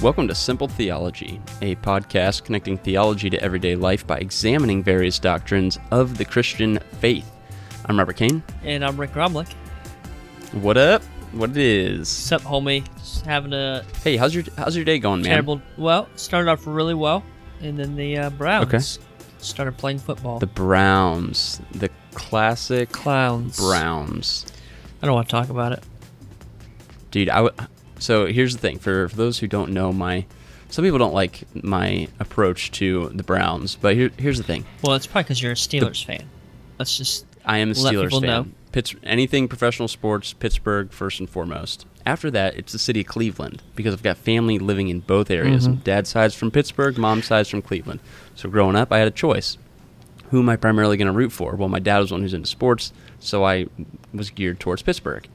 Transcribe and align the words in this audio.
Welcome 0.00 0.28
to 0.28 0.34
Simple 0.34 0.68
Theology, 0.68 1.40
a 1.60 1.74
podcast 1.76 2.44
connecting 2.44 2.78
theology 2.78 3.28
to 3.30 3.42
everyday 3.42 3.74
life 3.74 4.06
by 4.06 4.18
examining 4.18 4.80
various 4.82 5.18
doctrines 5.18 5.76
of 5.90 6.18
the 6.18 6.24
Christian 6.24 6.78
faith. 7.00 7.28
I'm 7.86 7.98
Robert 7.98 8.16
Kane. 8.16 8.42
And 8.62 8.84
I'm 8.84 8.96
Rick 8.98 9.12
Gromlich. 9.12 9.52
What 10.52 10.76
up? 10.76 11.02
What 11.32 11.50
it 11.50 11.56
is? 11.56 11.98
What's 12.00 12.32
up, 12.32 12.42
homie? 12.42 12.84
Just 12.98 13.26
having 13.26 13.52
a 13.52 13.84
Hey, 14.04 14.16
how's 14.16 14.34
your 14.34 14.44
how's 14.56 14.76
your 14.76 14.84
day 14.84 15.00
going, 15.00 15.22
man? 15.22 15.30
terrible. 15.30 15.60
Well, 15.76 16.08
started 16.14 16.48
off 16.50 16.64
really 16.66 16.94
well, 16.94 17.24
and 17.60 17.76
then 17.76 17.96
the 17.96 18.18
uh, 18.18 18.30
Browns 18.30 18.66
Okay. 18.68 18.78
started 19.38 19.76
playing 19.76 19.98
football. 19.98 20.38
The 20.38 20.46
Browns, 20.46 21.60
the 21.72 21.90
classic 22.14 22.92
Clowns. 22.92 23.58
Browns. 23.58 24.46
I 25.02 25.06
don't 25.06 25.14
want 25.16 25.28
to 25.28 25.32
talk 25.32 25.48
about 25.50 25.72
it. 25.72 25.82
Dude, 27.10 27.28
I 27.30 27.42
w- 27.42 27.54
so 27.98 28.26
here's 28.26 28.54
the 28.54 28.60
thing 28.60 28.78
for, 28.78 29.08
for 29.08 29.16
those 29.16 29.38
who 29.38 29.46
don't 29.46 29.72
know 29.72 29.92
my 29.92 30.24
some 30.70 30.84
people 30.84 30.98
don't 30.98 31.14
like 31.14 31.44
my 31.64 32.08
approach 32.20 32.70
to 32.72 33.08
the 33.14 33.22
Browns, 33.22 33.76
but 33.80 33.94
here, 33.94 34.10
here's 34.18 34.36
the 34.36 34.44
thing. 34.44 34.66
Well, 34.82 34.96
it's 34.96 35.06
probably 35.06 35.22
because 35.24 35.40
you're 35.42 35.52
a 35.52 35.54
Steelers 35.54 36.04
fan. 36.04 36.28
Let's 36.78 36.96
just 36.96 37.24
I 37.44 37.58
am 37.58 37.70
a 37.70 37.74
Steelers 37.74 38.02
people 38.04 38.20
fan. 38.20 38.28
know. 38.28 38.46
Pitts, 38.70 38.94
anything 39.02 39.48
professional 39.48 39.88
sports, 39.88 40.34
Pittsburgh 40.34 40.92
first 40.92 41.20
and 41.20 41.28
foremost. 41.30 41.86
After 42.04 42.30
that, 42.32 42.54
it's 42.56 42.72
the 42.72 42.78
city 42.78 43.00
of 43.00 43.06
Cleveland 43.06 43.62
because 43.74 43.94
I've 43.94 44.02
got 44.02 44.18
family 44.18 44.58
living 44.58 44.88
in 44.88 45.00
both 45.00 45.30
areas. 45.30 45.66
Mhm. 45.66 45.82
Dad's 45.84 46.10
side's 46.10 46.34
from 46.34 46.50
Pittsburgh, 46.50 46.98
mom's 46.98 47.24
side's 47.26 47.48
from 47.48 47.62
Cleveland. 47.62 48.00
So 48.34 48.50
growing 48.50 48.76
up, 48.76 48.92
I 48.92 48.98
had 48.98 49.08
a 49.08 49.12
choice. 49.12 49.56
Who 50.30 50.40
am 50.40 50.50
I 50.50 50.56
primarily 50.56 50.98
going 50.98 51.06
to 51.06 51.12
root 51.12 51.32
for? 51.32 51.56
Well, 51.56 51.70
my 51.70 51.78
dad 51.78 52.00
was 52.00 52.12
one 52.12 52.20
who's 52.20 52.34
into 52.34 52.46
sports, 52.48 52.92
so 53.18 53.44
I 53.44 53.66
was 54.12 54.28
geared 54.28 54.60
towards 54.60 54.82
Pittsburgh. 54.82 55.26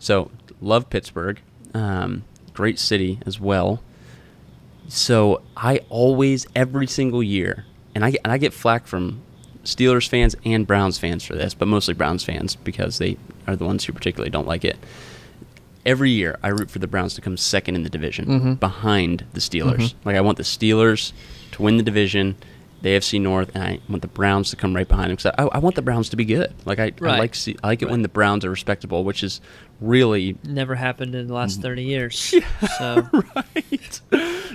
So 0.00 0.32
love 0.60 0.90
Pittsburgh, 0.90 1.40
um, 1.74 2.24
great 2.54 2.78
city 2.78 3.18
as 3.26 3.38
well. 3.40 3.80
So 4.88 5.42
I 5.56 5.80
always, 5.88 6.46
every 6.54 6.86
single 6.86 7.22
year, 7.22 7.64
and 7.94 8.04
I, 8.04 8.10
get- 8.12 8.20
and 8.24 8.32
I 8.32 8.38
get 8.38 8.52
flack 8.52 8.86
from 8.86 9.20
Steelers 9.64 10.08
fans 10.08 10.34
and 10.44 10.66
Browns 10.66 10.98
fans 10.98 11.24
for 11.24 11.34
this, 11.34 11.54
but 11.54 11.68
mostly 11.68 11.94
Browns 11.94 12.24
fans 12.24 12.56
because 12.56 12.98
they 12.98 13.16
are 13.46 13.54
the 13.56 13.64
ones 13.64 13.84
who 13.84 13.92
particularly 13.92 14.30
don't 14.30 14.46
like 14.46 14.64
it. 14.64 14.78
Every 15.86 16.10
year, 16.10 16.38
I 16.42 16.48
root 16.48 16.70
for 16.70 16.78
the 16.78 16.86
Browns 16.86 17.14
to 17.14 17.20
come 17.20 17.36
second 17.36 17.74
in 17.76 17.82
the 17.84 17.88
division 17.90 18.26
Mhm. 18.26 18.60
behind 18.60 19.24
the 19.32 19.40
Steelers. 19.40 19.76
Mhm. 19.78 19.94
Like 20.04 20.16
I 20.16 20.20
want 20.20 20.36
the 20.38 20.42
Steelers 20.44 21.12
to 21.52 21.62
win 21.62 21.76
the 21.78 21.82
division, 21.82 22.36
the 22.82 22.90
AFC 22.90 23.20
North, 23.20 23.50
and 23.54 23.62
I 23.62 23.78
want 23.88 24.02
the 24.02 24.08
Browns 24.08 24.50
to 24.50 24.56
come 24.56 24.74
right 24.74 24.88
behind 24.88 25.10
them 25.10 25.16
because 25.16 25.32
I, 25.38 25.44
I 25.44 25.58
want 25.58 25.76
the 25.76 25.82
Browns 25.82 26.08
to 26.10 26.16
be 26.16 26.24
good. 26.24 26.52
Like 26.64 26.78
I, 26.78 26.92
I 27.02 27.18
like 27.18 27.34
see, 27.34 27.56
I 27.62 27.66
like 27.68 27.82
it 27.82 27.90
when 27.90 28.02
the 28.02 28.08
Browns 28.08 28.44
are 28.44 28.50
respectable, 28.50 29.04
which 29.04 29.22
is 29.22 29.40
really 29.80 30.36
never 30.44 30.74
happened 30.74 31.14
in 31.14 31.26
the 31.26 31.34
last 31.34 31.54
Mm-hmm. 31.60 31.62
30 31.62 31.82
years. 31.84 32.34
So 32.78 33.08
right. 33.36 34.00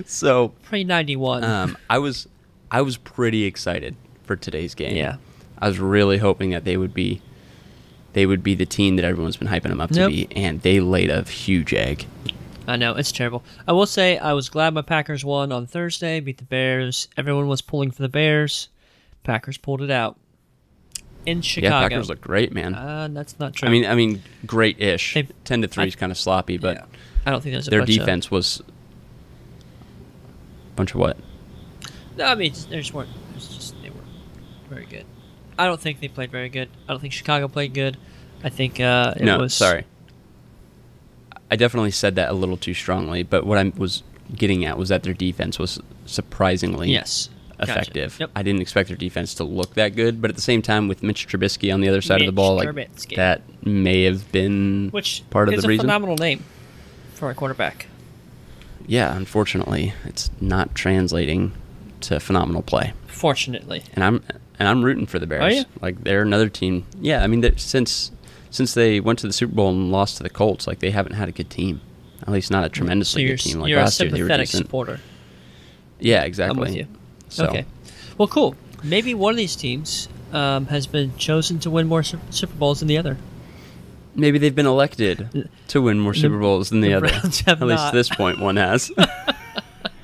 so 0.05 0.49
pre 0.63 0.83
91. 0.83 1.43
um, 1.43 1.77
I 1.89 1.99
was 1.99 2.27
I 2.71 2.81
was 2.81 2.97
pretty 2.97 3.43
excited 3.45 3.95
for 4.23 4.35
today's 4.35 4.73
game. 4.75 4.95
Yeah. 4.95 5.17
I 5.59 5.67
was 5.67 5.79
really 5.79 6.17
hoping 6.17 6.49
that 6.49 6.63
they 6.65 6.77
would 6.77 6.93
be 6.93 7.21
they 8.13 8.25
would 8.25 8.43
be 8.43 8.55
the 8.55 8.65
team 8.65 8.95
that 8.95 9.05
everyone's 9.05 9.37
been 9.37 9.47
hyping 9.49 9.63
them 9.69 9.81
up 9.81 9.89
to 9.91 9.99
Nope. 10.01 10.09
be, 10.11 10.27
and 10.35 10.61
they 10.61 10.79
laid 10.79 11.09
a 11.09 11.23
huge 11.23 11.73
egg. 11.73 12.05
I 12.67 12.75
know 12.77 12.95
it's 12.95 13.11
terrible. 13.11 13.43
I 13.67 13.73
will 13.73 13.85
say 13.85 14.17
I 14.17 14.33
was 14.33 14.49
glad 14.49 14.73
my 14.73 14.81
Packers 14.81 15.23
won 15.23 15.51
on 15.51 15.67
Thursday, 15.67 16.19
beat 16.19 16.37
the 16.37 16.43
Bears. 16.45 17.07
Everyone 17.17 17.47
was 17.47 17.61
pulling 17.61 17.91
for 17.91 18.01
the 18.01 18.09
Bears. 18.09 18.69
Packers 19.23 19.57
pulled 19.57 19.81
it 19.81 19.91
out 19.91 20.17
in 21.25 21.41
Chicago. 21.41 21.75
Yeah, 21.75 21.89
Packers 21.89 22.09
look 22.09 22.21
great, 22.21 22.53
man. 22.53 22.75
Uh, 22.75 23.07
that's 23.11 23.39
not 23.39 23.53
true. 23.53 23.67
I 23.67 23.71
mean, 23.71 23.85
I 23.85 23.95
mean, 23.95 24.21
great-ish. 24.45 25.13
They- 25.13 25.27
Ten 25.43 25.61
to 25.61 25.67
three 25.67 25.87
is 25.87 25.95
kind 25.95 26.11
of 26.11 26.17
sloppy, 26.17 26.57
but 26.57 26.77
Yeah. 26.77 26.85
I 27.25 27.31
don't 27.31 27.41
think 27.41 27.53
there's 27.53 27.67
a 27.67 27.71
their 27.71 27.79
bunch 27.81 27.91
of- 27.91 27.99
defense 27.99 28.31
was 28.31 28.61
bunch 30.75 30.93
of 30.93 30.99
what? 30.99 31.17
No, 32.17 32.25
I 32.25 32.35
mean, 32.35 32.53
they 32.69 32.77
just 32.77 32.93
weren't. 32.93 33.09
It's 33.35 33.47
just 33.47 33.81
they 33.81 33.89
weren't 33.89 34.07
very 34.69 34.85
good. 34.85 35.05
I 35.57 35.65
don't 35.65 35.79
think 35.79 35.99
they 35.99 36.07
played 36.07 36.31
very 36.31 36.49
good. 36.49 36.69
I 36.87 36.93
don't 36.93 36.99
think 36.99 37.13
Chicago 37.13 37.47
played 37.47 37.73
good. 37.73 37.97
I 38.43 38.49
think 38.49 38.79
uh, 38.79 39.13
it 39.17 39.23
no, 39.23 39.39
was 39.39 39.53
sorry. 39.53 39.85
I 41.51 41.55
definitely 41.55 41.91
said 41.91 42.15
that 42.15 42.29
a 42.29 42.33
little 42.33 42.57
too 42.57 42.73
strongly, 42.73 43.23
but 43.23 43.45
what 43.45 43.57
I 43.57 43.71
was 43.77 44.03
getting 44.35 44.65
at 44.65 44.77
was 44.77 44.89
that 44.89 45.03
their 45.03 45.13
defense 45.13 45.59
was 45.59 45.79
surprisingly 46.07 46.91
Yes, 46.91 47.29
Gotcha. 47.59 47.71
effective. 47.71 48.17
Yep. 48.19 48.31
I 48.35 48.41
didn't 48.43 48.61
expect 48.61 48.89
their 48.89 48.97
defense 48.97 49.33
to 49.35 49.43
look 49.43 49.75
that 49.75 49.95
good, 49.95 50.21
but 50.21 50.29
at 50.31 50.35
the 50.35 50.41
same 50.41 50.61
time, 50.61 50.87
with 50.87 51.03
Mitch 51.03 51.27
Trubisky 51.27 51.71
on 51.73 51.81
the 51.81 51.89
other 51.89 52.01
side 52.01 52.21
of 52.21 52.25
the 52.25 52.31
ball, 52.33 52.55
like 52.55 52.67
Trubisky. 52.69 53.15
that 53.15 53.41
may 53.65 54.03
have 54.03 54.31
been 54.31 54.89
which 54.91 55.23
part 55.29 55.47
of 55.47 55.53
is 55.53 55.61
the 55.61 55.67
a 55.67 55.69
reason. 55.69 55.83
phenomenal 55.83 56.15
name 56.17 56.43
for 57.13 57.29
a 57.29 57.35
quarterback. 57.35 57.87
Yeah, 58.87 59.15
unfortunately, 59.15 59.93
it's 60.05 60.29
not 60.41 60.75
translating 60.75 61.53
to 62.01 62.19
phenomenal 62.19 62.61
play, 62.61 62.93
Fortunately, 63.07 63.83
and 63.93 64.03
I'm 64.03 64.23
and 64.59 64.67
I'm 64.69 64.83
rooting 64.83 65.05
for 65.07 65.17
the 65.19 65.25
Bears. 65.27 65.43
Oh, 65.43 65.47
you? 65.59 65.65
Like 65.81 66.03
they're 66.03 66.21
another 66.21 66.49
team. 66.49 66.85
Yeah, 67.01 67.23
I 67.23 67.27
mean, 67.27 67.57
since 67.57 68.11
since 68.55 68.73
they 68.73 69.01
went 69.01 69.19
to 69.19 69.27
the 69.27 69.33
Super 69.33 69.53
Bowl 69.53 69.69
and 69.69 69.91
lost 69.91 70.17
to 70.17 70.23
the 70.23 70.29
Colts, 70.29 70.65
like 70.65 70.79
they 70.79 70.91
haven't 70.91 71.13
had 71.13 71.27
a 71.27 71.33
good 71.33 71.49
team. 71.49 71.81
At 72.21 72.29
least 72.29 72.49
not 72.49 72.63
a 72.63 72.69
tremendously 72.69 73.23
you're 73.23 73.35
good 73.35 73.41
team. 73.41 73.59
Like 73.59 73.69
you're 73.69 73.79
a 73.79 73.83
last 73.83 73.99
year, 73.99 74.09
they 74.09 74.21
were 74.23 74.29
sympathetic 74.29 74.47
supporter. 74.47 74.99
Yeah, 75.99 76.23
exactly. 76.23 76.55
I'm 76.55 76.59
with 76.61 76.75
you. 76.75 76.87
So, 77.27 77.47
Okay, 77.47 77.65
well, 78.17 78.29
cool. 78.29 78.55
Maybe 78.81 79.13
one 79.13 79.31
of 79.31 79.37
these 79.37 79.57
teams 79.57 80.07
um, 80.31 80.67
has 80.67 80.87
been 80.87 81.15
chosen 81.17 81.59
to 81.59 81.69
win 81.69 81.87
more 81.87 82.03
Super 82.03 82.53
Bowls 82.55 82.79
than 82.79 82.87
the 82.87 82.97
other. 82.97 83.17
Maybe 84.15 84.37
they've 84.37 84.55
been 84.55 84.65
elected 84.65 85.49
to 85.67 85.81
win 85.81 85.99
more 85.99 86.13
Super 86.13 86.39
Bowls 86.39 86.69
than 86.69 86.79
the, 86.79 86.89
the 86.89 86.93
other. 86.93 87.07
At 87.07 87.23
least 87.25 87.83
not. 87.83 87.93
this 87.93 88.07
point, 88.07 88.39
one 88.39 88.55
has. 88.55 88.89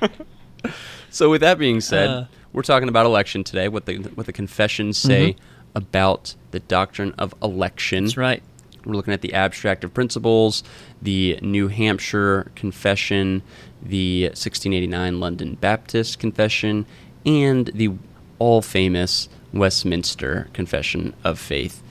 so, 1.10 1.30
with 1.30 1.40
that 1.40 1.56
being 1.58 1.80
said, 1.80 2.10
Uh. 2.10 2.24
we're 2.52 2.62
talking 2.62 2.90
about 2.90 3.06
election 3.06 3.44
today. 3.44 3.68
What 3.68 3.86
the 3.86 3.96
what 4.14 4.26
the 4.26 4.32
confessions 4.34 4.98
say 4.98 5.36
about 5.74 6.34
the 6.50 6.60
doctrine 6.60 7.14
of 7.18 7.34
election. 7.42 8.04
That's 8.04 8.16
right. 8.16 8.42
We're 8.84 8.94
looking 8.94 9.14
at 9.14 9.20
the 9.20 9.34
abstract 9.34 9.84
of 9.84 9.94
principles, 9.94 10.64
the 11.00 11.38
New 11.40 11.68
Hampshire 11.68 12.50
Confession, 12.56 13.42
the 13.80 14.24
1689 14.24 15.20
London 15.20 15.54
Baptist 15.54 16.18
Confession, 16.18 16.86
and 17.24 17.68
the 17.68 17.92
all 18.38 18.60
famous 18.60 19.28
Westminster 19.52 20.48
Confession 20.52 21.14
of 21.22 21.38
Faith. 21.38 21.82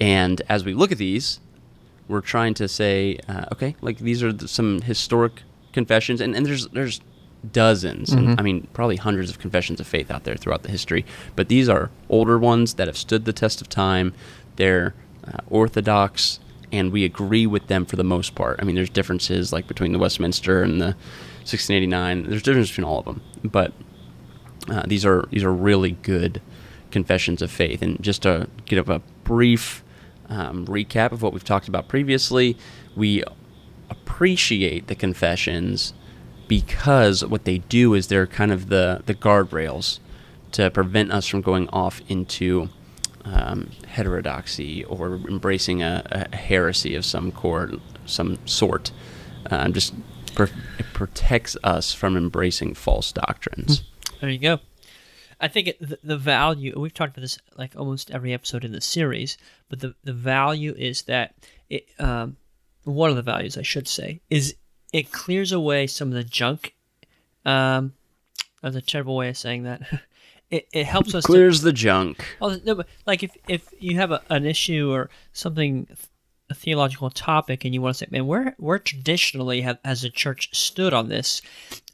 And 0.00 0.40
as 0.48 0.64
we 0.64 0.72
look 0.72 0.92
at 0.92 0.98
these, 0.98 1.40
we're 2.06 2.20
trying 2.22 2.54
to 2.54 2.68
say, 2.68 3.18
uh, 3.28 3.46
okay, 3.52 3.76
like 3.82 3.98
these 3.98 4.22
are 4.22 4.32
the, 4.32 4.48
some 4.48 4.80
historic 4.82 5.42
confessions, 5.72 6.20
and, 6.20 6.34
and 6.34 6.46
there's 6.46 6.66
there's 6.68 7.00
dozens, 7.52 8.12
and 8.12 8.38
I 8.38 8.42
mean 8.42 8.66
probably 8.72 8.96
hundreds 8.96 9.30
of 9.30 9.38
confessions 9.38 9.80
of 9.80 9.86
faith 9.86 10.10
out 10.10 10.24
there 10.24 10.34
throughout 10.34 10.62
the 10.62 10.70
history. 10.70 11.04
But 11.36 11.48
these 11.48 11.68
are 11.68 11.90
older 12.08 12.38
ones 12.38 12.74
that 12.74 12.88
have 12.88 12.96
stood 12.96 13.24
the 13.24 13.32
test 13.32 13.60
of 13.60 13.68
time. 13.68 14.12
They're 14.56 14.94
uh, 15.26 15.38
orthodox, 15.48 16.40
and 16.72 16.92
we 16.92 17.04
agree 17.04 17.46
with 17.46 17.68
them 17.68 17.84
for 17.84 17.96
the 17.96 18.04
most 18.04 18.34
part. 18.34 18.58
I 18.60 18.64
mean, 18.64 18.74
there's 18.74 18.90
differences 18.90 19.52
like 19.52 19.68
between 19.68 19.92
the 19.92 19.98
Westminster 19.98 20.62
and 20.62 20.80
the 20.80 20.96
1689. 21.46 22.24
There's 22.24 22.42
difference 22.42 22.70
between 22.70 22.84
all 22.84 22.98
of 23.00 23.04
them, 23.04 23.22
but 23.44 23.72
uh, 24.70 24.82
these 24.86 25.04
are 25.06 25.26
these 25.30 25.44
are 25.44 25.52
really 25.52 25.92
good 25.92 26.42
confessions 26.90 27.42
of 27.42 27.50
faith. 27.50 27.82
And 27.82 28.02
just 28.02 28.22
to 28.22 28.48
give 28.64 28.88
a 28.88 29.00
brief 29.24 29.84
um, 30.28 30.66
recap 30.66 31.12
of 31.12 31.22
what 31.22 31.32
we've 31.32 31.44
talked 31.44 31.68
about 31.68 31.88
previously, 31.88 32.56
we 32.96 33.22
appreciate 33.90 34.88
the 34.88 34.94
confessions 34.94 35.92
because 36.48 37.24
what 37.24 37.44
they 37.44 37.58
do 37.58 37.94
is 37.94 38.08
they're 38.08 38.26
kind 38.26 38.50
of 38.50 38.68
the 38.68 39.02
the 39.06 39.14
guardrails 39.14 40.00
to 40.52 40.70
prevent 40.70 41.12
us 41.12 41.26
from 41.26 41.42
going 41.42 41.68
off 41.68 42.00
into 42.08 42.70
um, 43.24 43.70
heterodoxy 43.86 44.84
or 44.84 45.16
embracing 45.28 45.82
a, 45.82 46.02
a 46.32 46.36
heresy 46.36 46.94
of 46.94 47.04
some 47.04 47.30
core, 47.30 47.70
some 48.06 48.38
sort. 48.46 48.90
Um, 49.50 49.72
just 49.72 49.94
it 50.38 50.86
protects 50.92 51.56
us 51.64 51.92
from 51.92 52.16
embracing 52.16 52.74
false 52.74 53.12
doctrines. 53.12 53.82
There 54.20 54.30
you 54.30 54.38
go. 54.38 54.60
I 55.40 55.48
think 55.48 55.76
the, 55.80 55.98
the 56.02 56.16
value 56.16 56.74
we've 56.78 56.94
talked 56.94 57.16
about 57.16 57.22
this 57.22 57.38
like 57.56 57.76
almost 57.76 58.10
every 58.10 58.32
episode 58.32 58.64
in 58.64 58.72
the 58.72 58.80
series, 58.80 59.38
but 59.68 59.80
the 59.80 59.94
the 60.02 60.12
value 60.12 60.74
is 60.76 61.02
that 61.02 61.34
it 61.68 61.88
um, 61.98 62.36
one 62.84 63.10
of 63.10 63.16
the 63.16 63.22
values 63.22 63.56
I 63.56 63.62
should 63.62 63.86
say 63.86 64.20
is 64.30 64.56
it 64.92 65.12
clears 65.12 65.52
away 65.52 65.86
some 65.86 66.08
of 66.08 66.14
the 66.14 66.24
junk. 66.24 66.74
Um, 67.44 67.94
that's 68.62 68.76
a 68.76 68.82
terrible 68.82 69.16
way 69.16 69.28
of 69.28 69.36
saying 69.36 69.64
that. 69.64 69.82
it 70.50 70.68
it 70.72 70.86
helps 70.86 71.14
us 71.14 71.24
to 71.24 71.26
Clears 71.26 71.62
the 71.62 71.72
junk. 71.72 72.24
Oh, 72.40 72.58
no, 72.64 72.74
but 72.74 72.88
like 73.06 73.22
if 73.22 73.36
if 73.46 73.68
you 73.78 73.96
have 73.96 74.10
a, 74.10 74.22
an 74.30 74.46
issue 74.46 74.90
or 74.92 75.10
something, 75.32 75.86
a 76.50 76.54
theological 76.54 77.10
topic, 77.10 77.64
and 77.64 77.74
you 77.74 77.82
want 77.82 77.96
to 77.96 77.98
say, 78.04 78.08
man, 78.10 78.26
where 78.26 78.54
where 78.58 78.78
traditionally 78.78 79.60
have 79.62 79.78
as 79.84 80.04
a 80.04 80.10
church 80.10 80.54
stood 80.54 80.92
on 80.92 81.08
this, 81.08 81.42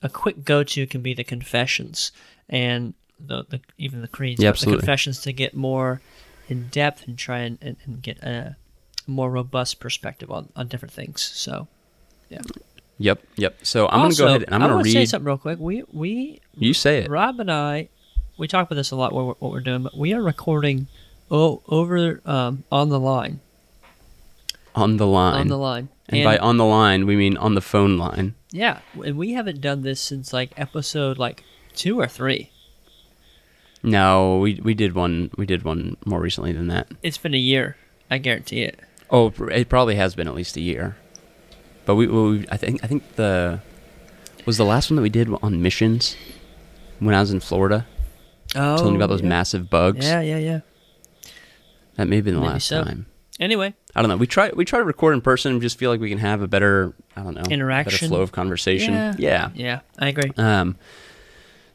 a 0.02 0.08
quick 0.08 0.44
go 0.44 0.62
to 0.64 0.86
can 0.86 1.02
be 1.02 1.14
the 1.14 1.24
confessions 1.24 2.12
and 2.48 2.94
the, 3.18 3.44
the 3.48 3.60
even 3.78 4.00
the 4.00 4.08
creeds, 4.08 4.42
Yeah, 4.42 4.52
the 4.52 4.66
confessions 4.66 5.20
to 5.22 5.32
get 5.32 5.54
more 5.54 6.00
in 6.48 6.68
depth 6.68 7.06
and 7.08 7.16
try 7.16 7.38
and, 7.38 7.58
and, 7.62 7.76
and 7.84 8.02
get 8.02 8.22
a 8.22 8.56
more 9.06 9.30
robust 9.30 9.80
perspective 9.80 10.30
on 10.30 10.50
on 10.56 10.68
different 10.68 10.92
things. 10.92 11.22
So, 11.22 11.68
yeah, 12.28 12.42
Yep, 12.98 13.22
yep. 13.36 13.58
So 13.62 13.88
I'm 13.88 14.02
also, 14.02 14.24
gonna 14.24 14.30
go 14.30 14.36
ahead 14.36 14.44
and 14.44 14.54
I'm 14.54 14.62
I 14.62 14.68
gonna 14.74 14.84
to 14.84 14.90
say 14.90 15.04
something 15.04 15.26
real 15.26 15.38
quick. 15.38 15.58
We 15.58 15.82
we 15.92 16.40
You 16.56 16.72
say 16.74 16.98
it. 16.98 17.10
Rob 17.10 17.40
and 17.40 17.50
I, 17.50 17.88
we 18.38 18.46
talk 18.48 18.66
about 18.66 18.76
this 18.76 18.90
a 18.92 18.96
lot. 18.96 19.12
What 19.12 19.26
we're, 19.26 19.34
what 19.34 19.52
we're 19.52 19.60
doing, 19.60 19.82
but 19.82 19.96
we 19.96 20.12
are 20.14 20.22
recording 20.22 20.86
o- 21.30 21.62
over 21.68 22.20
um, 22.24 22.64
on 22.70 22.88
the 22.90 23.00
line. 23.00 23.40
On 24.74 24.96
the 24.96 25.06
line. 25.06 25.40
On 25.40 25.48
the 25.48 25.58
line. 25.58 25.88
And, 26.08 26.22
by 26.24 26.36
on 26.38 26.56
the 26.58 26.64
line, 26.64 27.06
we 27.06 27.16
mean 27.16 27.36
on 27.36 27.54
the 27.54 27.60
phone 27.62 27.96
line. 27.96 28.34
yeah, 28.50 28.80
and 29.04 29.16
we 29.16 29.32
haven't 29.32 29.60
done 29.60 29.82
this 29.82 30.00
since 30.00 30.32
like 30.32 30.52
episode 30.56 31.16
like 31.18 31.42
two 31.74 31.98
or 31.98 32.06
three. 32.06 32.50
No, 33.82 34.38
we 34.38 34.60
we 34.62 34.74
did 34.74 34.94
one. 34.94 35.30
We 35.36 35.46
did 35.46 35.62
one 35.62 35.96
more 36.06 36.20
recently 36.20 36.52
than 36.52 36.68
that. 36.68 36.88
It's 37.02 37.18
been 37.18 37.34
a 37.34 37.38
year. 37.38 37.76
I 38.10 38.18
guarantee 38.18 38.62
it. 38.62 38.78
Oh, 39.10 39.32
it 39.50 39.68
probably 39.68 39.96
has 39.96 40.14
been 40.14 40.28
at 40.28 40.34
least 40.34 40.56
a 40.56 40.60
year. 40.60 40.96
But 41.86 41.96
we, 41.96 42.06
we 42.06 42.46
I 42.50 42.56
think 42.56 42.82
I 42.82 42.86
think 42.86 43.16
the 43.16 43.60
was 44.46 44.56
the 44.56 44.64
last 44.64 44.90
one 44.90 44.96
that 44.96 45.02
we 45.02 45.08
did 45.10 45.28
on 45.42 45.62
missions 45.62 46.16
when 46.98 47.14
I 47.14 47.20
was 47.20 47.30
in 47.30 47.40
Florida, 47.40 47.86
Oh, 48.54 48.76
telling 48.76 48.92
you 48.94 48.98
about 48.98 49.08
those 49.08 49.22
yeah. 49.22 49.28
massive 49.28 49.68
bugs. 49.70 50.04
Yeah, 50.06 50.20
yeah, 50.20 50.38
yeah. 50.38 50.60
That 51.96 52.08
may 52.08 52.16
have 52.16 52.24
been 52.24 52.34
the 52.34 52.40
Maybe 52.40 52.52
last 52.52 52.66
so. 52.66 52.82
time. 52.84 53.06
Anyway, 53.40 53.74
I 53.96 54.00
don't 54.02 54.08
know. 54.08 54.16
We 54.16 54.26
try 54.26 54.50
we 54.54 54.64
try 54.64 54.78
to 54.78 54.84
record 54.84 55.14
in 55.14 55.20
person 55.20 55.52
and 55.52 55.60
just 55.62 55.78
feel 55.78 55.90
like 55.90 56.00
we 56.00 56.08
can 56.08 56.18
have 56.18 56.40
a 56.40 56.46
better 56.48 56.92
I 57.16 57.22
don't 57.22 57.34
know 57.34 57.42
Interaction. 57.50 57.92
better 57.98 58.08
flow 58.08 58.20
of 58.22 58.32
conversation. 58.32 58.94
Yeah. 58.94 59.14
Yeah. 59.18 59.50
yeah, 59.54 59.80
I 59.98 60.08
agree. 60.08 60.30
Um. 60.36 60.76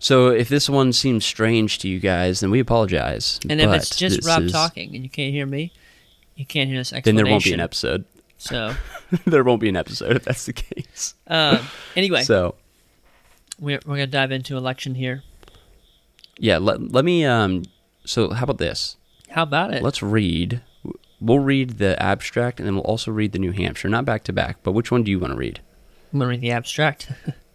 So 0.02 0.30
if 0.30 0.48
this 0.48 0.70
one 0.70 0.94
seems 0.94 1.26
strange 1.26 1.80
to 1.80 1.90
you 1.90 2.00
guys, 2.00 2.40
then 2.40 2.50
we 2.52 2.62
apologize. 2.62 3.40
And 3.50 3.60
if 3.60 3.70
it's 3.72 3.96
just 3.96 4.26
Rob 4.26 4.44
is- 4.44 4.52
talking 4.54 4.96
and 4.96 5.04
you 5.04 5.10
can't 5.10 5.34
hear 5.34 5.46
me, 5.46 5.74
you 6.36 6.46
can't 6.46 6.70
hear 6.70 6.78
this 6.80 6.94
explanation. 6.94 7.16
then 7.18 7.24
there 7.26 7.32
won't 7.32 7.44
be 7.44 7.54
an 7.54 7.60
episode. 7.60 8.06
So, 8.38 8.74
there 9.26 9.44
won't 9.44 9.62
be 9.62 9.70
an 9.70 9.76
episode 9.76 10.16
if 10.16 10.24
that's 10.26 10.46
the 10.46 10.54
case. 10.54 11.14
um, 11.28 11.60
anyway, 11.96 12.24
So 12.24 12.56
we're 13.60 13.80
we're 13.86 13.96
gonna 13.96 14.08
dive 14.08 14.32
into 14.32 14.58
election 14.58 14.96
here. 14.96 15.24
yeah, 16.38 16.58
let 16.58 16.92
let 16.92 17.06
me. 17.06 17.26
Um. 17.26 17.64
So 18.06 18.32
how 18.32 18.44
about 18.44 18.58
this? 18.58 18.98
How 19.30 19.44
about 19.44 19.74
it? 19.74 19.84
Let's 19.84 20.02
read. 20.02 20.62
We'll 21.22 21.40
read 21.40 21.80
the 21.80 22.02
abstract, 22.02 22.60
and 22.60 22.68
then 22.68 22.76
we'll 22.76 22.84
also 22.86 23.12
read 23.12 23.34
the 23.34 23.40
New 23.40 23.52
Hampshire, 23.52 23.90
not 23.90 24.06
back 24.06 24.24
to 24.26 24.34
back. 24.34 24.58
But 24.64 24.72
which 24.72 24.90
one 24.92 25.04
do 25.04 25.12
you 25.12 25.20
want 25.20 25.34
to 25.34 25.38
read? 25.38 25.60
I'm 26.14 26.20
gonna 26.20 26.30
read 26.30 26.42
the 26.42 26.52
abstract. 26.52 27.12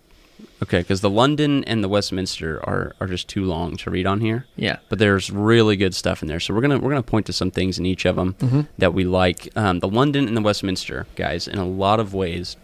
Okay, 0.62 0.78
because 0.78 1.00
the 1.00 1.10
London 1.10 1.64
and 1.64 1.82
the 1.84 1.88
Westminster 1.88 2.58
are, 2.66 2.94
are 3.00 3.06
just 3.06 3.28
too 3.28 3.44
long 3.44 3.76
to 3.78 3.90
read 3.90 4.06
on 4.06 4.20
here. 4.20 4.46
yeah. 4.56 4.78
But 4.88 4.98
there's 4.98 5.30
really 5.30 5.76
good 5.76 5.94
stuff 5.94 6.22
in 6.22 6.28
there, 6.28 6.40
so 6.40 6.54
we're 6.54 6.60
gonna 6.62 6.78
we're 6.78 6.90
gonna 6.90 7.02
point 7.02 7.26
to 7.26 7.32
some 7.32 7.50
things 7.50 7.78
in 7.78 7.84
each 7.86 8.04
of 8.06 8.16
them 8.16 8.34
Mm-hmm. 8.34 8.60
that 8.78 8.94
we 8.94 9.04
like. 9.04 9.48
Um, 9.56 9.80
the 9.80 9.88
London 9.88 10.26
and 10.28 10.36
the 10.36 10.40
Westminster 10.40 11.06
guys, 11.16 11.48
in 11.48 11.58
a 11.58 11.66
lot 11.66 12.00
of 12.00 12.14
ways, 12.14 12.56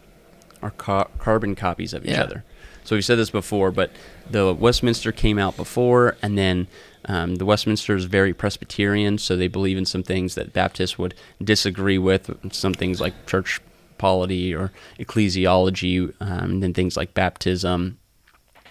are 0.63 0.71
ca- 0.71 1.09
carbon 1.19 1.55
copies 1.55 1.93
of 1.93 2.05
each 2.05 2.13
Yeah. 2.13 2.23
other. 2.23 2.45
So 2.85 2.97
we've 2.97 3.05
said 3.05 3.19
this 3.19 3.31
before, 3.31 3.71
but 3.71 3.91
the 4.31 4.55
Westminster 4.55 5.13
came 5.13 5.39
out 5.39 5.57
before, 5.57 6.17
and 6.23 6.39
then 6.39 6.67
um, 7.05 7.37
the 7.37 7.45
Westminster 7.45 7.95
is 7.97 8.05
very 8.05 8.33
Presbyterian, 8.33 9.19
so 9.19 9.37
they 9.37 9.49
believe 9.49 9.77
in 9.77 9.85
some 9.85 10.03
things 10.03 10.35
that 10.37 10.53
Baptists 10.53 10.99
would 10.99 11.15
disagree 11.43 11.99
with, 11.99 12.31
some 12.53 12.73
things 12.73 13.01
like 13.01 13.27
church 13.27 13.61
polity 14.01 14.55
or 14.55 14.73
ecclesiology, 14.99 16.13
um, 16.21 16.51
and 16.51 16.63
then 16.63 16.73
things 16.75 16.97
like 16.97 17.13
baptism 17.15 17.99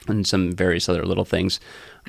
and 0.07 0.25
some 0.25 0.51
various 0.51 0.89
other 0.89 1.05
little 1.05 1.25
things. 1.25 1.59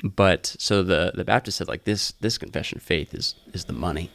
But 0.03 0.55
so 0.57 0.81
the 0.83 1.11
the 1.13 1.23
Baptist 1.23 1.57
said 1.59 1.67
like 1.67 1.83
this 1.83 2.13
this 2.21 2.37
confession 2.37 2.79
of 2.79 2.83
faith 2.83 3.13
is 3.13 3.35
is 3.53 3.65
the 3.65 3.73
money, 3.73 4.09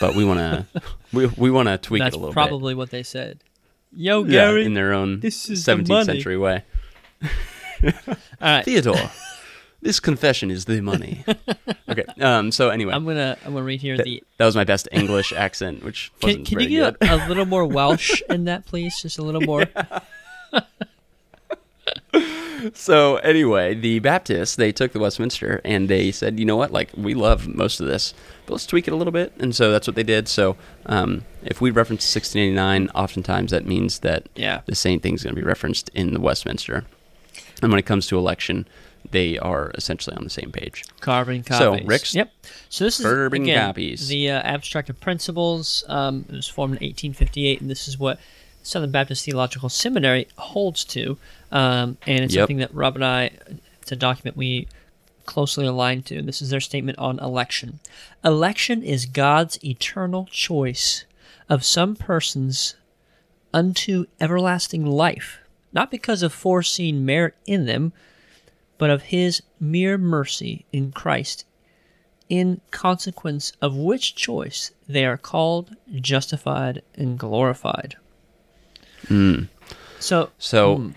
but 0.00 0.14
we 0.14 0.24
want 0.24 0.38
to 0.40 0.66
we, 1.12 1.26
we 1.36 1.50
want 1.50 1.68
to 1.68 1.76
tweak 1.78 2.02
That's 2.02 2.14
it 2.14 2.18
a 2.18 2.20
little 2.20 2.32
probably 2.32 2.74
what 2.74 2.90
they 2.90 3.02
said. 3.02 3.44
Yo, 3.92 4.22
bit. 4.22 4.32
Yeah, 4.32 4.48
Gary. 4.48 4.64
in 4.64 4.74
their 4.74 4.92
own 4.94 5.20
this 5.20 5.48
is 5.50 5.64
the 5.64 5.72
17th 5.72 5.88
money. 5.88 6.04
century 6.06 6.38
way. 6.38 6.64
All 7.22 7.30
right. 8.40 8.64
Theodore, 8.64 8.94
this 9.82 10.00
confession 10.00 10.50
is 10.50 10.64
the 10.66 10.80
money. 10.80 11.24
okay. 11.88 12.04
Um. 12.20 12.52
So 12.52 12.70
anyway, 12.70 12.92
I'm 12.94 13.04
gonna 13.04 13.36
I'm 13.44 13.52
gonna 13.52 13.64
read 13.64 13.80
here 13.80 13.96
that, 13.96 14.04
the. 14.04 14.22
that 14.38 14.46
was 14.46 14.56
my 14.56 14.64
best 14.64 14.88
English 14.92 15.32
accent, 15.32 15.84
which 15.84 16.12
Can, 16.20 16.28
wasn't 16.28 16.46
can 16.46 16.60
you 16.60 16.68
get 16.68 16.96
a, 17.00 17.14
a 17.14 17.28
little 17.28 17.46
more 17.46 17.66
Welsh 17.66 18.22
in 18.30 18.44
that, 18.44 18.66
please? 18.66 19.00
Just 19.00 19.18
a 19.18 19.22
little 19.22 19.40
more. 19.42 19.66
so 22.74 23.16
anyway, 23.16 23.74
the 23.74 23.98
Baptists 24.00 24.56
they 24.56 24.72
took 24.72 24.92
the 24.92 24.98
Westminster 24.98 25.60
and 25.64 25.88
they 25.88 26.12
said, 26.12 26.38
you 26.38 26.44
know 26.44 26.56
what, 26.56 26.72
like 26.72 26.90
we 26.96 27.14
love 27.14 27.48
most 27.48 27.80
of 27.80 27.86
this, 27.86 28.12
but 28.46 28.54
let's 28.54 28.66
tweak 28.66 28.86
it 28.86 28.92
a 28.92 28.96
little 28.96 29.12
bit, 29.12 29.32
and 29.38 29.54
so 29.54 29.72
that's 29.72 29.86
what 29.86 29.96
they 29.96 30.02
did. 30.02 30.28
So 30.28 30.56
um, 30.86 31.24
if 31.42 31.60
we 31.60 31.70
reference 31.70 32.02
1689, 32.14 32.90
oftentimes 32.94 33.50
that 33.52 33.66
means 33.66 34.00
that 34.00 34.28
Yeah. 34.34 34.60
the 34.66 34.74
same 34.74 35.00
thing's 35.00 35.22
going 35.22 35.34
to 35.34 35.40
be 35.40 35.46
referenced 35.46 35.88
in 35.94 36.12
the 36.12 36.20
Westminster, 36.20 36.84
and 37.62 37.72
when 37.72 37.78
it 37.78 37.86
comes 37.86 38.06
to 38.08 38.18
election, 38.18 38.66
they 39.10 39.38
are 39.38 39.70
essentially 39.74 40.16
on 40.16 40.24
the 40.24 40.30
same 40.30 40.52
page. 40.52 40.84
Carbon 41.00 41.42
So. 41.44 41.78
Rick's 41.84 42.14
Yep. 42.14 42.32
So 42.68 42.84
this 42.84 43.00
is 43.00 43.06
Carbon 43.06 43.42
again 43.42 43.66
copies. 43.66 44.08
the 44.08 44.30
uh, 44.30 44.40
abstract 44.42 44.88
of 44.90 45.00
principles. 45.00 45.84
Um, 45.88 46.24
it 46.28 46.34
was 46.34 46.48
formed 46.48 46.72
in 46.80 46.86
1858, 46.86 47.60
and 47.60 47.70
this 47.70 47.88
is 47.88 47.98
what 47.98 48.18
Southern 48.62 48.90
Baptist 48.90 49.24
Theological 49.24 49.68
Seminary 49.68 50.28
holds 50.36 50.84
to, 50.84 51.16
um, 51.50 51.96
and 52.06 52.24
it's 52.24 52.34
Yep. 52.34 52.42
something 52.42 52.58
that 52.58 52.74
Rob 52.74 52.94
and 52.96 53.04
I. 53.04 53.30
It's 53.82 53.90
a 53.92 53.96
document 53.96 54.36
we 54.36 54.68
closely 55.24 55.66
aligned 55.66 56.04
to. 56.06 56.20
This 56.22 56.42
is 56.42 56.50
their 56.50 56.60
statement 56.60 56.98
on 56.98 57.18
election. 57.20 57.80
Election 58.24 58.82
is 58.82 59.06
God's 59.06 59.62
eternal 59.64 60.26
choice 60.30 61.04
of 61.48 61.64
some 61.64 61.96
persons 61.96 62.74
unto 63.52 64.06
everlasting 64.20 64.84
life, 64.86 65.38
not 65.72 65.90
because 65.90 66.22
of 66.22 66.32
foreseen 66.32 67.04
merit 67.04 67.34
in 67.46 67.66
them, 67.66 67.92
but 68.80 68.88
of 68.90 69.02
his 69.02 69.42
mere 69.60 69.96
mercy 69.98 70.64
in 70.72 70.90
Christ, 70.90 71.44
in 72.30 72.60
consequence 72.70 73.52
of 73.60 73.76
which 73.76 74.14
choice 74.14 74.70
they 74.88 75.04
are 75.04 75.16
called, 75.18 75.76
justified, 75.96 76.80
and 76.94 77.18
glorified. 77.18 77.96
So, 79.98 80.30
So 80.38 80.76
hmm, 80.76 80.90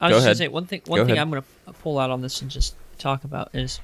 I 0.00 0.08
was 0.08 0.16
just 0.16 0.24
ahead. 0.24 0.24
gonna 0.24 0.34
say 0.34 0.48
one 0.48 0.66
thing. 0.66 0.82
One 0.86 0.98
Go 1.00 1.04
thing 1.04 1.12
ahead. 1.12 1.22
I'm 1.22 1.30
gonna 1.30 1.44
pull 1.82 1.98
out 1.98 2.10
on 2.10 2.20
this 2.20 2.42
and 2.42 2.50
just 2.50 2.74
talk 2.98 3.24
about 3.24 3.50
is 3.54 3.80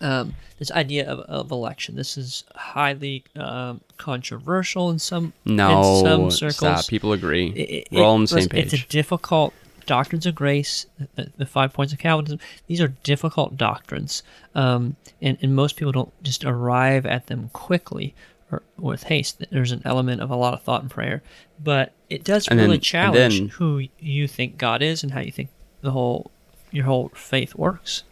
um, 0.00 0.34
this 0.58 0.70
idea 0.72 1.08
of, 1.08 1.20
of 1.20 1.50
election. 1.50 1.96
This 1.96 2.16
is 2.18 2.44
highly 2.54 3.24
um, 3.36 3.80
controversial 3.98 4.90
in 4.90 4.98
some 4.98 5.32
no, 5.44 5.78
in 5.78 6.04
some 6.04 6.30
circles. 6.30 6.56
stop. 6.80 6.86
People 6.88 7.12
agree. 7.12 7.48
It- 7.50 7.88
We're 7.92 8.02
all 8.02 8.14
on 8.14 8.22
the 8.22 8.28
same 8.28 8.48
page. 8.48 8.72
It's 8.74 8.82
a 8.82 8.86
difficult 8.88 9.54
doctrines 9.86 10.26
of 10.26 10.34
grace, 10.34 10.86
the, 11.16 11.30
the 11.36 11.46
five 11.46 11.72
points 11.72 11.92
of 11.92 11.98
Calvinism. 11.98 12.38
These 12.66 12.80
are 12.80 12.88
difficult 12.88 13.56
doctrines, 13.56 14.22
um, 14.54 14.96
and, 15.20 15.38
and 15.42 15.54
most 15.54 15.76
people 15.76 15.92
don't 15.92 16.22
just 16.22 16.44
arrive 16.44 17.06
at 17.06 17.26
them 17.26 17.50
quickly 17.52 18.14
or 18.50 18.62
with 18.78 19.04
haste. 19.04 19.44
There's 19.50 19.72
an 19.72 19.82
element 19.84 20.20
of 20.20 20.30
a 20.30 20.36
lot 20.36 20.54
of 20.54 20.62
thought 20.62 20.82
and 20.82 20.90
prayer, 20.90 21.22
but 21.62 21.92
it 22.10 22.24
does 22.24 22.48
And 22.48 22.58
really 22.60 22.72
then- 22.76 22.80
challenge 22.80 23.38
then- 23.38 23.48
who 23.48 23.86
you 23.98 24.28
think 24.28 24.58
God 24.58 24.82
is 24.82 25.02
and 25.02 25.12
how 25.12 25.20
you 25.20 25.32
think 25.32 25.48
the 25.80 25.90
whole 25.92 26.30
your 26.70 26.84
whole 26.84 27.10
faith 27.14 27.54
works. 27.54 28.02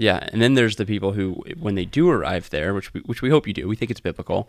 Yeah, 0.00 0.28
and 0.32 0.40
then 0.40 0.54
there's 0.54 0.76
the 0.76 0.86
people 0.86 1.12
who, 1.12 1.42
when 1.58 1.74
they 1.74 1.84
do 1.84 2.08
arrive 2.08 2.48
there, 2.50 2.72
which 2.74 2.92
we, 2.94 3.00
which 3.02 3.20
we 3.22 3.28
hope 3.30 3.46
you 3.46 3.52
do, 3.52 3.68
we 3.68 3.76
think 3.76 3.90
it's 3.90 4.00
biblical. 4.00 4.48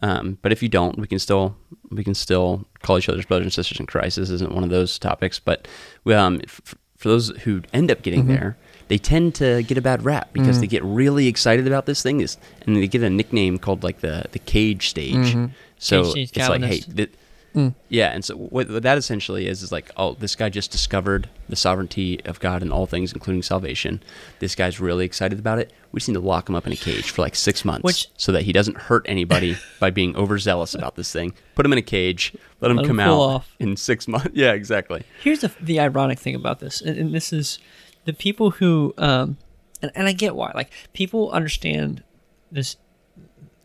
Um, 0.00 0.38
but 0.42 0.52
if 0.52 0.62
you 0.62 0.68
don't, 0.68 0.96
we 0.98 1.06
can 1.06 1.18
still 1.18 1.56
we 1.90 2.04
can 2.04 2.14
still 2.14 2.64
call 2.82 2.98
each 2.98 3.08
other's 3.08 3.26
brothers 3.26 3.46
and 3.46 3.52
sisters 3.52 3.80
in 3.80 3.86
Christ. 3.86 4.16
This 4.16 4.30
isn't 4.30 4.52
one 4.54 4.64
of 4.64 4.70
those 4.70 4.98
topics. 4.98 5.38
But 5.40 5.66
um, 6.06 6.40
f- 6.44 6.74
for 6.96 7.08
those 7.08 7.30
who 7.44 7.62
end 7.72 7.90
up 7.90 8.02
getting 8.02 8.20
Mm-hmm. 8.24 8.32
there, 8.34 8.56
they 8.88 8.98
tend 8.98 9.34
to 9.36 9.62
get 9.64 9.76
a 9.78 9.82
bad 9.82 10.04
rap 10.04 10.32
because 10.32 10.58
Mm. 10.58 10.60
they 10.60 10.66
get 10.68 10.84
really 10.84 11.26
excited 11.26 11.66
about 11.66 11.86
this 11.86 12.02
thing, 12.02 12.20
is 12.20 12.36
and 12.66 12.76
they 12.76 12.86
get 12.86 13.02
a 13.02 13.10
nickname 13.10 13.58
called 13.58 13.82
like 13.82 14.00
the 14.02 14.26
the 14.32 14.38
cage 14.38 14.88
stage. 14.88 15.34
So 15.78 16.02
Cage 16.04 16.10
stage 16.12 16.30
it's 16.36 16.48
like, 16.48 16.62
hey, 16.62 16.80
Calvinist. 16.80 17.16
Th- 17.54 17.72
yeah, 17.88 18.08
and 18.12 18.24
so 18.24 18.34
what, 18.36 18.68
what 18.70 18.82
that 18.82 18.98
essentially 18.98 19.46
is 19.46 19.62
is 19.62 19.70
like, 19.72 19.90
oh, 19.96 20.14
this 20.14 20.34
guy 20.34 20.48
just 20.48 20.70
discovered 20.70 21.28
the 21.48 21.56
sovereignty 21.56 22.20
of 22.24 22.40
God 22.40 22.62
in 22.62 22.72
all 22.72 22.86
things, 22.86 23.12
including 23.12 23.42
salvation. 23.42 24.02
This 24.38 24.54
guy's 24.54 24.80
really 24.80 25.04
excited 25.04 25.38
about 25.38 25.58
it. 25.58 25.72
We 25.92 25.98
just 26.00 26.08
need 26.08 26.14
to 26.14 26.20
lock 26.20 26.48
him 26.48 26.54
up 26.54 26.66
in 26.66 26.72
a 26.72 26.76
cage 26.76 27.10
for 27.10 27.22
like 27.22 27.34
six 27.34 27.64
months, 27.64 27.82
Which- 27.84 28.08
so 28.16 28.32
that 28.32 28.42
he 28.42 28.52
doesn't 28.52 28.76
hurt 28.76 29.04
anybody 29.08 29.56
by 29.80 29.90
being 29.90 30.16
overzealous 30.16 30.74
about 30.74 30.96
this 30.96 31.12
thing. 31.12 31.34
Put 31.54 31.66
him 31.66 31.72
in 31.72 31.78
a 31.78 31.82
cage, 31.82 32.34
let 32.60 32.70
him 32.70 32.78
Let 32.78 32.86
come 32.86 32.96
cool 32.96 33.04
out 33.04 33.34
off. 33.36 33.54
in 33.58 33.76
six 33.76 34.08
months. 34.08 34.28
Yeah, 34.34 34.52
exactly. 34.52 35.04
Here's 35.22 35.40
the, 35.40 35.52
the 35.60 35.78
ironic 35.80 36.18
thing 36.18 36.34
about 36.34 36.60
this, 36.60 36.80
and, 36.80 36.96
and 36.98 37.14
this 37.14 37.32
is 37.32 37.58
the 38.04 38.12
people 38.12 38.50
who, 38.50 38.94
um, 38.98 39.36
and, 39.82 39.90
and 39.94 40.08
I 40.08 40.12
get 40.12 40.34
why. 40.34 40.52
Like 40.54 40.70
people 40.92 41.30
understand 41.32 42.02
this, 42.50 42.76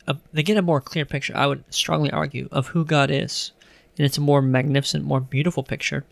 uh, 0.07 0.13
they 0.33 0.43
get 0.43 0.57
a 0.57 0.61
more 0.61 0.79
clear 0.81 1.05
picture. 1.05 1.35
I 1.35 1.47
would 1.47 1.63
strongly 1.73 2.11
argue 2.11 2.47
of 2.51 2.67
who 2.67 2.85
God 2.85 3.09
is, 3.11 3.51
and 3.97 4.05
it's 4.05 4.17
a 4.17 4.21
more 4.21 4.41
magnificent, 4.41 5.03
more 5.03 5.19
beautiful 5.19 5.63
picture, 5.63 6.05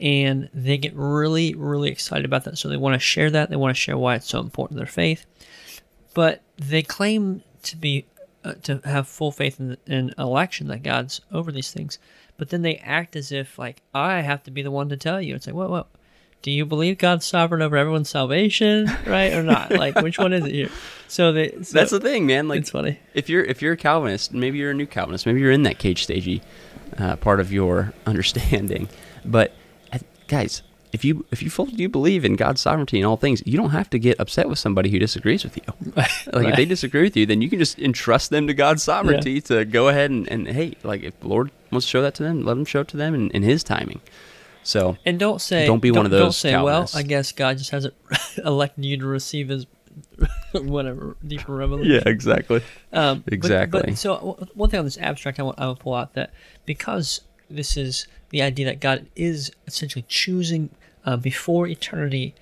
and 0.00 0.48
they 0.54 0.78
get 0.78 0.94
really, 0.94 1.54
really 1.54 1.90
excited 1.90 2.24
about 2.24 2.44
that. 2.44 2.58
So 2.58 2.68
they 2.68 2.76
want 2.76 2.94
to 2.94 3.00
share 3.00 3.30
that. 3.30 3.50
They 3.50 3.56
want 3.56 3.74
to 3.74 3.80
share 3.80 3.96
why 3.96 4.14
it's 4.16 4.28
so 4.28 4.40
important 4.40 4.76
to 4.76 4.84
their 4.84 4.92
faith, 4.92 5.26
but 6.14 6.42
they 6.56 6.82
claim 6.82 7.42
to 7.64 7.76
be 7.76 8.06
uh, 8.44 8.54
to 8.62 8.80
have 8.84 9.06
full 9.08 9.30
faith 9.32 9.60
in, 9.60 9.76
in 9.86 10.14
election 10.18 10.68
that 10.68 10.82
God's 10.82 11.20
over 11.32 11.52
these 11.52 11.70
things, 11.70 11.98
but 12.36 12.50
then 12.50 12.62
they 12.62 12.76
act 12.76 13.16
as 13.16 13.30
if 13.32 13.58
like 13.58 13.82
I 13.94 14.20
have 14.20 14.42
to 14.44 14.50
be 14.50 14.62
the 14.62 14.70
one 14.70 14.88
to 14.88 14.96
tell 14.96 15.20
you. 15.20 15.34
It's 15.34 15.46
like, 15.46 15.56
what, 15.56 15.70
what? 15.70 15.88
Do 16.42 16.50
you 16.50 16.66
believe 16.66 16.98
God's 16.98 17.24
sovereign 17.24 17.62
over 17.62 17.76
everyone's 17.76 18.10
salvation, 18.10 18.90
right, 19.06 19.32
or 19.32 19.44
not? 19.44 19.70
Like, 19.82 19.94
which 20.00 20.18
one 20.18 20.32
is 20.32 20.44
it 20.44 20.52
here? 20.52 20.70
So, 21.06 21.30
they, 21.30 21.50
so 21.62 21.78
That's 21.78 21.92
the 21.92 22.00
thing, 22.00 22.26
man. 22.26 22.48
Like 22.48 22.62
it's 22.62 22.70
funny. 22.70 22.98
if 23.14 23.28
you're 23.28 23.44
if 23.44 23.62
you're 23.62 23.74
a 23.74 23.76
Calvinist, 23.76 24.34
maybe 24.34 24.58
you're 24.58 24.72
a 24.72 24.74
new 24.74 24.86
Calvinist, 24.86 25.24
maybe 25.24 25.38
you're 25.40 25.52
in 25.52 25.62
that 25.62 25.78
cage 25.78 26.02
stagey 26.02 26.42
uh, 26.98 27.16
part 27.16 27.40
of 27.40 27.52
your 27.52 27.92
understanding. 28.06 28.88
But 29.24 29.52
uh, 29.92 29.98
guys, 30.28 30.62
if 30.92 31.04
you 31.04 31.24
if 31.30 31.42
you 31.42 31.50
fully 31.50 31.72
do 31.72 31.88
believe 31.88 32.24
in 32.24 32.36
God's 32.36 32.60
sovereignty 32.60 32.98
in 32.98 33.04
all 33.04 33.16
things, 33.16 33.42
you 33.46 33.56
don't 33.56 33.70
have 33.70 33.88
to 33.90 33.98
get 33.98 34.20
upset 34.20 34.48
with 34.48 34.58
somebody 34.58 34.90
who 34.90 34.98
disagrees 34.98 35.42
with 35.44 35.56
you. 35.56 35.62
Like 36.32 36.48
if 36.48 36.56
they 36.56 36.64
disagree 36.64 37.02
with 37.02 37.16
you, 37.16 37.26
then 37.26 37.42
you 37.42 37.50
can 37.50 37.58
just 37.58 37.78
entrust 37.78 38.30
them 38.30 38.46
to 38.46 38.54
God's 38.54 38.82
sovereignty 38.82 39.40
to 39.42 39.64
go 39.64 39.88
ahead 39.88 40.10
and, 40.10 40.28
and 40.28 40.46
hey, 40.48 40.76
like 40.82 41.02
if 41.02 41.18
the 41.20 41.28
Lord 41.28 41.50
wants 41.70 41.86
to 41.86 41.90
show 41.90 42.02
that 42.02 42.14
to 42.14 42.22
them, 42.22 42.44
let 42.44 42.56
him 42.56 42.64
show 42.64 42.80
it 42.80 42.88
to 42.88 42.96
them 42.96 43.14
in, 43.14 43.30
in 43.30 43.42
His 43.42 43.64
timing. 43.64 44.00
So 44.62 44.96
And 45.04 45.18
don't 45.18 45.40
say 45.40 45.66
Don't 45.66 45.82
be 45.82 45.90
one 45.90 46.04
of 46.04 46.10
those. 46.10 46.20
Don't 46.20 46.32
say, 46.32 46.62
well, 46.62 46.88
I 46.94 47.02
guess 47.02 47.32
God 47.32 47.58
just 47.58 47.70
hasn't 47.70 47.94
elected 48.44 48.84
you 48.84 48.96
to 48.98 49.06
receive 49.06 49.48
His 49.48 49.66
whatever 50.52 51.16
deeper 51.26 51.54
revelation. 51.54 51.92
Yeah, 51.92 52.02
exactly. 52.06 52.62
Um, 52.92 53.24
Exactly. 53.26 53.82
But, 53.86 53.98
so 53.98 54.14
w- 54.14 54.46
one 54.54 54.70
thing 54.70 54.78
on 54.78 54.84
this 54.84 54.98
abstract 54.98 55.40
I 55.40 55.42
want 55.42 55.58
I 55.58 55.66
will 55.66 55.76
pull 55.76 55.94
out 55.94 56.14
that 56.14 56.32
because 56.66 57.22
this 57.50 57.76
is 57.76 58.06
the 58.30 58.42
idea 58.42 58.66
that 58.66 58.80
God 58.80 59.06
is 59.16 59.52
essentially 59.66 60.04
choosing 60.08 60.70
uh, 61.04 61.16
before 61.16 61.66
eternity, 61.66 62.34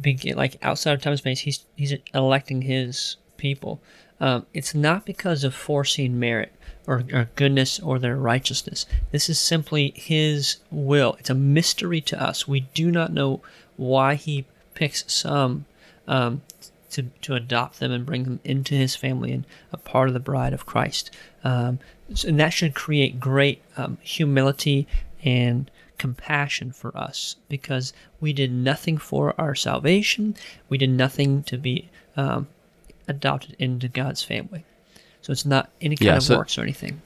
begin 0.00 0.36
like 0.36 0.56
outside 0.62 0.92
of 0.92 1.02
time 1.02 1.12
and 1.12 1.18
space, 1.18 1.40
he's 1.40 1.64
he's 1.76 1.94
electing 2.12 2.62
his 2.62 3.16
people. 3.36 3.80
Um, 4.20 4.46
it's 4.54 4.74
not 4.74 5.04
because 5.04 5.44
of 5.44 5.54
foreseen 5.54 6.18
merit 6.18 6.52
or, 6.86 7.02
or 7.12 7.28
goodness 7.34 7.80
or 7.80 7.98
their 7.98 8.16
righteousness. 8.16 8.86
This 9.10 9.28
is 9.28 9.40
simply 9.40 9.92
his 9.96 10.58
will. 10.70 11.16
It's 11.18 11.30
a 11.30 11.34
mystery 11.34 12.00
to 12.02 12.22
us. 12.22 12.46
We 12.46 12.60
do 12.60 12.90
not 12.90 13.12
know 13.12 13.42
why 13.76 14.14
he 14.14 14.46
picks 14.74 15.10
some 15.12 15.64
um, 16.06 16.42
to, 16.90 17.02
to 17.22 17.34
adopt 17.34 17.80
them 17.80 17.90
and 17.90 18.06
bring 18.06 18.24
them 18.24 18.40
into 18.44 18.74
his 18.74 18.94
family 18.94 19.32
and 19.32 19.44
a 19.72 19.76
part 19.76 20.08
of 20.08 20.14
the 20.14 20.20
bride 20.20 20.52
of 20.52 20.66
Christ. 20.66 21.10
Um, 21.42 21.78
and 22.26 22.38
that 22.38 22.50
should 22.50 22.74
create 22.74 23.18
great 23.18 23.62
um, 23.76 23.98
humility 24.02 24.86
and 25.24 25.70
compassion 25.98 26.70
for 26.72 26.96
us 26.96 27.36
because 27.48 27.92
we 28.20 28.32
did 28.32 28.52
nothing 28.52 28.98
for 28.98 29.34
our 29.40 29.54
salvation. 29.54 30.36
We 30.68 30.78
did 30.78 30.90
nothing 30.90 31.42
to 31.44 31.56
be 31.56 31.88
um, 32.16 32.46
adopted 33.08 33.56
into 33.58 33.88
God's 33.88 34.22
family. 34.22 34.64
So 35.22 35.32
it's 35.32 35.46
not 35.46 35.70
any 35.80 35.96
kind 35.96 36.06
Yeah, 36.06 36.16
of 36.16 36.22
so- 36.24 36.36
works 36.36 36.58
or 36.58 36.62
anything. 36.62 37.00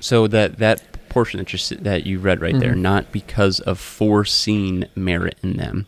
So 0.00 0.26
that 0.28 0.58
that 0.58 0.82
portion 1.08 1.38
that 1.38 1.52
you 1.52 1.76
that 1.76 2.06
you 2.06 2.18
read 2.18 2.40
right 2.40 2.58
there, 2.58 2.72
Mhm. 2.74 2.78
not 2.80 3.12
because 3.12 3.60
of 3.60 3.78
foreseen 3.78 4.88
merit 4.96 5.38
in 5.44 5.58
them. 5.58 5.86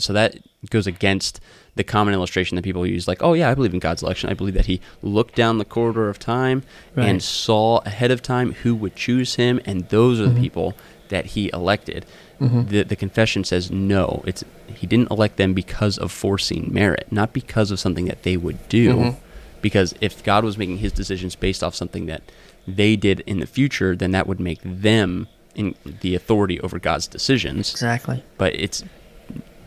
So 0.00 0.12
that 0.12 0.36
goes 0.70 0.86
against 0.86 1.40
the 1.74 1.84
common 1.84 2.14
illustration 2.14 2.54
that 2.56 2.62
people 2.62 2.86
use, 2.86 3.08
like, 3.08 3.22
"Oh 3.22 3.32
yeah, 3.32 3.50
I 3.50 3.54
believe 3.54 3.72
in 3.74 3.80
God's 3.80 4.02
election. 4.02 4.30
I 4.30 4.34
believe 4.34 4.54
that 4.54 4.66
He 4.66 4.80
looked 5.02 5.34
down 5.34 5.58
the 5.58 5.64
corridor 5.64 6.08
of 6.08 6.18
time 6.18 6.62
Right. 6.94 7.08
and 7.08 7.22
saw 7.22 7.78
ahead 7.78 8.10
of 8.10 8.22
time 8.22 8.52
who 8.62 8.74
would 8.74 8.94
choose 8.94 9.34
Him, 9.36 9.60
and 9.64 9.88
those 9.88 10.20
are 10.20 10.26
the 10.28 10.38
Mhm. 10.38 10.40
people 10.42 10.74
that 11.08 11.26
He 11.26 11.50
elected." 11.52 12.04
Mhm. 12.40 12.68
The 12.68 12.82
the 12.84 12.96
confession 12.96 13.44
says 13.44 13.70
no. 13.70 14.22
It's 14.26 14.44
He 14.74 14.86
didn't 14.86 15.10
elect 15.10 15.36
them 15.36 15.52
because 15.54 15.96
of 15.98 16.10
foreseen 16.10 16.70
merit, 16.72 17.06
not 17.10 17.32
because 17.32 17.70
of 17.70 17.78
something 17.78 18.06
that 18.06 18.22
they 18.22 18.36
would 18.36 18.68
do 18.68 18.94
Mhm. 18.96 19.16
because 19.60 19.94
if 20.00 20.22
God 20.24 20.44
was 20.44 20.58
making 20.58 20.78
his 20.78 20.92
decisions 20.92 21.34
based 21.36 21.62
off 21.62 21.74
something 21.74 22.06
that 22.06 22.22
they 22.66 22.96
did 22.96 23.20
in 23.26 23.38
the 23.40 23.46
future, 23.46 23.94
then 23.94 24.10
that 24.12 24.26
would 24.26 24.40
make 24.40 24.60
them 24.64 25.26
in 25.54 25.74
the 26.00 26.14
authority 26.14 26.58
over 26.60 26.78
God's 26.78 27.06
decisions. 27.06 27.70
Exactly. 27.72 28.22
But 28.38 28.54
it's 28.54 28.82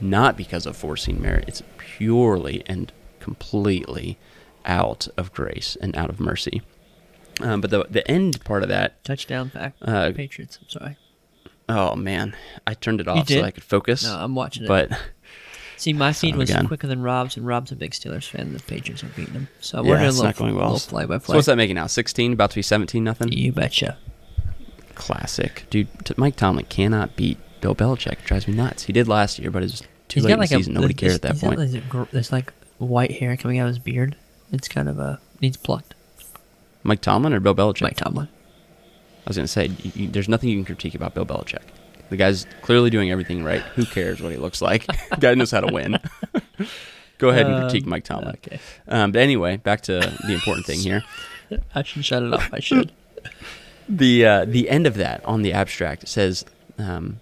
not 0.02 0.38
because 0.38 0.66
of 0.66 0.76
forcing 0.76 1.22
merit. 1.22 1.46
It's 1.48 1.64
purely 1.78 2.64
and 2.66 2.92
completely 3.20 4.18
out 4.66 5.08
of 5.18 5.32
grace 5.34 5.78
and 5.80 5.96
out 5.96 6.10
of 6.10 6.20
mercy. 6.20 6.62
Um, 7.42 7.62
but 7.62 7.70
the 7.70 7.86
the 7.90 8.10
end 8.10 8.44
part 8.46 8.64
of 8.64 8.70
that, 8.70 9.04
Touchdown 9.04 9.50
fact. 9.50 9.78
Uh, 9.82 10.12
Patriots. 10.14 10.58
I'm 10.62 10.70
sorry. 10.70 10.98
oh 11.68 11.96
man, 11.96 12.36
I 12.66 12.74
turned 12.74 13.02
it 13.02 13.08
off 13.08 13.28
so 13.28 13.42
I 13.42 13.52
could 13.52 13.64
focus. 13.64 14.04
No, 14.04 14.16
I'm 14.18 14.36
watching 14.36 14.64
it. 14.64 14.68
but 14.68 14.90
See, 15.78 15.92
my 15.92 16.14
feed 16.14 16.38
was 16.38 16.50
gun. 16.50 16.68
quicker 16.68 16.88
than 16.88 17.02
Rob's, 17.02 17.36
and 17.36 17.46
Rob's 17.46 17.70
a 17.74 17.76
big 17.76 17.92
Steelers 17.92 18.26
fan. 18.30 18.54
The 18.54 18.62
Patriots 18.62 19.04
are 19.04 19.08
beating 19.08 19.34
them. 19.34 19.48
So 19.60 19.84
yeah, 19.84 19.90
we're 19.90 19.98
doing 19.98 20.08
it's 20.10 20.20
a 20.22 20.24
not 20.24 20.38
going 20.38 20.56
well. 20.56 20.72
little 20.72 20.88
play 20.90 21.06
by 21.06 21.18
So 21.18 21.34
what's 21.34 21.48
that 21.48 21.58
making 21.58 21.76
now? 21.76 21.88
Sixteen, 21.88 22.32
about 22.32 22.52
to 22.52 22.56
be 22.56 22.62
seventeen, 22.62 23.04
nothing. 23.04 23.32
You 23.34 23.52
betcha. 23.52 23.98
Classic, 24.96 25.66
dude. 25.70 25.90
Mike 26.18 26.38
Tomlin 26.38 26.66
cannot 26.66 27.18
beat 27.18 27.38
Bill 27.62 27.76
Belichick. 27.76 28.24
Drives 28.26 28.48
me 28.48 28.54
nuts. 28.54 28.84
He 28.84 28.94
did 28.94 29.08
last 29.08 29.40
year, 29.40 29.52
but 29.52 29.64
it's 29.64 29.82
too 30.08 30.22
late 30.22 30.34
in 30.34 30.40
the 30.40 30.48
season. 30.48 30.74
Nobody 30.74 30.94
cared 30.94 31.14
at 31.14 31.22
that 31.24 31.32
he's 31.34 31.42
got 31.42 31.56
point. 31.56 31.74
like 31.74 31.90
gr- 31.90 32.04
There's 32.12 32.32
like 32.32 32.54
white 32.78 33.12
hair 33.12 33.36
coming 33.38 33.60
out 33.60 33.64
of 33.68 33.70
his 33.70 33.80
beard. 33.80 34.16
It's 34.52 34.68
kind 34.68 34.88
of 34.90 35.00
a 35.00 35.20
needs 35.42 35.58
plucked. 35.58 35.96
Mike 36.84 37.02
Tomlin 37.02 37.34
or 37.34 37.40
Bill 37.40 37.56
Belichick? 37.56 37.82
Mike 37.82 37.98
Tomlin. 37.98 38.28
I 39.26 39.30
was 39.30 39.38
gonna 39.38 39.48
say, 39.48 39.68
you, 39.82 39.92
you, 39.96 40.08
there's 40.08 40.30
nothing 40.30 40.50
you 40.50 40.58
can 40.58 40.66
critique 40.66 40.94
about 40.94 41.16
Bill 41.16 41.26
Belichick. 41.26 41.64
The 42.10 42.18
guy's 42.18 42.46
clearly 42.62 42.92
doing 42.92 43.10
everything 43.10 43.44
right. 43.44 43.62
Who 43.62 43.84
cares 43.86 44.22
what 44.22 44.32
he 44.32 44.38
looks 44.38 44.62
like? 44.62 44.86
Guy 45.20 45.34
knows 45.34 45.50
how 45.50 45.62
to 45.62 45.74
win. 45.74 45.98
Go 47.18 47.30
ahead 47.30 47.48
and 47.48 47.64
critique 47.64 47.86
Um, 47.86 47.90
Mike 47.90 48.04
Tomlin. 48.04 48.36
Okay. 48.46 48.60
Um, 48.88 49.12
but 49.12 49.22
anyway, 49.24 49.58
back 49.58 49.82
to 49.84 49.94
the 50.28 50.34
important 50.34 50.68
thing 50.68 50.78
here. 50.80 51.04
I 51.74 51.82
should 51.82 52.06
shut 52.06 52.22
it 52.22 52.32
off. 52.32 52.48
I 52.54 52.60
should. 52.60 52.92
the 53.90 54.24
uh, 54.24 54.46
the 54.46 54.70
end 54.70 54.86
of 54.86 54.94
that 54.96 55.26
on 55.26 55.42
the 55.42 55.52
abstract 55.54 56.08
says, 56.08 56.46
um, 56.78 57.20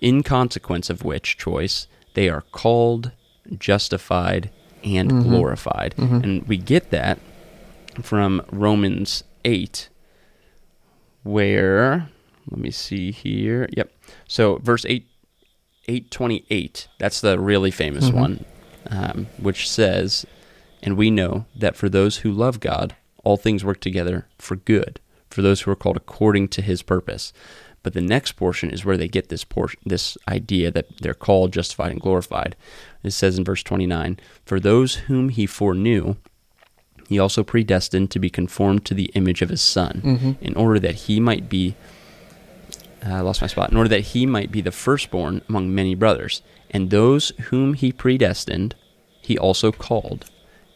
in 0.00 0.22
consequence 0.22 0.88
of 0.90 1.04
which 1.04 1.36
choice 1.36 1.86
they 2.14 2.28
are 2.28 2.42
called, 2.52 3.12
justified, 3.58 4.50
and 4.82 5.10
Mhm. 5.10 5.22
glorified, 5.22 5.94
Mhm. 5.96 6.22
and 6.22 6.48
we 6.48 6.56
get 6.56 6.90
that 6.90 7.18
from 8.02 8.42
Romans 8.50 9.24
eight, 9.44 9.88
where 11.22 12.08
let 12.50 12.58
me 12.60 12.70
see 12.70 13.12
here. 13.12 13.68
Yep. 13.76 13.92
So 14.26 14.56
verse 14.56 14.84
eight, 14.86 15.06
eight 15.88 16.10
twenty 16.10 16.44
eight. 16.50 16.88
That's 16.98 17.20
the 17.20 17.38
really 17.38 17.70
famous 17.70 18.10
Mhm. 18.10 18.14
one, 18.14 18.44
um, 18.88 19.26
which 19.38 19.68
says, 19.70 20.24
"And 20.82 20.96
we 20.96 21.10
know 21.10 21.44
that 21.54 21.76
for 21.76 21.88
those 21.88 22.18
who 22.18 22.32
love 22.32 22.58
God, 22.60 22.96
all 23.22 23.36
things 23.36 23.64
work 23.64 23.80
together 23.80 24.26
for 24.38 24.56
good, 24.56 24.98
for 25.28 25.42
those 25.42 25.60
who 25.62 25.70
are 25.70 25.76
called 25.76 25.96
according 25.98 26.48
to 26.48 26.62
His 26.62 26.82
purpose." 26.82 27.32
But 27.82 27.94
the 27.94 28.00
next 28.02 28.32
portion 28.32 28.70
is 28.70 28.84
where 28.84 28.96
they 28.98 29.08
get 29.08 29.30
this 29.30 29.42
portion, 29.44 29.80
this 29.86 30.18
idea 30.28 30.70
that 30.70 30.86
they're 31.00 31.14
called, 31.14 31.52
justified, 31.52 31.92
and 31.92 32.00
glorified. 32.00 32.54
It 33.02 33.12
says 33.12 33.38
in 33.38 33.44
verse 33.44 33.62
29, 33.62 34.18
For 34.44 34.60
those 34.60 34.96
whom 35.08 35.30
he 35.30 35.46
foreknew, 35.46 36.16
he 37.08 37.18
also 37.18 37.42
predestined 37.42 38.10
to 38.10 38.18
be 38.18 38.28
conformed 38.30 38.84
to 38.84 38.94
the 38.94 39.10
image 39.14 39.40
of 39.42 39.48
his 39.48 39.62
Son, 39.62 40.02
Mhm. 40.04 40.36
in 40.42 40.54
order 40.56 40.78
that 40.78 40.94
he 41.06 41.20
might 41.20 41.48
be, 41.48 41.74
uh, 43.04 43.14
I 43.14 43.20
lost 43.20 43.40
my 43.40 43.46
spot, 43.46 43.70
in 43.70 43.76
order 43.76 43.88
that 43.88 44.00
he 44.12 44.26
might 44.26 44.52
be 44.52 44.60
the 44.60 44.70
firstborn 44.70 45.40
among 45.48 45.74
many 45.74 45.94
brothers. 45.94 46.42
And 46.70 46.90
those 46.90 47.32
whom 47.48 47.74
he 47.74 47.92
predestined, 47.92 48.74
he 49.22 49.38
also 49.38 49.72
called. 49.72 50.26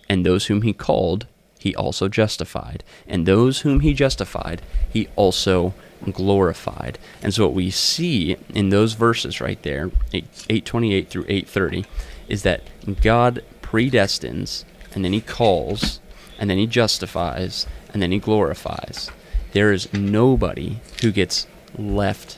And 0.08 0.24
those 0.24 0.46
whom 0.46 0.62
he 0.62 0.72
called, 0.72 1.26
he 1.64 1.74
also 1.74 2.08
justified. 2.08 2.84
And 3.08 3.24
those 3.24 3.60
whom 3.60 3.80
he 3.80 3.94
justified, 3.94 4.60
he 4.92 5.08
also 5.16 5.72
glorified. 6.12 6.98
And 7.22 7.32
so 7.32 7.44
what 7.46 7.54
we 7.54 7.70
see 7.70 8.36
in 8.52 8.68
those 8.68 8.92
verses 8.92 9.40
right 9.40 9.60
there, 9.62 9.90
8, 10.12 10.24
828 10.50 11.08
through 11.08 11.24
830, 11.26 11.86
is 12.28 12.42
that 12.42 12.60
God 13.00 13.42
predestines, 13.62 14.64
and 14.94 15.02
then 15.06 15.14
he 15.14 15.22
calls, 15.22 16.00
and 16.38 16.50
then 16.50 16.58
he 16.58 16.66
justifies, 16.66 17.66
and 17.94 18.02
then 18.02 18.12
he 18.12 18.18
glorifies. 18.18 19.10
There 19.52 19.72
is 19.72 19.90
nobody 19.94 20.80
who 21.00 21.12
gets 21.12 21.46
left, 21.78 22.36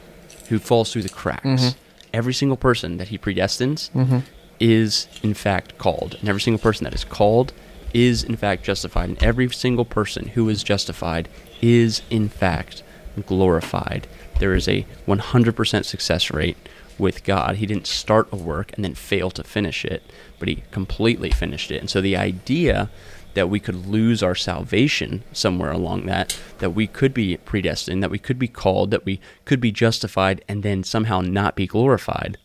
who 0.51 0.61
falls 0.61 0.93
through 0.93 1.03
the 1.03 1.09
cracks. 1.09 1.45
Mhm. 1.45 1.75
Every 2.15 2.33
single 2.33 2.57
person 2.57 2.97
that 2.99 3.09
he 3.09 3.19
predestines 3.19 3.91
Mhm. 3.91 4.23
is 4.61 5.09
in 5.25 5.35
fact 5.35 5.79
called, 5.79 6.15
and 6.21 6.29
every 6.29 6.41
single 6.41 6.61
person 6.61 6.85
that 6.85 6.95
is 6.95 7.03
called 7.03 7.53
is 7.97 8.23
in 8.23 8.37
fact 8.37 8.63
justified, 8.63 9.09
and 9.09 9.23
every 9.23 9.49
single 9.49 9.87
person 9.87 10.29
who 10.29 10.51
is 10.51 10.63
justified 10.63 11.31
is 11.63 12.03
in 12.11 12.29
fact 12.29 12.83
glorified. 13.25 14.07
There 14.39 14.55
is 14.55 14.69
a 14.69 14.85
100% 15.09 15.85
success 15.87 16.31
rate 16.31 16.59
with 16.99 17.25
God. 17.25 17.57
He 17.57 17.65
didn't 17.65 17.87
start 17.87 18.29
a 18.31 18.37
work 18.37 18.71
and 18.75 18.85
then 18.85 18.95
fail 18.95 19.31
to 19.31 19.43
finish 19.43 19.83
it, 19.83 20.03
but 20.39 20.49
he 20.49 20.63
completely 20.71 21.31
finished 21.31 21.71
it. 21.71 21.81
And 21.81 21.89
so 21.89 22.03
the 22.03 22.19
idea 22.19 22.91
that 23.33 23.49
we 23.49 23.61
could 23.61 23.87
lose 23.87 24.23
our 24.23 24.35
salvation 24.35 25.23
somewhere 25.33 25.73
along 25.73 26.05
that, 26.05 26.39
that 26.59 26.71
we 26.71 26.87
could 26.87 27.15
be 27.15 27.39
predestined, 27.39 28.03
that 28.03 28.11
we 28.11 28.19
could 28.19 28.39
be 28.39 28.49
called, 28.49 28.91
that 28.91 29.07
we 29.07 29.21
could 29.47 29.61
be 29.61 29.73
justified, 29.73 30.45
and 30.49 30.63
then 30.63 30.85
somehow 30.85 31.23
not 31.23 31.57
be 31.57 31.67
glorified, 31.67 32.37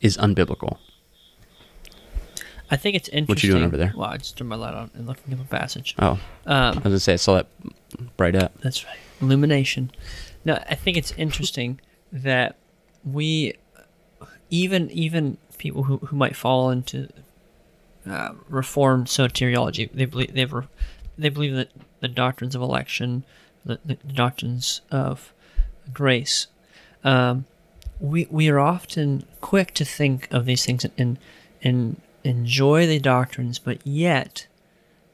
is 0.00 0.16
unbiblical. 0.16 0.78
I 2.74 2.76
think 2.76 2.96
it's 2.96 3.08
interesting. 3.08 3.28
What 3.32 3.42
you 3.44 3.52
doing 3.52 3.64
over 3.64 3.76
there? 3.76 3.92
Well, 3.96 4.08
I 4.10 4.16
just 4.16 4.36
turned 4.36 4.50
my 4.50 4.56
light 4.56 4.74
on 4.74 4.90
and 4.94 5.06
looking 5.06 5.32
up 5.32 5.40
a 5.40 5.44
passage. 5.44 5.94
Oh, 5.98 6.18
I 6.46 6.68
Um, 6.70 6.74
was 6.74 6.82
gonna 6.84 6.98
say 7.00 7.12
I 7.12 7.16
saw 7.16 7.34
that 7.34 7.46
bright 8.16 8.34
up. 8.34 8.52
that's 8.60 8.84
right. 8.84 8.96
illumination. 9.20 9.90
No, 10.44 10.54
I 10.68 10.74
think 10.74 10.96
it's 10.96 11.12
interesting 11.12 11.80
that 12.12 12.56
we, 13.04 13.54
even 14.50 14.90
even 14.90 15.38
people 15.58 15.84
who, 15.84 15.98
who 15.98 16.16
might 16.16 16.34
fall 16.36 16.70
into 16.70 17.08
uh, 18.08 18.32
reformed 18.48 19.06
soteriology, 19.06 19.90
they 19.92 20.04
believe 20.04 20.34
they 20.34 20.46
they 21.16 21.28
believe 21.28 21.54
that 21.54 21.70
the 22.00 22.08
doctrines 22.08 22.54
of 22.54 22.60
election, 22.62 23.24
the, 23.64 23.78
the 23.84 23.94
doctrines 23.94 24.80
of 24.90 25.32
grace. 25.92 26.48
Um, 27.04 27.44
we 28.00 28.26
we 28.30 28.48
are 28.48 28.58
often 28.58 29.24
quick 29.40 29.72
to 29.74 29.84
think 29.84 30.28
of 30.32 30.44
these 30.44 30.66
things 30.66 30.84
in 30.96 31.18
and 31.62 32.00
enjoy 32.24 32.86
the 32.86 32.98
doctrines, 32.98 33.58
but 33.58 33.86
yet 33.86 34.46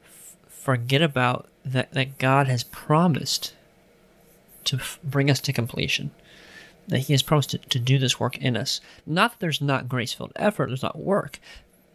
f- 0.03 0.35
forget 0.47 1.01
about 1.01 1.47
that 1.63 1.91
that 1.93 2.17
God 2.17 2.47
has 2.47 2.63
promised 2.63 3.53
to 4.63 4.77
f- 4.77 4.99
bring 5.03 5.29
us 5.29 5.39
to 5.41 5.53
completion. 5.53 6.11
That 6.87 6.99
He 6.99 7.13
has 7.13 7.21
promised 7.21 7.51
to, 7.51 7.57
to 7.59 7.79
do 7.79 7.99
this 7.99 8.19
work 8.19 8.37
in 8.37 8.57
us. 8.57 8.81
Not 9.05 9.31
that 9.31 9.39
there's 9.39 9.61
not 9.61 9.89
grace 9.89 10.13
filled 10.13 10.33
effort, 10.35 10.67
there's 10.67 10.83
not 10.83 10.97
work, 10.97 11.39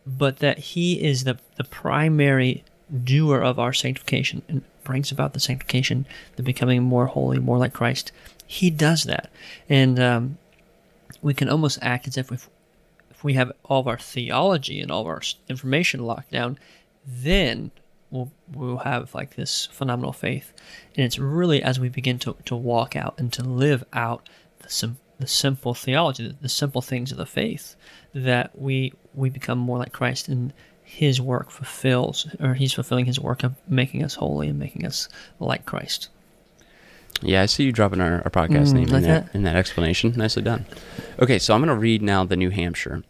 but 0.06 0.38
that 0.38 0.58
He 0.58 1.02
is 1.02 1.24
the, 1.24 1.38
the 1.56 1.64
primary 1.64 2.62
doer 3.04 3.40
of 3.40 3.58
our 3.58 3.72
sanctification 3.72 4.42
and 4.48 4.62
brings 4.84 5.10
about 5.10 5.32
the 5.32 5.40
sanctification, 5.40 6.06
the 6.36 6.42
becoming 6.42 6.82
more 6.82 7.06
holy, 7.06 7.38
more 7.38 7.58
like 7.58 7.72
Christ. 7.72 8.12
He 8.46 8.70
does 8.70 9.04
that. 9.04 9.30
And 9.68 9.98
um, 9.98 10.38
we 11.20 11.34
can 11.34 11.48
almost 11.48 11.80
act 11.82 12.06
as 12.06 12.16
if 12.16 12.30
we 12.30 12.36
if 13.16 13.24
we 13.24 13.32
have 13.32 13.50
all 13.64 13.80
of 13.80 13.88
our 13.88 13.98
theology 13.98 14.78
and 14.80 14.90
all 14.90 15.00
of 15.00 15.06
our 15.06 15.22
information 15.48 16.00
locked 16.04 16.30
down, 16.30 16.58
then 17.06 17.70
we'll, 18.10 18.30
we'll 18.52 18.78
have 18.78 19.14
like 19.14 19.36
this 19.36 19.66
phenomenal 19.72 20.12
faith. 20.12 20.52
And 20.94 21.06
it's 21.06 21.18
really 21.18 21.62
as 21.62 21.80
we 21.80 21.88
begin 21.88 22.18
to, 22.20 22.36
to 22.44 22.54
walk 22.54 22.94
out 22.94 23.14
and 23.16 23.32
to 23.32 23.42
live 23.42 23.84
out 23.94 24.28
the, 24.58 24.68
sim- 24.68 24.98
the 25.18 25.26
simple 25.26 25.72
theology, 25.72 26.28
the, 26.28 26.36
the 26.42 26.48
simple 26.50 26.82
things 26.82 27.10
of 27.10 27.16
the 27.16 27.24
faith, 27.24 27.74
that 28.14 28.58
we 28.58 28.92
we 29.14 29.30
become 29.30 29.58
more 29.58 29.78
like 29.78 29.92
Christ 29.92 30.28
and 30.28 30.52
his 30.82 31.18
work 31.18 31.50
fulfills, 31.50 32.28
or 32.38 32.52
he's 32.52 32.74
fulfilling 32.74 33.06
his 33.06 33.18
work 33.18 33.42
of 33.42 33.54
making 33.66 34.04
us 34.04 34.14
holy 34.14 34.48
and 34.48 34.58
making 34.58 34.84
us 34.84 35.08
like 35.40 35.64
Christ. 35.64 36.10
Yeah, 37.22 37.42
I 37.42 37.46
see 37.46 37.64
you 37.64 37.72
dropping 37.72 38.00
our, 38.00 38.22
our 38.24 38.30
podcast 38.30 38.68
Mm, 38.68 38.72
name 38.74 38.86
like 38.88 39.02
in, 39.02 39.08
that, 39.08 39.26
that? 39.26 39.34
in 39.34 39.42
that 39.44 39.56
explanation. 39.56 40.12
Nicely 40.16 40.42
done. 40.42 40.66
Okay, 41.18 41.38
so 41.38 41.54
I'm 41.54 41.60
going 41.60 41.68
to 41.74 41.80
read 41.80 42.02
now 42.02 42.24
the 42.24 42.36
New 42.36 42.50
Hampshire. 42.50 43.02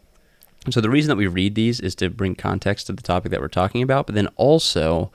And 0.65 0.73
so 0.73 0.81
the 0.81 0.89
reason 0.89 1.09
that 1.09 1.15
we 1.17 1.27
read 1.27 1.55
these 1.55 1.79
is 1.79 1.95
to 1.95 2.09
bring 2.09 2.35
context 2.35 2.87
to 2.87 2.93
the 2.93 3.01
topic 3.03 3.31
that 3.31 3.41
we're 3.41 3.47
talking 3.47 3.81
about, 3.81 4.05
but 4.05 4.15
then 4.15 4.27
also 4.35 5.11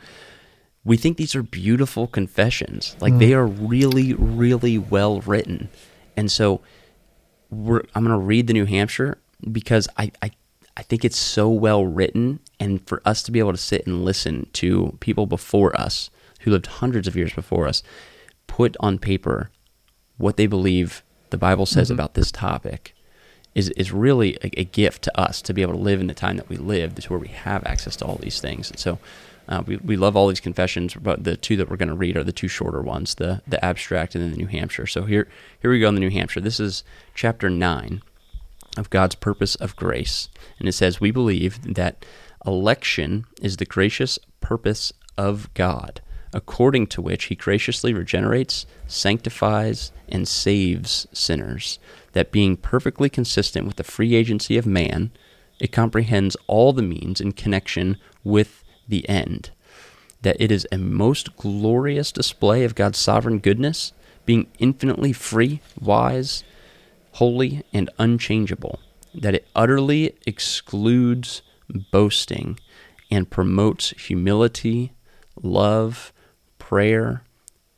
we 0.84 0.96
think 0.96 1.16
these 1.16 1.34
are 1.34 1.42
beautiful 1.42 2.06
confessions. 2.06 2.96
Like 3.00 3.18
they 3.18 3.34
are 3.34 3.46
really, 3.46 4.14
really 4.14 4.78
well 4.78 5.20
written. 5.20 5.68
And 6.16 6.30
so 6.30 6.60
we're, 7.50 7.82
I'm 7.94 8.04
going 8.04 8.18
to 8.18 8.24
read 8.24 8.46
the 8.46 8.52
New 8.54 8.64
Hampshire 8.64 9.18
because 9.50 9.88
I, 9.96 10.10
I, 10.22 10.30
I 10.76 10.82
think 10.82 11.04
it's 11.04 11.18
so 11.18 11.48
well 11.50 11.86
written. 11.86 12.40
And 12.58 12.86
for 12.86 13.00
us 13.04 13.22
to 13.24 13.30
be 13.32 13.38
able 13.38 13.52
to 13.52 13.58
sit 13.58 13.86
and 13.86 14.04
listen 14.04 14.48
to 14.54 14.96
people 15.00 15.26
before 15.26 15.78
us 15.78 16.10
who 16.40 16.50
lived 16.50 16.66
hundreds 16.66 17.06
of 17.06 17.14
years 17.14 17.32
before 17.32 17.68
us 17.68 17.82
put 18.52 18.76
on 18.80 18.98
paper 18.98 19.50
what 20.18 20.36
they 20.36 20.46
believe 20.46 21.02
the 21.30 21.38
Bible 21.38 21.64
says 21.64 21.90
about 21.90 22.12
this 22.12 22.30
topic 22.30 22.94
is, 23.54 23.70
is 23.70 23.92
really 23.92 24.36
a, 24.44 24.60
a 24.60 24.64
gift 24.64 25.00
to 25.04 25.18
us 25.18 25.40
to 25.40 25.54
be 25.54 25.62
able 25.62 25.72
to 25.72 25.78
live 25.78 26.02
in 26.02 26.06
the 26.06 26.12
time 26.12 26.36
that 26.36 26.50
we 26.50 26.58
live, 26.58 26.94
to 26.94 27.08
where 27.08 27.18
we 27.18 27.28
have 27.28 27.64
access 27.64 27.96
to 27.96 28.04
all 28.04 28.16
these 28.16 28.42
things. 28.42 28.70
And 28.70 28.78
so 28.78 28.98
uh, 29.48 29.62
we, 29.66 29.78
we 29.78 29.96
love 29.96 30.16
all 30.16 30.28
these 30.28 30.38
confessions, 30.38 30.92
but 30.94 31.24
the 31.24 31.34
two 31.34 31.56
that 31.56 31.70
we're 31.70 31.78
going 31.78 31.88
to 31.88 31.94
read 31.94 32.14
are 32.14 32.22
the 32.22 32.30
two 32.30 32.46
shorter 32.46 32.82
ones, 32.82 33.14
the, 33.14 33.40
the 33.48 33.64
abstract 33.64 34.14
and 34.14 34.22
then 34.22 34.32
the 34.32 34.36
New 34.36 34.48
Hampshire. 34.48 34.86
So 34.86 35.04
here, 35.04 35.28
here 35.62 35.70
we 35.70 35.80
go 35.80 35.88
in 35.88 35.94
the 35.94 36.00
New 36.00 36.10
Hampshire. 36.10 36.42
This 36.42 36.60
is 36.60 36.84
chapter 37.14 37.48
9 37.48 38.02
of 38.76 38.90
God's 38.90 39.14
purpose 39.14 39.54
of 39.54 39.76
grace. 39.76 40.28
And 40.58 40.68
it 40.68 40.72
says, 40.72 41.00
We 41.00 41.10
believe 41.10 41.74
that 41.74 42.04
election 42.44 43.24
is 43.40 43.56
the 43.56 43.64
gracious 43.64 44.18
purpose 44.42 44.92
of 45.16 45.48
God, 45.54 46.02
according 46.32 46.86
to 46.86 47.02
which 47.02 47.24
he 47.24 47.34
graciously 47.34 47.92
regenerates, 47.92 48.66
sanctifies, 48.86 49.92
and 50.08 50.26
saves 50.26 51.06
sinners, 51.12 51.78
that 52.12 52.32
being 52.32 52.56
perfectly 52.56 53.08
consistent 53.08 53.66
with 53.66 53.76
the 53.76 53.84
free 53.84 54.14
agency 54.14 54.56
of 54.56 54.66
man, 54.66 55.10
it 55.60 55.72
comprehends 55.72 56.36
all 56.46 56.72
the 56.72 56.82
means 56.82 57.20
in 57.20 57.32
connection 57.32 57.96
with 58.24 58.64
the 58.88 59.08
end. 59.08 59.50
That 60.22 60.36
it 60.40 60.50
is 60.50 60.66
a 60.70 60.78
most 60.78 61.36
glorious 61.36 62.12
display 62.12 62.64
of 62.64 62.74
God's 62.74 62.98
sovereign 62.98 63.38
goodness, 63.38 63.92
being 64.24 64.46
infinitely 64.58 65.12
free, 65.12 65.60
wise, 65.80 66.44
holy, 67.12 67.62
and 67.72 67.90
unchangeable, 67.98 68.80
that 69.14 69.34
it 69.34 69.48
utterly 69.54 70.14
excludes 70.26 71.42
boasting 71.90 72.58
and 73.10 73.30
promotes 73.30 73.90
humility, 73.90 74.92
love, 75.42 76.12
prayer, 76.72 77.22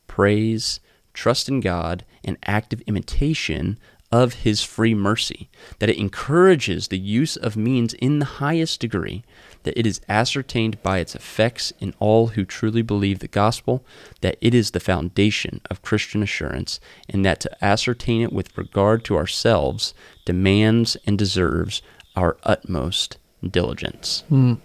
praise, 0.07 0.79
trust 1.15 1.49
in 1.49 1.59
God, 1.59 2.05
and 2.25 2.39
active 2.47 2.81
imitation 2.83 3.77
of 4.13 4.45
His 4.45 4.63
free 4.63 4.95
mercy, 4.95 5.51
that 5.81 5.91
it 5.91 5.99
encourages 5.99 6.87
the 6.87 6.99
use 6.99 7.37
of 7.37 7.57
means 7.57 7.95
in 7.95 8.21
the 8.21 8.39
highest 8.39 8.79
degree, 8.79 9.25
that 9.65 9.77
it 9.77 9.85
is 9.85 10.01
ascertained 10.09 10.81
by 10.85 10.99
its 11.01 11.17
effects 11.17 11.73
in 11.81 11.93
all 11.99 12.29
who 12.29 12.45
truly 12.45 12.83
believe 12.83 13.19
the 13.19 13.27
gospel, 13.27 13.85
that 14.21 14.39
it 14.41 14.55
is 14.55 14.71
the 14.71 14.79
foundation 14.79 15.61
of 15.69 15.83
Christian 15.83 16.23
assurance, 16.23 16.79
and 17.09 17.25
that 17.25 17.41
to 17.41 17.65
ascertain 17.65 18.23
it 18.23 18.33
with 18.33 18.57
regard 18.57 19.05
to 19.07 19.17
ourselves 19.17 19.93
demands 20.25 20.97
and 21.05 21.19
deserves 21.19 21.83
our 22.15 22.37
utmost 22.45 23.19
diligence. 23.45 24.23
Mm. 24.31 24.59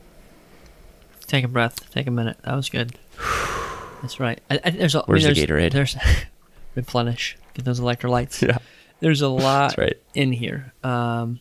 Take 1.26 1.46
a 1.46 1.48
breath. 1.48 1.90
Take 1.90 2.06
a 2.06 2.12
minute. 2.12 2.38
That 2.44 2.54
was 2.54 2.70
good. 2.70 2.94
That's 4.02 4.20
right. 4.20 4.40
I, 4.50 4.60
I, 4.64 4.70
there's 4.72 4.96
a, 4.96 5.00
I 5.00 5.04
Where's 5.06 5.26
mean, 5.26 5.34
the 5.34 5.46
there's, 5.46 5.50
Gatorade? 5.50 5.74
There's 5.74 5.98
replenish. 6.76 7.38
Get 7.54 7.66
those 7.66 7.80
electrolytes. 7.80 8.42
Yeah. 8.48 8.58
There's 9.02 9.22
a 9.22 9.30
lot 9.30 9.78
right. 9.78 9.98
in 10.14 10.32
here. 10.34 10.74
Um, 10.84 11.40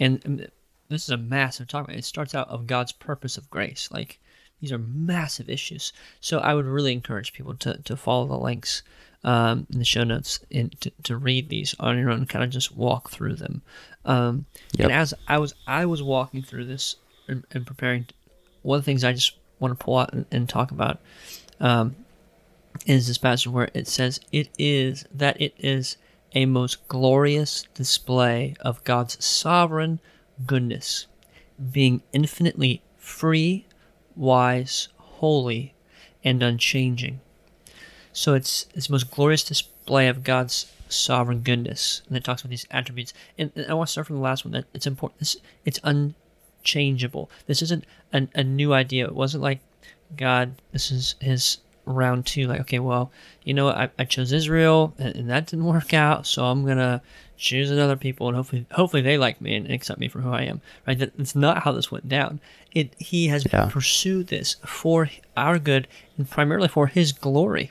and 0.00 0.22
um, 0.24 0.40
this 0.88 1.04
is 1.04 1.10
a 1.10 1.16
massive 1.16 1.68
topic. 1.68 1.96
It 1.96 2.04
starts 2.04 2.34
out 2.34 2.48
of 2.48 2.66
God's 2.66 2.92
purpose 2.92 3.36
of 3.36 3.50
grace. 3.50 3.88
Like 3.92 4.18
these 4.60 4.72
are 4.72 4.78
massive 4.78 5.50
issues. 5.50 5.92
So 6.20 6.38
I 6.38 6.54
would 6.54 6.64
really 6.64 6.92
encourage 6.92 7.32
people 7.32 7.54
to, 7.56 7.78
to 7.82 7.96
follow 7.96 8.26
the 8.26 8.38
links 8.38 8.82
um, 9.24 9.66
in 9.70 9.78
the 9.78 9.84
show 9.84 10.04
notes 10.04 10.40
and 10.50 10.78
to, 10.80 10.90
to 11.02 11.16
read 11.16 11.48
these 11.48 11.74
on 11.80 11.98
your 11.98 12.10
own. 12.10 12.24
Kind 12.26 12.44
of 12.44 12.50
just 12.50 12.74
walk 12.74 13.10
through 13.10 13.34
them. 13.36 13.62
Um, 14.04 14.46
Yep. 14.78 14.84
And 14.84 14.92
as 14.92 15.14
I 15.28 15.38
was 15.38 15.54
I 15.66 15.86
was 15.86 16.02
walking 16.02 16.42
through 16.42 16.66
this 16.66 16.96
and, 17.28 17.44
and 17.52 17.66
preparing, 17.66 18.06
one 18.62 18.78
of 18.78 18.82
the 18.84 18.86
things 18.86 19.04
I 19.04 19.12
just 19.12 19.36
want 19.58 19.78
to 19.78 19.84
pull 19.84 19.98
out 19.98 20.12
and, 20.12 20.26
and 20.30 20.48
talk 20.48 20.70
about 20.70 21.00
um, 21.60 21.96
is 22.86 23.06
this 23.06 23.18
passage 23.18 23.48
where 23.48 23.70
it 23.74 23.88
says 23.88 24.20
it 24.32 24.48
is 24.58 25.06
that 25.14 25.40
it 25.40 25.54
is 25.58 25.96
a 26.34 26.44
most 26.44 26.86
glorious 26.88 27.66
display 27.74 28.54
of 28.60 28.84
God's 28.84 29.24
sovereign 29.24 30.00
goodness, 30.44 31.06
being 31.72 32.02
infinitely 32.12 32.82
free, 32.98 33.64
wise, 34.14 34.88
holy, 34.98 35.74
and 36.22 36.42
unchanging. 36.42 37.20
So 38.12 38.34
it's 38.34 38.66
it's 38.74 38.90
most 38.90 39.10
glorious 39.10 39.44
display 39.44 40.08
of 40.08 40.24
God's 40.24 40.72
sovereign 40.88 41.40
goodness, 41.40 42.02
and 42.08 42.16
it 42.16 42.24
talks 42.24 42.42
about 42.42 42.50
these 42.50 42.66
attributes. 42.70 43.12
And, 43.38 43.52
and 43.54 43.66
I 43.66 43.74
want 43.74 43.88
to 43.88 43.92
start 43.92 44.06
from 44.06 44.16
the 44.16 44.22
last 44.22 44.44
one. 44.44 44.52
That 44.52 44.66
it's 44.74 44.86
important. 44.86 45.20
This, 45.20 45.36
it's 45.64 45.80
unchangeable. 45.84 47.30
This 47.46 47.62
isn't 47.62 47.84
an, 48.12 48.30
a 48.34 48.44
new 48.44 48.72
idea. 48.72 49.06
It 49.06 49.14
wasn't 49.14 49.42
like 49.42 49.60
God. 50.16 50.54
This 50.72 50.90
is 50.90 51.14
His 51.20 51.58
round 51.84 52.26
two. 52.26 52.46
Like, 52.46 52.60
okay, 52.62 52.78
well, 52.78 53.10
you 53.44 53.54
know, 53.54 53.66
what? 53.66 53.76
I, 53.76 53.90
I 53.98 54.04
chose 54.04 54.32
Israel, 54.32 54.94
and, 54.98 55.14
and 55.16 55.30
that 55.30 55.46
didn't 55.46 55.64
work 55.64 55.94
out, 55.94 56.26
so 56.26 56.44
I'm 56.44 56.64
gonna 56.66 57.00
choose 57.38 57.70
another 57.70 57.96
people, 57.96 58.28
and 58.28 58.36
hopefully, 58.36 58.66
hopefully 58.72 59.02
they 59.02 59.18
like 59.18 59.40
me 59.40 59.54
and 59.56 59.70
accept 59.70 60.00
me 60.00 60.08
for 60.08 60.20
who 60.20 60.30
I 60.30 60.42
am. 60.42 60.60
Right? 60.86 60.98
That, 60.98 61.16
that's 61.16 61.34
not 61.36 61.62
how 61.62 61.72
this 61.72 61.90
went 61.92 62.08
down. 62.08 62.40
It 62.72 62.94
He 62.98 63.28
has 63.28 63.46
Yeah. 63.52 63.68
pursued 63.70 64.28
this 64.28 64.56
for 64.64 65.08
our 65.36 65.58
good 65.58 65.86
and 66.16 66.28
primarily 66.28 66.68
for 66.68 66.86
His 66.88 67.12
glory, 67.12 67.70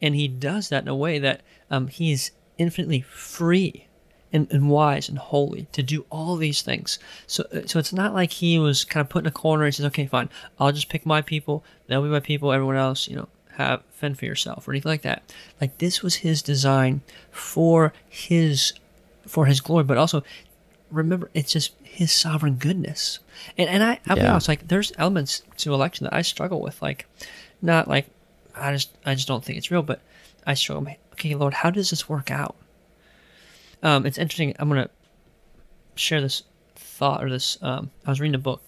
and 0.00 0.14
He 0.14 0.28
does 0.28 0.68
that 0.70 0.82
in 0.82 0.88
a 0.88 0.96
way 0.96 1.18
that 1.18 1.42
um, 1.70 1.88
He 1.88 2.12
is 2.12 2.32
infinitely 2.58 3.00
free 3.00 3.86
and, 4.32 4.50
and 4.50 4.70
wise 4.70 5.08
and 5.08 5.18
holy 5.18 5.66
to 5.72 5.82
do 5.82 6.04
all 6.10 6.36
these 6.36 6.62
things. 6.62 6.98
So, 7.26 7.44
uh, 7.52 7.66
so 7.66 7.78
it's 7.78 7.92
not 7.92 8.14
like 8.14 8.32
he 8.32 8.58
was 8.58 8.84
kind 8.84 9.04
of 9.04 9.10
put 9.10 9.24
in 9.24 9.26
a 9.26 9.32
corner 9.32 9.64
and 9.64 9.74
says, 9.74 9.86
"Okay, 9.86 10.06
fine, 10.06 10.28
I'll 10.58 10.72
just 10.72 10.88
pick 10.88 11.04
my 11.06 11.22
people. 11.22 11.64
They'll 11.86 12.02
be 12.02 12.08
my 12.08 12.20
people. 12.20 12.52
Everyone 12.52 12.76
else, 12.76 13.08
you 13.08 13.16
know, 13.16 13.28
have 13.56 13.82
fend 13.92 14.18
for 14.18 14.24
yourself 14.24 14.66
or 14.66 14.72
anything 14.72 14.90
like 14.90 15.02
that." 15.02 15.22
Like 15.60 15.78
this 15.78 16.02
was 16.02 16.16
his 16.16 16.42
design 16.42 17.02
for 17.30 17.92
his 18.08 18.72
for 19.26 19.46
his 19.46 19.60
glory, 19.60 19.84
but 19.84 19.98
also 19.98 20.24
remember, 20.90 21.30
it's 21.34 21.52
just 21.52 21.72
his 21.82 22.12
sovereign 22.12 22.56
goodness. 22.56 23.18
And 23.58 23.68
and 23.68 23.82
I, 23.82 24.00
I'll 24.06 24.16
be 24.16 24.22
honest, 24.32 24.48
like 24.48 24.68
there's 24.68 24.92
elements 24.98 25.42
to 25.58 25.74
election 25.74 26.04
that 26.04 26.14
I 26.14 26.22
struggle 26.22 26.60
with, 26.60 26.80
like 26.82 27.06
not 27.60 27.88
like 27.88 28.06
I 28.54 28.72
just 28.72 28.90
I 29.04 29.14
just 29.14 29.28
don't 29.28 29.44
think 29.44 29.58
it's 29.58 29.70
real, 29.70 29.82
but 29.82 30.00
I 30.46 30.54
struggle. 30.54 30.86
Okay, 31.12 31.34
Lord, 31.34 31.54
how 31.54 31.70
does 31.70 31.90
this 31.90 32.08
work 32.08 32.30
out? 32.30 32.56
Um, 33.82 34.06
it's 34.06 34.18
interesting. 34.18 34.54
I'm 34.58 34.68
gonna 34.68 34.90
share 35.94 36.20
this 36.20 36.42
thought 36.76 37.22
or 37.22 37.30
this. 37.30 37.58
Um, 37.62 37.90
I 38.06 38.10
was 38.10 38.20
reading 38.20 38.34
a 38.34 38.38
book, 38.38 38.62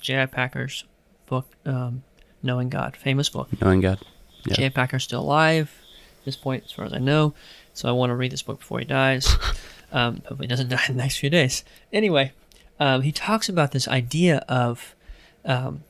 J.I. 0.00 0.26
Packer's 0.26 0.84
book, 1.26 1.46
um, 1.64 2.02
Knowing 2.42 2.68
God, 2.68 2.96
famous 2.96 3.28
book. 3.28 3.48
Knowing 3.60 3.80
God. 3.80 3.98
Yeah. 4.44 4.54
J.I. 4.54 4.68
Packer's 4.70 5.04
still 5.04 5.20
alive 5.20 5.72
at 6.18 6.24
this 6.24 6.36
point, 6.36 6.64
as 6.64 6.72
far 6.72 6.84
as 6.84 6.92
I 6.92 6.98
know. 6.98 7.34
So 7.74 7.88
I 7.88 7.92
want 7.92 8.10
to 8.10 8.14
read 8.14 8.32
this 8.32 8.42
book 8.42 8.60
before 8.60 8.78
he 8.78 8.84
dies. 8.84 9.28
um, 9.92 10.16
hopefully, 10.26 10.42
he 10.42 10.48
doesn't 10.48 10.68
die 10.70 10.82
in 10.88 10.96
the 10.96 11.02
next 11.02 11.18
few 11.18 11.30
days. 11.30 11.64
Anyway, 11.92 12.32
um, 12.78 13.02
he 13.02 13.12
talks 13.12 13.48
about 13.48 13.72
this 13.72 13.88
idea 13.88 14.38
of 14.48 14.94
um, 15.44 15.84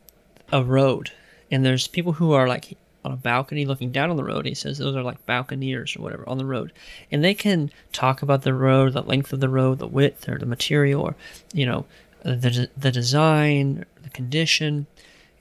a 0.53 0.63
road, 0.63 1.13
and 1.51 1.65
there's 1.65 1.87
people 1.87 2.15
who 2.15 2.33
are 2.33 2.47
like 2.47 2.77
on 3.07 3.13
a 3.13 3.17
balcony 3.17 3.65
looking 3.65 3.93
down 3.93 4.11
on 4.11 4.17
the 4.17 4.25
road. 4.25 4.45
He 4.45 4.55
says 4.55 4.79
those 4.79 4.97
are 4.97 5.03
like 5.03 5.25
balconeers 5.27 5.97
or 5.97 6.03
whatever 6.03 6.29
on 6.29 6.39
the 6.39 6.45
road, 6.45 6.73
and 7.11 7.23
they 7.23 7.35
can 7.35 7.71
talk 7.93 8.21
about 8.21 8.43
the 8.43 8.53
road, 8.53 8.93
the 8.93 9.03
length 9.03 9.33
of 9.33 9.41
the 9.41 9.49
road, 9.49 9.79
the 9.79 9.87
width, 9.87 10.29
or 10.29 10.39
the 10.39 10.47
material, 10.47 11.03
or 11.03 11.17
you 11.55 11.65
know, 11.65 11.87
the 12.23 12.69
the 12.77 12.91
design, 12.91 13.87
the 14.03 14.11
condition, 14.11 14.87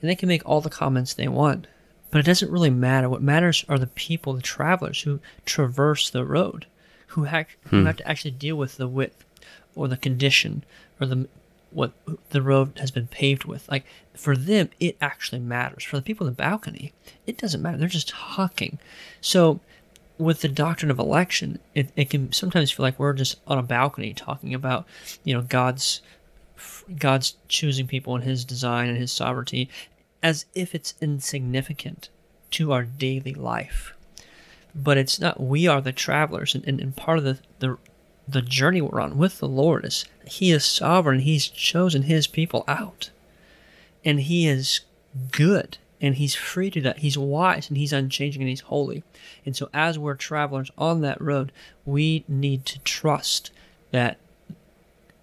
and 0.00 0.10
they 0.10 0.14
can 0.14 0.28
make 0.28 0.46
all 0.46 0.60
the 0.60 0.70
comments 0.70 1.12
they 1.12 1.28
want. 1.28 1.66
But 2.10 2.20
it 2.20 2.26
doesn't 2.26 2.52
really 2.52 2.70
matter. 2.70 3.08
What 3.08 3.22
matters 3.22 3.64
are 3.68 3.78
the 3.78 3.88
people, 3.88 4.32
the 4.32 4.42
travelers 4.42 5.02
who 5.02 5.20
traverse 5.44 6.08
the 6.08 6.24
road, 6.24 6.66
who 7.08 7.24
have, 7.24 7.46
who 7.64 7.80
hmm. 7.80 7.86
have 7.86 7.96
to 7.96 8.08
actually 8.08 8.30
deal 8.30 8.56
with 8.56 8.76
the 8.76 8.86
width, 8.86 9.24
or 9.74 9.88
the 9.88 9.96
condition, 9.96 10.64
or 11.00 11.06
the 11.06 11.28
what 11.76 11.92
the 12.30 12.40
road 12.40 12.72
has 12.78 12.90
been 12.90 13.06
paved 13.06 13.44
with. 13.44 13.68
Like 13.70 13.84
for 14.14 14.34
them, 14.34 14.70
it 14.80 14.96
actually 15.00 15.40
matters. 15.40 15.84
For 15.84 15.96
the 15.96 16.02
people 16.02 16.26
in 16.26 16.32
the 16.32 16.36
balcony, 16.36 16.94
it 17.26 17.36
doesn't 17.36 17.60
matter. 17.60 17.76
They're 17.76 17.86
just 17.86 18.08
talking. 18.08 18.78
So 19.20 19.60
with 20.16 20.40
the 20.40 20.48
doctrine 20.48 20.90
of 20.90 20.98
election, 20.98 21.58
it, 21.74 21.90
it 21.94 22.08
can 22.08 22.32
sometimes 22.32 22.70
feel 22.70 22.82
like 22.82 22.98
we're 22.98 23.12
just 23.12 23.36
on 23.46 23.58
a 23.58 23.62
balcony 23.62 24.14
talking 24.14 24.54
about, 24.54 24.86
you 25.22 25.34
know, 25.34 25.42
God's 25.42 26.00
God's 26.98 27.36
choosing 27.48 27.86
people 27.86 28.16
in 28.16 28.22
His 28.22 28.46
design 28.46 28.88
and 28.88 28.96
His 28.96 29.12
sovereignty, 29.12 29.68
as 30.22 30.46
if 30.54 30.74
it's 30.74 30.94
insignificant 31.02 32.08
to 32.52 32.72
our 32.72 32.84
daily 32.84 33.34
life. 33.34 33.92
But 34.74 34.96
it's 34.96 35.20
not. 35.20 35.38
We 35.38 35.66
are 35.66 35.82
the 35.82 35.92
travelers, 35.92 36.54
and, 36.54 36.66
and, 36.66 36.80
and 36.80 36.96
part 36.96 37.18
of 37.18 37.24
the, 37.24 37.38
the 37.58 37.76
the 38.28 38.42
journey 38.42 38.80
we're 38.80 39.00
on 39.00 39.18
with 39.18 39.38
the 39.38 39.48
Lord 39.48 39.84
is 39.84 40.04
He 40.26 40.50
is 40.50 40.64
sovereign. 40.64 41.20
He's 41.20 41.48
chosen 41.48 42.02
His 42.02 42.26
people 42.26 42.64
out. 42.66 43.10
And 44.04 44.20
He 44.20 44.46
is 44.46 44.80
good. 45.30 45.78
And 46.00 46.16
He's 46.16 46.34
free 46.34 46.70
to 46.70 46.80
that. 46.82 46.98
He's 46.98 47.16
wise 47.16 47.68
and 47.68 47.76
He's 47.76 47.92
unchanging 47.92 48.42
and 48.42 48.48
He's 48.48 48.60
holy. 48.60 49.04
And 49.44 49.56
so, 49.56 49.68
as 49.72 49.98
we're 49.98 50.14
travelers 50.14 50.70
on 50.76 51.00
that 51.02 51.20
road, 51.20 51.52
we 51.84 52.24
need 52.28 52.66
to 52.66 52.78
trust 52.80 53.50
that 53.92 54.18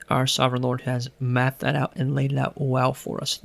our 0.10 0.28
sovereign 0.28 0.62
Lord 0.62 0.82
has 0.82 1.10
mapped 1.20 1.60
that 1.60 1.76
out 1.76 1.94
and 1.96 2.16
laid 2.16 2.32
it 2.32 2.38
out 2.38 2.60
well 2.60 2.94
for 2.94 3.22
us. 3.22 3.40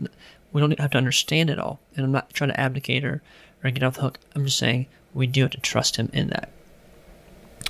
We 0.53 0.61
don't 0.61 0.79
have 0.79 0.90
to 0.92 0.99
understand 0.99 1.51
it 1.51 1.59
all. 1.59 1.81
And 1.97 2.05
I'm 2.05 2.12
not 2.12 2.33
trying 2.33 2.51
to 2.51 2.61
abdicate 2.61 3.05
or, 3.05 3.23
or 3.62 3.71
get 3.71 3.83
off 3.83 3.97
the 3.97 4.03
hook. 4.03 4.18
I'm 4.35 4.44
just 4.44 4.59
saying 4.59 4.87
we 5.14 5.27
do 5.27 5.42
have 5.42 5.51
to 5.53 5.61
trust 5.61 5.97
Him 5.97 6.11
in 6.12 6.29
that. 6.29 6.51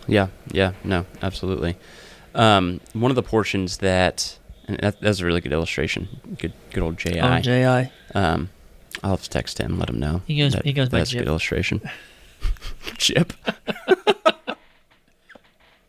Yeah, 0.08 0.28
yeah, 0.50 0.72
no, 0.84 1.06
absolutely. 1.22 1.76
Um, 2.34 2.80
one 2.94 3.10
of 3.10 3.14
the 3.16 3.22
portions 3.22 3.78
that, 3.78 4.38
and 4.66 4.78
that, 4.80 5.00
that's 5.00 5.20
a 5.20 5.26
really 5.26 5.40
good 5.40 5.52
illustration. 5.52 6.08
Good, 6.38 6.52
good 6.72 6.82
old 6.82 6.96
Ji. 6.98 7.20
Oh, 7.20 7.38
Ji. 7.40 7.62
Um, 8.14 8.50
I'll 9.02 9.10
have 9.10 9.22
to 9.22 9.30
text 9.30 9.58
him, 9.58 9.78
let 9.78 9.88
him 9.90 10.00
know. 10.00 10.22
He 10.26 10.38
goes. 10.38 10.54
that- 10.54 10.64
he 10.64 10.72
goes 10.72 10.88
by 10.88 10.98
That's 10.98 11.12
a 11.12 11.18
good 11.18 11.28
illustration. 11.28 11.80
Jip. 12.96 13.32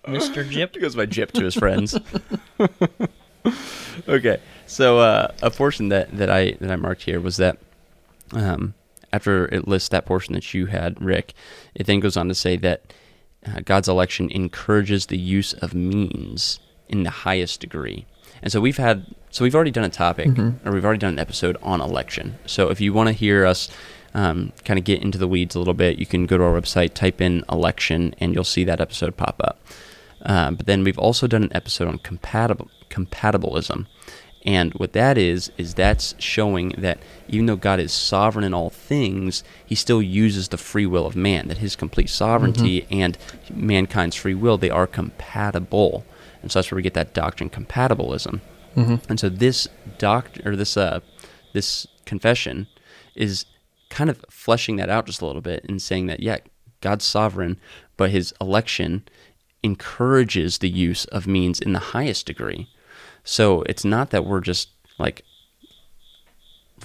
Mr. 0.06 0.48
Jip. 0.50 0.76
He 0.76 0.82
goes 0.82 0.96
by 0.96 1.06
Jip 1.06 1.32
to 1.34 1.44
his 1.44 1.56
friends. 1.56 1.98
okay, 4.08 4.40
so 4.66 5.00
uh, 5.00 5.32
a 5.42 5.52
portion 5.52 5.90
that, 5.90 6.16
that 6.18 6.30
I 6.30 6.54
that 6.60 6.72
I 6.72 6.76
marked 6.76 7.04
here 7.04 7.20
was 7.20 7.38
that 7.38 7.58
um, 8.32 8.74
after 9.14 9.46
it 9.54 9.68
lists 9.68 9.90
that 9.90 10.06
portion 10.06 10.34
that 10.34 10.54
you 10.54 10.66
had, 10.68 11.00
Rick, 11.02 11.34
it 11.76 11.86
then 11.86 12.00
goes 12.00 12.18
on 12.18 12.28
to 12.28 12.36
say 12.36 12.58
that 12.58 12.92
uh, 13.46 13.62
God's 13.66 13.88
election 13.88 14.30
encourages 14.32 15.08
the 15.08 15.18
use 15.18 15.54
of 15.54 15.74
means 15.74 16.60
in 16.88 17.04
the 17.04 17.10
highest 17.10 17.60
degree. 17.60 18.06
And 18.42 18.52
so 18.52 18.62
we've 18.62 18.78
had, 18.78 19.06
so 19.30 19.44
we've 19.44 19.56
already 19.56 19.72
done 19.72 19.84
a 19.84 19.90
topic, 19.90 20.28
or 20.66 20.72
we've 20.72 20.86
already 20.86 21.00
done 21.00 21.14
an 21.14 21.20
episode 21.20 21.58
on 21.62 21.82
election. 21.82 22.38
So 22.46 22.70
if 22.70 22.80
you 22.80 22.94
want 22.94 23.08
to 23.08 23.14
hear 23.14 23.46
us 23.46 23.70
um, 24.14 24.54
kind 24.66 24.80
of 24.80 24.86
get 24.86 25.02
into 25.02 25.18
the 25.18 25.28
weeds 25.28 25.56
a 25.56 25.60
little 25.60 25.74
bit, 25.74 26.00
you 26.00 26.06
can 26.06 26.26
go 26.26 26.38
to 26.38 26.44
our 26.44 26.60
website, 26.60 26.94
type 26.94 27.22
in 27.22 27.44
election, 27.52 28.16
and 28.20 28.34
you'll 28.34 28.44
see 28.44 28.64
that 28.64 28.82
episode 28.82 29.18
pop 29.18 29.40
up. 29.44 29.60
Um, 30.24 30.56
but 30.56 30.66
then 30.66 30.84
we've 30.84 31.00
also 31.00 31.28
done 31.28 31.44
an 31.44 31.54
episode 31.54 31.88
on 31.88 32.00
compatible 32.00 32.70
compatibilism. 32.90 33.86
And 34.46 34.74
what 34.76 34.94
that 34.94 35.18
is, 35.18 35.52
is 35.58 35.74
that's 35.74 36.16
showing 36.18 36.70
that 36.78 37.00
even 37.28 37.46
though 37.46 37.58
God 37.58 37.80
is 37.80 37.92
sovereign 37.92 38.46
in 38.46 38.54
all 38.54 38.70
things, 38.70 39.44
he 39.66 39.76
still 39.76 40.02
uses 40.02 40.48
the 40.48 40.58
free 40.58 40.86
will 40.86 41.06
of 41.06 41.16
man, 41.16 41.50
that 41.50 41.58
his 41.58 41.76
complete 41.76 42.10
sovereignty 42.10 42.88
and 42.90 43.18
mankind's 43.54 44.16
free 44.16 44.34
will, 44.36 44.58
they 44.58 44.70
are 44.70 44.88
compatible. 44.88 46.06
And 46.42 46.52
so 46.52 46.60
that's 46.60 46.72
where 46.72 46.78
we 46.78 46.82
get 46.84 46.94
that 46.94 47.14
doctrine 47.14 47.50
compatibilism. 47.50 48.40
And 49.10 49.20
so 49.20 49.28
this 49.28 49.68
doct 49.98 50.40
or 50.46 50.56
this 50.56 50.78
uh 50.78 51.02
this 51.54 51.86
confession 52.06 52.68
is 53.16 53.46
kind 53.90 54.10
of 54.10 54.24
fleshing 54.30 54.78
that 54.78 54.90
out 54.90 55.06
just 55.08 55.22
a 55.22 55.26
little 55.26 55.42
bit 55.42 55.66
and 55.68 55.82
saying 55.82 56.06
that 56.08 56.22
yeah, 56.22 56.38
God's 56.80 57.04
sovereign, 57.04 57.58
but 57.98 58.12
his 58.12 58.34
election 58.40 59.04
encourages 59.64 60.60
the 60.60 60.70
use 60.70 61.04
of 61.06 61.28
means 61.28 61.60
in 61.60 61.74
the 61.74 61.80
highest 61.80 62.26
degree. 62.26 62.70
So 63.30 63.62
it's 63.68 63.86
not 63.86 64.10
that 64.10 64.26
we're 64.26 64.42
just 64.42 64.70
like 64.98 65.24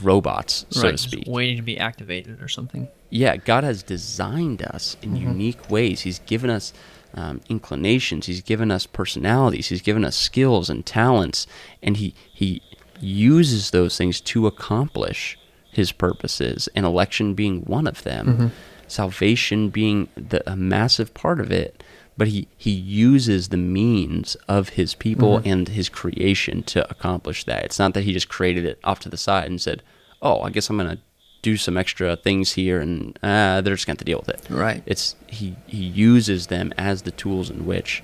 robots, 0.03 0.67
so 0.69 0.83
right, 0.83 0.91
to 0.91 0.93
just 0.93 1.11
speak. 1.11 1.25
waiting 1.27 1.57
to 1.57 1.63
be 1.63 1.79
activated 1.79 2.43
or 2.43 2.49
something. 2.49 2.87
Yeah, 3.09 3.39
God 3.39 3.65
has 3.65 3.83
designed 3.83 4.63
us 4.63 4.99
in 5.01 5.17
unique 5.17 5.71
ways. 5.71 6.03
He's 6.03 6.19
given 6.19 6.51
us 6.51 6.75
um, 7.15 7.41
inclinations. 7.49 8.27
He's 8.27 8.43
given 8.43 8.71
us 8.71 8.85
personalities. 8.85 9.69
He's 9.69 9.81
given 9.81 10.05
us 10.05 10.17
skills 10.17 10.69
and 10.69 10.85
talents, 10.85 11.47
and 11.83 11.97
he 11.97 12.15
he 12.35 12.61
uses 13.01 13.71
those 13.71 13.97
things 13.97 14.21
to 14.21 14.47
accomplish 14.47 15.39
his 15.73 15.93
purposes. 15.93 16.69
And 16.75 16.85
election 16.85 17.33
being 17.33 17.63
one 17.63 17.87
of 17.87 18.03
them, 18.03 18.53
salvation 18.87 19.71
being 19.71 20.09
the, 20.15 20.43
a 20.51 20.57
massive 20.57 21.15
part 21.15 21.41
of 21.41 21.51
it. 21.51 21.83
But 22.17 22.29
he 22.29 22.49
he 22.57 22.71
uses 22.71 23.49
the 23.49 23.57
means 23.57 24.37
of 24.49 24.71
his 24.71 24.95
people 24.95 25.41
and 25.45 25.69
his 25.69 25.89
creation 25.89 26.63
to 26.65 26.89
accomplish 26.89 27.45
that. 27.45 27.65
It's 27.65 27.79
not 27.79 27.95
that 27.95 28.05
he 28.05 28.13
just 28.13 28.29
created 28.29 28.65
it 28.65 28.79
off 28.85 29.01
to 29.01 29.09
the 29.09 29.17
side 29.17 29.51
and 29.51 29.61
said, 29.61 29.83
"Oh, 30.23 30.41
I 30.43 30.51
guess 30.51 30.71
I'm 30.71 30.77
gonna." 30.77 30.99
do 31.43 31.59
some 31.59 31.77
extra 31.77 32.17
things 32.17 32.53
here 32.53 32.81
and 32.81 33.19
uh, 33.23 33.61
they're 33.61 33.75
just 33.75 33.87
going 33.87 33.95
to 33.95 34.01
have 34.01 34.05
to 34.05 34.05
deal 34.07 34.19
with 34.19 34.31
it. 34.31 34.41
Right. 34.49 34.83
It's 34.87 35.15
he 35.27 35.57
he 35.67 35.85
uses 35.85 36.47
them 36.47 36.73
as 36.79 37.03
the 37.03 37.11
tools 37.11 37.51
in 37.51 37.67
which 37.67 38.03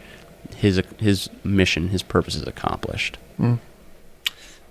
his 0.57 0.83
his 0.99 1.31
mission, 1.42 1.88
his 1.88 2.03
purpose 2.03 2.35
is 2.35 2.46
accomplished. 2.46 3.16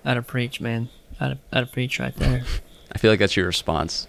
Out 0.06 0.16
of 0.16 0.26
preach, 0.26 0.60
man. 0.60 0.88
Out 1.20 1.32
of, 1.32 1.38
out 1.52 1.64
of 1.64 1.72
preach 1.72 1.98
right 1.98 2.14
there. 2.14 2.44
I 2.92 2.98
feel 2.98 3.10
like 3.10 3.18
that's 3.18 3.36
your 3.36 3.46
response 3.46 4.06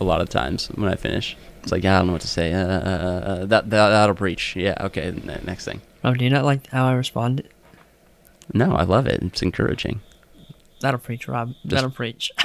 a 0.00 0.04
lot 0.04 0.20
of 0.20 0.28
times 0.28 0.68
when 0.68 0.90
I 0.90 0.94
finish. 0.94 1.36
It's 1.66 1.72
like, 1.72 1.82
yeah, 1.82 1.96
I 1.96 1.98
don't 1.98 2.06
know 2.06 2.12
what 2.12 2.22
to 2.22 2.28
say. 2.28 2.52
Uh, 2.52 2.64
uh, 2.64 2.70
uh, 2.70 3.38
that, 3.46 3.70
that 3.70 3.88
that'll 3.88 4.14
preach. 4.14 4.54
Yeah, 4.54 4.76
okay. 4.82 5.02
n- 5.08 5.40
Next 5.44 5.64
thing. 5.64 5.82
Oh, 6.04 6.14
do 6.14 6.22
you 6.22 6.30
not 6.30 6.44
like 6.44 6.68
how 6.68 6.86
I 6.86 6.92
responded? 6.92 7.48
No, 8.54 8.70
I 8.76 8.84
love 8.84 9.08
it. 9.08 9.20
It's 9.20 9.42
encouraging. 9.42 10.00
That'll 10.80 11.00
preach, 11.00 11.26
Rob. 11.26 11.54
That'll 11.64 11.90
preach. 11.90 12.30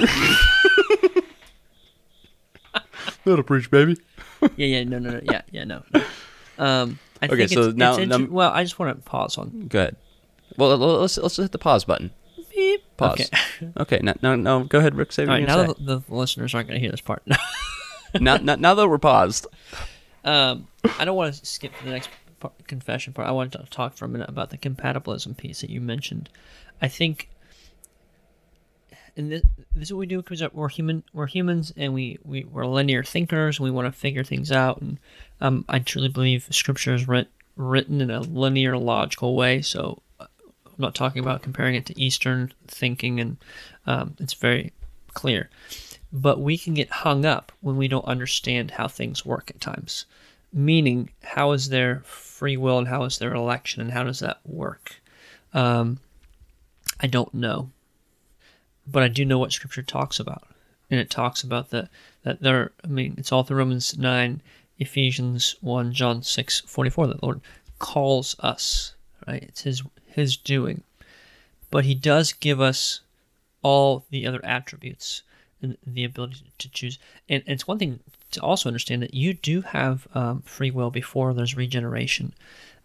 That'll 3.24 3.44
preach, 3.44 3.70
baby. 3.70 3.96
yeah, 4.56 4.66
yeah, 4.66 4.84
no, 4.84 4.98
no, 4.98 5.10
no, 5.10 5.20
yeah, 5.22 5.42
yeah, 5.50 5.64
no. 5.64 5.82
no. 5.94 6.02
Um, 6.58 6.98
I 7.20 7.26
Okay, 7.26 7.36
think 7.46 7.50
so 7.50 7.68
it's, 7.68 7.76
now- 7.76 7.96
it's 7.96 8.08
now- 8.08 8.16
inter- 8.16 8.32
well, 8.32 8.50
I 8.50 8.64
just 8.64 8.78
want 8.78 8.96
to 8.96 9.02
pause 9.08 9.38
on. 9.38 9.66
Go 9.68 9.78
ahead. 9.78 9.96
Well, 10.56 10.76
let's 10.76 11.16
let's 11.16 11.36
hit 11.36 11.52
the 11.52 11.58
pause 11.58 11.84
button. 11.84 12.10
Beep. 12.54 12.82
Pause. 12.96 13.20
Okay. 13.20 13.72
Okay. 13.78 14.00
Now, 14.02 14.14
now, 14.20 14.34
now 14.34 14.58
go 14.64 14.78
ahead, 14.80 14.94
Rick. 14.94 15.12
Say 15.12 15.22
All 15.22 15.28
what 15.28 15.34
right, 15.36 15.46
now 15.46 15.56
gonna 15.64 15.74
the, 15.78 15.98
the 16.08 16.14
listeners 16.14 16.54
aren't 16.54 16.68
going 16.68 16.78
to 16.78 16.80
hear 16.82 16.90
this 16.90 17.00
part. 17.00 17.22
Now, 18.20 18.36
now, 18.36 18.74
that 18.74 18.88
we're 18.88 18.98
paused. 18.98 19.46
um, 20.24 20.68
I 20.98 21.04
don't 21.04 21.16
want 21.16 21.34
to 21.34 21.46
skip 21.46 21.76
to 21.78 21.84
the 21.84 21.90
next 21.90 22.10
part, 22.40 22.66
confession 22.66 23.12
part. 23.12 23.28
I 23.28 23.32
wanted 23.32 23.58
to 23.58 23.70
talk 23.70 23.94
for 23.94 24.04
a 24.04 24.08
minute 24.08 24.28
about 24.28 24.50
the 24.50 24.58
compatibilism 24.58 25.36
piece 25.36 25.60
that 25.60 25.70
you 25.70 25.80
mentioned. 25.80 26.28
I 26.80 26.88
think, 26.88 27.30
and 29.16 29.30
this, 29.30 29.42
this 29.74 29.88
is 29.88 29.92
what 29.92 30.00
we 30.00 30.06
do 30.06 30.22
because 30.22 30.42
we're 30.52 30.68
human. 30.68 31.04
We're 31.12 31.26
humans, 31.26 31.72
and 31.76 31.94
we, 31.94 32.18
we 32.24 32.44
we're 32.44 32.66
linear 32.66 33.04
thinkers. 33.04 33.58
And 33.58 33.64
we 33.64 33.70
want 33.70 33.86
to 33.86 33.98
figure 33.98 34.24
things 34.24 34.50
out, 34.50 34.80
and 34.80 34.98
um, 35.40 35.64
I 35.68 35.78
truly 35.78 36.08
believe 36.08 36.48
Scripture 36.50 36.94
is 36.94 37.06
writ, 37.06 37.28
written 37.56 38.00
in 38.00 38.10
a 38.10 38.20
linear, 38.20 38.76
logical 38.76 39.36
way. 39.36 39.62
So 39.62 40.02
uh, 40.18 40.26
I'm 40.66 40.72
not 40.78 40.94
talking 40.94 41.22
about 41.22 41.42
comparing 41.42 41.74
it 41.74 41.86
to 41.86 42.00
Eastern 42.00 42.52
thinking, 42.66 43.20
and 43.20 43.36
um, 43.86 44.16
it's 44.18 44.34
very 44.34 44.72
clear. 45.14 45.50
But 46.12 46.40
we 46.40 46.58
can 46.58 46.74
get 46.74 46.90
hung 46.90 47.24
up 47.24 47.52
when 47.60 47.76
we 47.76 47.88
don't 47.88 48.04
understand 48.04 48.72
how 48.72 48.86
things 48.86 49.24
work 49.24 49.50
at 49.50 49.60
times. 49.60 50.04
meaning, 50.52 51.10
how 51.22 51.52
is 51.52 51.68
there 51.68 52.02
free 52.04 52.56
will 52.56 52.78
and 52.78 52.88
how 52.88 53.04
is 53.04 53.18
there 53.18 53.32
election 53.34 53.80
and 53.80 53.92
how 53.92 54.04
does 54.04 54.20
that 54.20 54.38
work? 54.44 55.00
Um, 55.54 56.00
I 57.00 57.06
don't 57.06 57.32
know, 57.32 57.70
but 58.86 59.02
I 59.02 59.08
do 59.08 59.24
know 59.24 59.38
what 59.38 59.52
Scripture 59.52 59.82
talks 59.82 60.20
about, 60.20 60.46
and 60.90 61.00
it 61.00 61.10
talks 61.10 61.42
about 61.42 61.70
that 61.70 61.88
that 62.22 62.40
there. 62.40 62.72
I 62.84 62.88
mean, 62.88 63.14
it's 63.18 63.32
all 63.32 63.42
through 63.42 63.58
Romans 63.58 63.96
nine, 63.98 64.40
Ephesians 64.78 65.56
one, 65.60 65.92
John 65.92 66.22
six 66.22 66.60
forty 66.60 66.90
four. 66.90 67.06
That 67.06 67.22
Lord 67.22 67.40
calls 67.78 68.36
us, 68.40 68.94
right? 69.26 69.42
It's 69.42 69.62
His 69.62 69.82
His 70.06 70.36
doing, 70.36 70.82
but 71.70 71.84
He 71.84 71.94
does 71.94 72.32
give 72.32 72.60
us 72.60 73.00
all 73.62 74.04
the 74.10 74.26
other 74.26 74.44
attributes 74.44 75.22
the 75.86 76.04
ability 76.04 76.36
to 76.58 76.68
choose. 76.70 76.98
And, 77.28 77.42
and 77.46 77.54
it's 77.54 77.66
one 77.68 77.78
thing 77.78 78.00
to 78.32 78.40
also 78.40 78.68
understand 78.68 79.02
that 79.02 79.14
you 79.14 79.34
do 79.34 79.60
have 79.62 80.06
um, 80.14 80.42
free 80.42 80.70
will 80.70 80.90
before 80.90 81.34
there's 81.34 81.56
regeneration, 81.56 82.32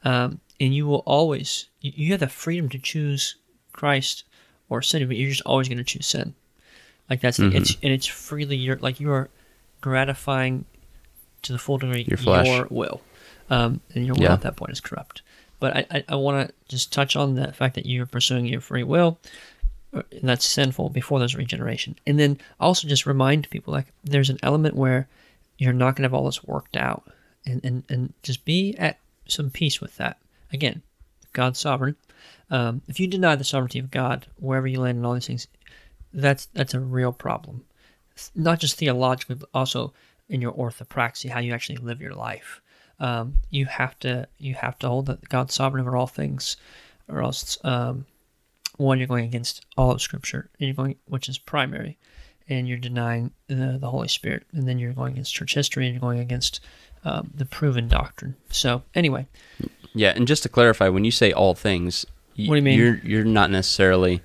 um, 0.03 0.39
and 0.59 0.75
you 0.75 0.85
will 0.87 1.03
always 1.05 1.67
you 1.81 2.11
have 2.11 2.19
the 2.19 2.27
freedom 2.27 2.69
to 2.69 2.79
choose 2.79 3.35
Christ 3.73 4.23
or 4.69 4.81
sin, 4.81 5.07
but 5.07 5.15
you're 5.17 5.29
just 5.29 5.41
always 5.45 5.67
going 5.69 5.77
to 5.77 5.83
choose 5.83 6.05
sin. 6.07 6.33
Like 7.09 7.21
that's 7.21 7.39
Mhm. 7.39 7.53
it's 7.55 7.77
and 7.81 7.93
it's 7.93 8.05
freely 8.07 8.57
you're 8.57 8.77
like 8.77 8.99
you 8.99 9.11
are 9.11 9.29
gratifying 9.81 10.65
to 11.43 11.53
the 11.53 11.59
full 11.59 11.77
degree 11.77 12.05
Your 12.07 12.17
flesh. 12.17 12.45
your 12.47 12.67
will, 12.69 13.01
um, 13.49 13.79
and 13.95 14.05
your 14.05 14.15
will 14.15 14.23
Yeah. 14.23 14.33
at 14.33 14.41
that 14.41 14.55
point 14.57 14.71
is 14.73 14.81
corrupt. 14.81 15.21
But 15.59 15.75
I 15.77 15.85
I, 15.91 16.03
I 16.09 16.15
want 16.15 16.47
to 16.49 16.53
just 16.67 16.91
touch 16.91 17.15
on 17.15 17.35
the 17.35 17.53
fact 17.53 17.75
that 17.75 17.85
you're 17.85 18.05
pursuing 18.05 18.45
your 18.45 18.61
free 18.61 18.83
will. 18.83 19.19
Uh, 19.93 20.03
That's 20.21 20.45
sinful 20.45 20.89
before 20.89 21.19
there's 21.19 21.35
regeneration, 21.35 21.95
and 22.05 22.19
then 22.19 22.39
also 22.59 22.87
just 22.87 23.05
remind 23.05 23.49
people 23.49 23.73
like 23.73 23.87
there's 24.03 24.29
an 24.29 24.39
element 24.43 24.75
where 24.75 25.07
you're 25.57 25.73
not 25.73 25.95
going 25.95 26.03
to 26.03 26.09
have 26.09 26.13
all 26.13 26.25
this 26.25 26.43
worked 26.43 26.77
out, 26.77 27.09
and 27.45 27.63
and 27.63 27.83
and 27.89 28.13
just 28.23 28.45
be 28.45 28.75
at 28.77 28.99
some 29.27 29.49
peace 29.49 29.81
with 29.81 29.95
that. 29.97 30.17
Again, 30.51 30.81
God's 31.33 31.59
sovereign. 31.59 31.95
Um, 32.49 32.81
if 32.87 32.99
you 32.99 33.07
deny 33.07 33.35
the 33.35 33.43
sovereignty 33.43 33.79
of 33.79 33.91
God 33.91 34.27
wherever 34.37 34.67
you 34.67 34.79
land 34.79 34.97
and 34.97 35.05
all 35.05 35.13
these 35.13 35.27
things, 35.27 35.47
that's 36.13 36.47
that's 36.47 36.73
a 36.73 36.79
real 36.79 37.11
problem. 37.11 37.63
Not 38.35 38.59
just 38.59 38.77
theologically, 38.77 39.35
but 39.35 39.49
also 39.53 39.93
in 40.29 40.41
your 40.41 40.53
orthopraxy, 40.53 41.29
how 41.29 41.39
you 41.39 41.53
actually 41.53 41.77
live 41.77 42.01
your 42.01 42.13
life. 42.13 42.61
Um, 42.99 43.35
you 43.49 43.65
have 43.65 43.97
to 43.99 44.27
you 44.37 44.55
have 44.55 44.79
to 44.79 44.87
hold 44.87 45.05
that 45.07 45.29
God's 45.29 45.53
sovereign 45.53 45.81
over 45.81 45.95
all 45.95 46.07
things, 46.07 46.57
or 47.07 47.21
else 47.21 47.57
um, 47.63 48.05
one 48.77 48.97
you're 48.99 49.07
going 49.07 49.25
against 49.25 49.65
all 49.77 49.91
of 49.91 50.01
Scripture, 50.01 50.49
and 50.59 50.67
you're 50.67 50.75
going 50.75 50.95
which 51.07 51.27
is 51.29 51.37
primary, 51.37 51.97
and 52.49 52.67
you're 52.67 52.77
denying 52.77 53.31
the, 53.47 53.77
the 53.79 53.89
Holy 53.89 54.07
Spirit, 54.07 54.43
and 54.53 54.67
then 54.67 54.79
you're 54.79 54.93
going 54.93 55.13
against 55.13 55.33
church 55.33 55.53
history, 55.53 55.85
and 55.85 55.93
you're 55.93 56.01
going 56.01 56.19
against 56.19 56.59
um, 57.03 57.31
the 57.35 57.45
proven 57.45 57.87
doctrine. 57.87 58.35
So 58.49 58.83
anyway, 58.95 59.27
Yeah, 59.93 60.13
and 60.15 60.27
just 60.27 60.43
to 60.43 60.49
clarify, 60.49 60.89
when 60.89 61.03
you 61.05 61.11
say 61.11 61.31
all 61.31 61.53
things, 61.55 62.05
y- 62.37 62.45
What 62.45 62.55
do 62.55 62.57
you 62.57 62.61
mean? 62.63 62.79
You're 62.79 62.99
you're 63.03 63.25
not 63.25 63.51
necessarily 63.51 64.21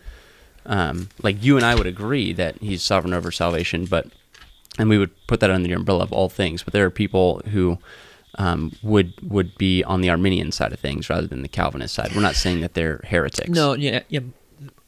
um, 0.67 1.09
like 1.23 1.43
you 1.43 1.57
and 1.57 1.67
I 1.67 1.75
would 1.75 1.87
agree 1.87 2.33
that 2.35 2.59
he's 2.61 2.83
sovereign 2.83 3.15
over 3.15 3.31
salvation, 3.31 3.87
but 3.87 4.07
and 4.79 4.89
we 4.89 4.97
would 4.99 5.11
put 5.27 5.41
that 5.41 5.51
under 5.51 5.69
the 5.69 5.75
umbrella 5.75 6.03
of 6.05 6.13
all 6.13 6.29
things. 6.29 6.63
But 6.63 6.73
there 6.73 6.85
are 6.87 6.91
people 6.91 7.43
who 7.51 7.79
um, 8.39 8.73
would 8.83 9.13
would 9.23 9.57
be 9.59 9.83
on 9.85 10.01
the 10.01 10.09
Arminian 10.11 10.53
side 10.53 10.73
of 10.73 10.81
things 10.81 11.11
rather 11.11 11.27
than 11.27 11.43
the 11.43 11.49
Calvinist 11.49 11.95
side. 11.95 12.15
We're 12.15 12.23
not 12.23 12.37
saying 12.37 12.61
that 12.61 12.75
they're 12.75 13.01
heretics. 13.05 13.51
No, 13.51 13.75
yeah, 13.75 14.03
yeah. 14.09 14.21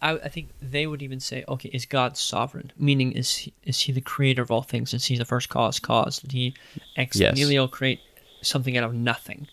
I, 0.05 0.13
I 0.27 0.29
think 0.29 0.51
they 0.63 0.87
would 0.87 1.03
even 1.03 1.19
say, 1.19 1.45
okay, 1.49 1.71
is 1.73 1.87
God 1.87 2.17
sovereign? 2.17 2.71
Meaning, 2.79 3.13
is 3.13 3.35
he, 3.37 3.53
is 3.65 3.81
he 3.81 3.93
the 3.93 4.01
creator 4.01 4.43
of 4.43 4.51
all 4.51 4.63
things? 4.63 4.93
Is 4.95 5.07
he 5.07 5.17
the 5.17 5.25
first 5.25 5.49
cause? 5.49 5.81
Cause 5.81 6.19
did 6.21 6.33
he 6.33 6.55
ex 6.97 7.17
Yes. 7.19 7.35
nihilo 7.37 7.67
create 7.69 8.01
something 8.43 8.77
out 8.77 8.85
of 8.85 8.95
nothing? 8.95 9.49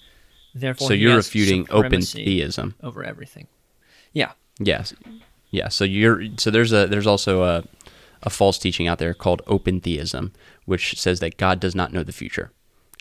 Therefore, 0.54 0.90
So 0.90 0.94
you're 0.94 1.16
refuting 1.16 1.66
open 1.72 2.02
theism. 2.02 2.76
over 2.84 3.04
everything. 3.04 3.48
Yeah, 4.14 4.34
Yes. 4.60 4.94
Yeah. 5.50 5.70
So 5.70 5.84
you're 5.86 6.24
so 6.38 6.52
there's 6.52 6.72
a 6.74 6.86
there's 6.88 7.08
also 7.08 7.44
a 7.44 7.64
a 8.24 8.30
false 8.30 8.58
teaching 8.60 8.88
out 8.88 9.00
there 9.00 9.14
called 9.14 9.42
open 9.48 9.80
theism, 9.82 10.32
which 10.66 11.00
says 11.00 11.20
that 11.22 11.38
God 11.38 11.60
does 11.60 11.74
not 11.76 11.92
know 11.94 12.04
the 12.04 12.12
future, 12.12 12.52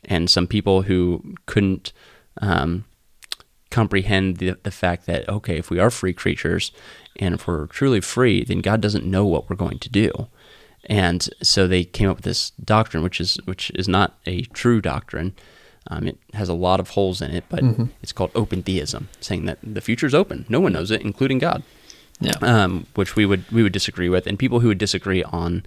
and 0.04 0.30
some 0.30 0.46
people 0.46 0.82
who 0.82 1.34
couldn't 1.46 1.92
um, 2.40 2.84
comprehend 3.70 4.38
the 4.38 4.56
the 4.62 4.70
fact 4.70 5.06
that 5.06 5.28
okay, 5.28 5.58
if 5.58 5.70
we 5.70 5.78
are 5.78 5.90
free 5.90 6.12
creatures, 6.12 6.72
and 7.16 7.34
if 7.34 7.46
we're 7.46 7.66
truly 7.66 8.00
free, 8.00 8.44
then 8.44 8.60
God 8.60 8.80
doesn't 8.80 9.04
know 9.04 9.24
what 9.24 9.48
we're 9.48 9.56
going 9.56 9.78
to 9.78 9.88
do, 9.88 10.10
and 10.84 11.28
so 11.42 11.66
they 11.66 11.84
came 11.84 12.08
up 12.08 12.16
with 12.16 12.24
this 12.24 12.50
doctrine, 12.50 13.02
which 13.02 13.20
is 13.20 13.38
which 13.44 13.70
is 13.74 13.88
not 13.88 14.18
a 14.26 14.42
true 14.42 14.80
doctrine. 14.80 15.34
Um, 15.86 16.06
it 16.08 16.18
has 16.34 16.48
a 16.48 16.54
lot 16.54 16.78
of 16.78 16.90
holes 16.90 17.22
in 17.22 17.30
it, 17.30 17.44
but 17.48 17.62
it's 18.02 18.12
called 18.12 18.30
open 18.34 18.62
theism, 18.62 19.08
saying 19.20 19.46
that 19.46 19.58
the 19.62 19.80
future 19.80 20.06
is 20.06 20.14
open. 20.14 20.44
No 20.48 20.60
one 20.60 20.74
knows 20.74 20.90
it, 20.90 21.00
including 21.02 21.38
God 21.38 21.62
yeah, 22.20 22.34
um, 22.42 22.86
which 22.94 23.16
we 23.16 23.24
would 23.24 23.50
we 23.50 23.62
would 23.62 23.72
disagree 23.72 24.08
with, 24.08 24.26
and 24.26 24.38
people 24.38 24.60
who 24.60 24.68
would 24.68 24.78
disagree 24.78 25.22
on 25.24 25.64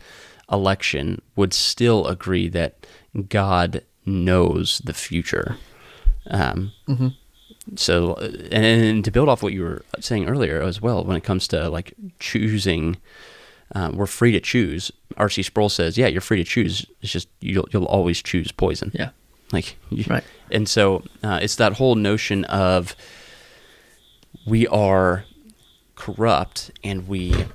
election 0.52 1.22
would 1.36 1.54
still 1.54 2.06
agree 2.08 2.48
that 2.50 2.86
God 3.30 3.84
knows 4.06 4.80
the 4.86 4.94
future. 4.94 5.58
Um, 6.30 6.72
So, 7.76 8.16
and, 8.16 8.66
and 8.66 9.06
to 9.06 9.12
build 9.12 9.30
off 9.30 9.42
what 9.42 9.54
you 9.54 9.62
were 9.64 9.84
saying 10.00 10.28
earlier 10.28 10.62
as 10.62 10.82
well, 10.82 11.04
when 11.04 11.16
it 11.16 11.24
comes 11.24 11.48
to 11.50 11.70
like 11.70 11.94
choosing, 12.20 12.98
uh, 13.74 13.92
we're 13.94 14.06
free 14.06 14.32
to 14.34 14.40
choose. 14.42 14.92
R.C. 15.18 15.44
Sproul 15.44 15.70
says, 15.70 15.98
"Yeah, 15.98 16.08
you're 16.08 16.22
free 16.22 16.38
to 16.38 16.44
choose. 16.44 16.86
It's 17.02 17.12
just 17.12 17.30
you'll 17.40 17.68
you'll 17.72 17.86
always 17.86 18.22
choose 18.22 18.52
poison." 18.52 18.92
yeah, 18.94 19.10
Like, 19.52 19.78
Right. 20.08 20.24
And 20.52 20.68
so 20.68 21.04
uh, 21.24 21.40
it's 21.42 21.56
that 21.56 21.74
whole 21.74 21.96
notion 21.96 22.44
of 22.46 22.96
we 24.46 24.68
are 24.68 25.26
corrupt 25.96 26.72
and 26.84 27.08
we 27.08 27.46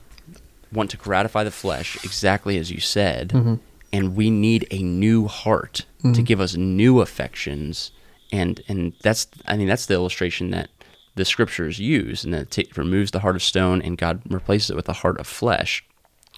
want 0.72 0.90
to 0.90 0.96
gratify 0.96 1.44
the 1.44 1.50
flesh, 1.50 1.96
exactly 2.04 2.56
as 2.58 2.70
you 2.70 2.80
said, 2.80 3.28
Mm-hmm. 3.30 3.54
and 3.92 4.16
we 4.16 4.30
need 4.30 4.66
a 4.70 4.82
new 4.82 5.26
heart 5.26 5.84
to 6.14 6.22
give 6.22 6.40
us 6.40 6.54
new 6.56 7.00
affections, 7.00 7.90
and 8.32 8.60
and 8.68 8.92
that's 9.02 9.26
I 9.46 9.56
mean 9.56 9.68
that's 9.68 9.86
the 9.86 9.94
illustration 9.94 10.50
that 10.50 10.68
the 11.14 11.24
scriptures 11.24 11.78
use, 11.78 12.22
and 12.24 12.32
that 12.34 12.56
it 12.58 12.76
removes 12.76 13.10
the 13.10 13.20
heart 13.20 13.34
of 13.36 13.42
stone 13.42 13.82
and 13.82 13.98
God 13.98 14.22
replaces 14.28 14.70
it 14.70 14.76
with 14.76 14.88
a 14.88 14.92
heart 14.92 15.18
of 15.18 15.26
flesh. 15.26 15.84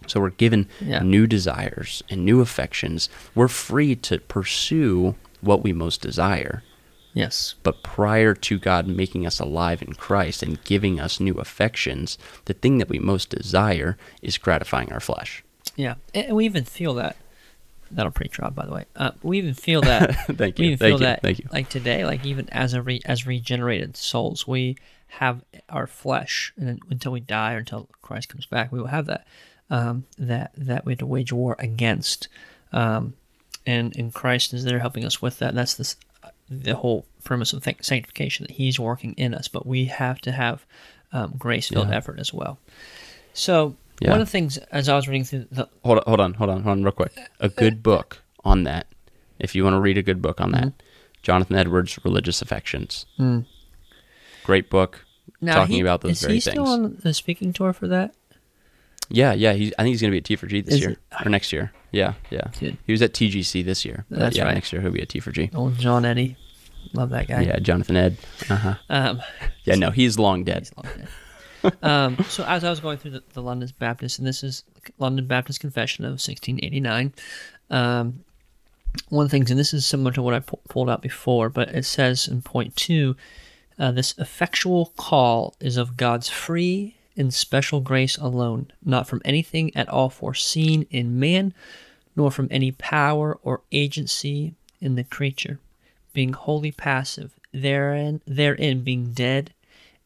So 0.06 0.20
we're 0.20 0.30
given 0.30 0.66
Yeah. 0.80 1.00
new 1.00 1.26
desires 1.26 2.02
and 2.08 2.24
new 2.24 2.40
affections. 2.40 3.10
We're 3.34 3.48
free 3.48 3.94
to 3.96 4.18
pursue 4.20 5.16
what 5.42 5.62
we 5.62 5.72
most 5.74 6.00
desire. 6.00 6.62
yes, 7.12 7.56
But 7.62 7.82
prior 7.82 8.34
to 8.34 8.58
God 8.58 8.86
making 8.86 9.26
us 9.26 9.38
alive 9.40 9.82
in 9.82 9.92
Christ 9.94 10.42
and 10.42 10.62
giving 10.64 10.98
us 11.00 11.20
new 11.20 11.34
affections, 11.34 12.16
the 12.46 12.54
thing 12.54 12.78
that 12.78 12.88
we 12.88 12.98
most 12.98 13.28
desire 13.30 13.98
is 14.22 14.38
gratifying 14.38 14.90
our 14.92 15.00
flesh. 15.00 15.42
yeah. 15.76 15.96
And, 16.14 16.26
and 16.28 16.36
we 16.36 16.46
even 16.46 16.64
feel 16.64 16.94
that. 16.94 17.16
That'll 17.90 18.12
preach 18.12 18.38
Rob, 18.38 18.54
by 18.54 18.66
the 18.66 18.72
way. 18.72 18.84
Uh, 18.96 19.10
we 19.22 19.38
even 19.38 19.54
feel 19.54 19.80
that. 19.82 20.14
Thank 20.26 20.58
we 20.58 20.64
you. 20.66 20.70
even 20.72 20.78
Thank 20.78 20.90
feel 20.92 21.00
you. 21.00 21.06
that. 21.06 21.22
Thank 21.22 21.38
you. 21.40 21.46
Like 21.52 21.68
today, 21.68 22.04
like 22.04 22.24
even 22.24 22.48
as 22.50 22.74
a 22.74 22.82
re, 22.82 23.00
as 23.04 23.26
regenerated 23.26 23.96
souls, 23.96 24.46
we 24.46 24.76
have 25.08 25.42
our 25.68 25.86
flesh, 25.86 26.52
and 26.56 26.68
then 26.68 26.78
until 26.88 27.12
we 27.12 27.20
die 27.20 27.54
or 27.54 27.58
until 27.58 27.88
Christ 28.02 28.28
comes 28.28 28.46
back, 28.46 28.70
we 28.72 28.78
will 28.80 28.86
have 28.88 29.06
that. 29.06 29.26
Um, 29.72 30.04
that 30.18 30.52
that 30.56 30.84
we 30.84 30.92
have 30.92 30.98
to 30.98 31.06
wage 31.06 31.32
war 31.32 31.54
against, 31.60 32.26
um, 32.72 33.14
and 33.66 33.94
and 33.96 34.12
Christ 34.12 34.52
is 34.52 34.64
there 34.64 34.80
helping 34.80 35.04
us 35.04 35.22
with 35.22 35.38
that. 35.38 35.50
And 35.50 35.58
that's 35.58 35.74
this 35.74 35.96
the 36.48 36.74
whole 36.74 37.06
premise 37.22 37.52
of 37.52 37.62
sanctification 37.62 38.44
that 38.46 38.54
He's 38.56 38.80
working 38.80 39.12
in 39.16 39.32
us, 39.34 39.46
but 39.46 39.66
we 39.66 39.84
have 39.84 40.20
to 40.22 40.32
have 40.32 40.64
um, 41.12 41.34
grace 41.38 41.68
filled 41.68 41.88
Yeah. 41.90 41.96
effort 41.96 42.18
as 42.18 42.32
well. 42.34 42.58
So 43.32 43.76
Yeah. 44.00 44.10
one 44.10 44.20
of 44.20 44.26
the 44.26 44.30
things 44.30 44.56
as 44.72 44.88
I 44.88 44.96
was 44.96 45.06
reading 45.08 45.24
through 45.24 45.46
the 45.52 45.68
Hold 45.84 45.98
on, 45.98 46.04
hold 46.06 46.20
on, 46.20 46.34
hold 46.34 46.50
on, 46.50 46.62
hold 46.62 46.78
on, 46.78 46.82
real 46.84 46.92
quick. 46.92 47.12
A 47.38 47.48
good 47.48 47.82
book 47.82 48.22
on 48.44 48.64
that, 48.64 48.86
if 49.38 49.54
you 49.54 49.62
want 49.62 49.74
to 49.74 49.80
read 49.80 49.98
a 49.98 50.02
good 50.02 50.22
book 50.22 50.40
on 50.40 50.52
that, 50.52 50.72
Jonathan 51.22 51.56
Edwards' 51.56 51.98
Religious 52.04 52.40
Affections. 52.40 53.04
Mm. 53.18 53.44
Great 54.44 54.70
book, 54.70 55.04
now 55.40 55.56
talking 55.56 55.76
he, 55.76 55.80
about 55.82 56.00
those 56.00 56.12
is 56.12 56.20
very 56.22 56.34
he 56.34 56.40
things. 56.40 56.54
still 56.54 56.66
on 56.66 56.96
the 57.02 57.12
speaking 57.12 57.52
tour 57.52 57.72
for 57.74 57.86
that? 57.88 58.14
Yeah, 59.10 59.32
yeah. 59.32 59.52
He's, 59.52 59.72
I 59.78 59.82
think 59.82 59.92
he's 59.92 60.00
going 60.00 60.10
to 60.10 60.14
be 60.14 60.18
at 60.18 60.24
T 60.24 60.36
for 60.36 60.46
G 60.46 60.60
this 60.60 60.74
Is 60.76 60.80
year 60.80 60.90
it? 60.90 60.98
or 61.26 61.28
next 61.28 61.52
year. 61.52 61.72
Yeah, 61.90 62.14
yeah. 62.30 62.46
Dude. 62.58 62.78
He 62.86 62.92
was 62.92 63.02
at 63.02 63.12
TGC 63.12 63.64
this 63.64 63.84
year. 63.84 64.04
That's 64.08 64.36
yeah, 64.36 64.44
right. 64.44 64.54
next 64.54 64.72
year 64.72 64.80
he'll 64.80 64.92
be 64.92 65.02
at 65.02 65.08
T 65.08 65.18
for 65.20 65.32
G. 65.32 65.50
Old 65.54 65.76
John 65.78 66.04
Eddie, 66.04 66.36
love 66.94 67.10
that 67.10 67.26
guy. 67.28 67.42
Yeah, 67.42 67.58
Jonathan 67.58 67.96
Ed. 67.96 68.16
Uh 68.48 68.56
huh. 68.56 68.74
Um, 68.88 69.20
Yeah, 69.64 69.74
no, 69.74 69.90
he's 69.90 70.18
long 70.18 70.44
dead. 70.44 70.60
he's 70.60 70.72
long 70.76 70.86
dead. 70.96 71.08
Um, 71.82 72.16
so 72.28 72.44
as 72.44 72.64
I 72.64 72.70
was 72.70 72.80
going 72.80 72.98
through 72.98 73.12
the, 73.12 73.22
the 73.32 73.42
London 73.42 73.70
Baptist, 73.78 74.18
and 74.18 74.26
this 74.26 74.42
is 74.42 74.64
London 74.98 75.26
Baptist 75.26 75.60
Confession 75.60 76.04
of 76.04 76.12
1689. 76.12 77.12
Um, 77.70 78.24
one 79.08 79.24
of 79.24 79.30
the 79.30 79.36
things, 79.36 79.50
and 79.50 79.60
this 79.60 79.72
is 79.72 79.86
similar 79.86 80.12
to 80.12 80.22
what 80.22 80.34
I 80.34 80.40
pu- 80.40 80.58
pulled 80.68 80.90
out 80.90 81.02
before, 81.02 81.48
but 81.48 81.68
it 81.68 81.84
says 81.84 82.26
in 82.26 82.42
point 82.42 82.76
two, 82.76 83.16
uh, 83.78 83.92
this 83.92 84.14
effectual 84.18 84.92
call 84.96 85.54
is 85.60 85.76
of 85.76 85.96
God's 85.96 86.28
free 86.28 86.96
and 87.16 87.32
special 87.32 87.80
grace 87.80 88.16
alone, 88.16 88.72
not 88.84 89.08
from 89.08 89.22
anything 89.24 89.74
at 89.76 89.88
all 89.88 90.10
foreseen 90.10 90.86
in 90.90 91.18
man, 91.18 91.54
nor 92.16 92.30
from 92.30 92.48
any 92.50 92.72
power 92.72 93.38
or 93.42 93.62
agency 93.72 94.54
in 94.80 94.96
the 94.96 95.04
creature, 95.04 95.58
being 96.12 96.32
wholly 96.32 96.72
passive, 96.72 97.38
therein, 97.52 98.20
therein 98.26 98.82
being 98.82 99.12
dead 99.12 99.52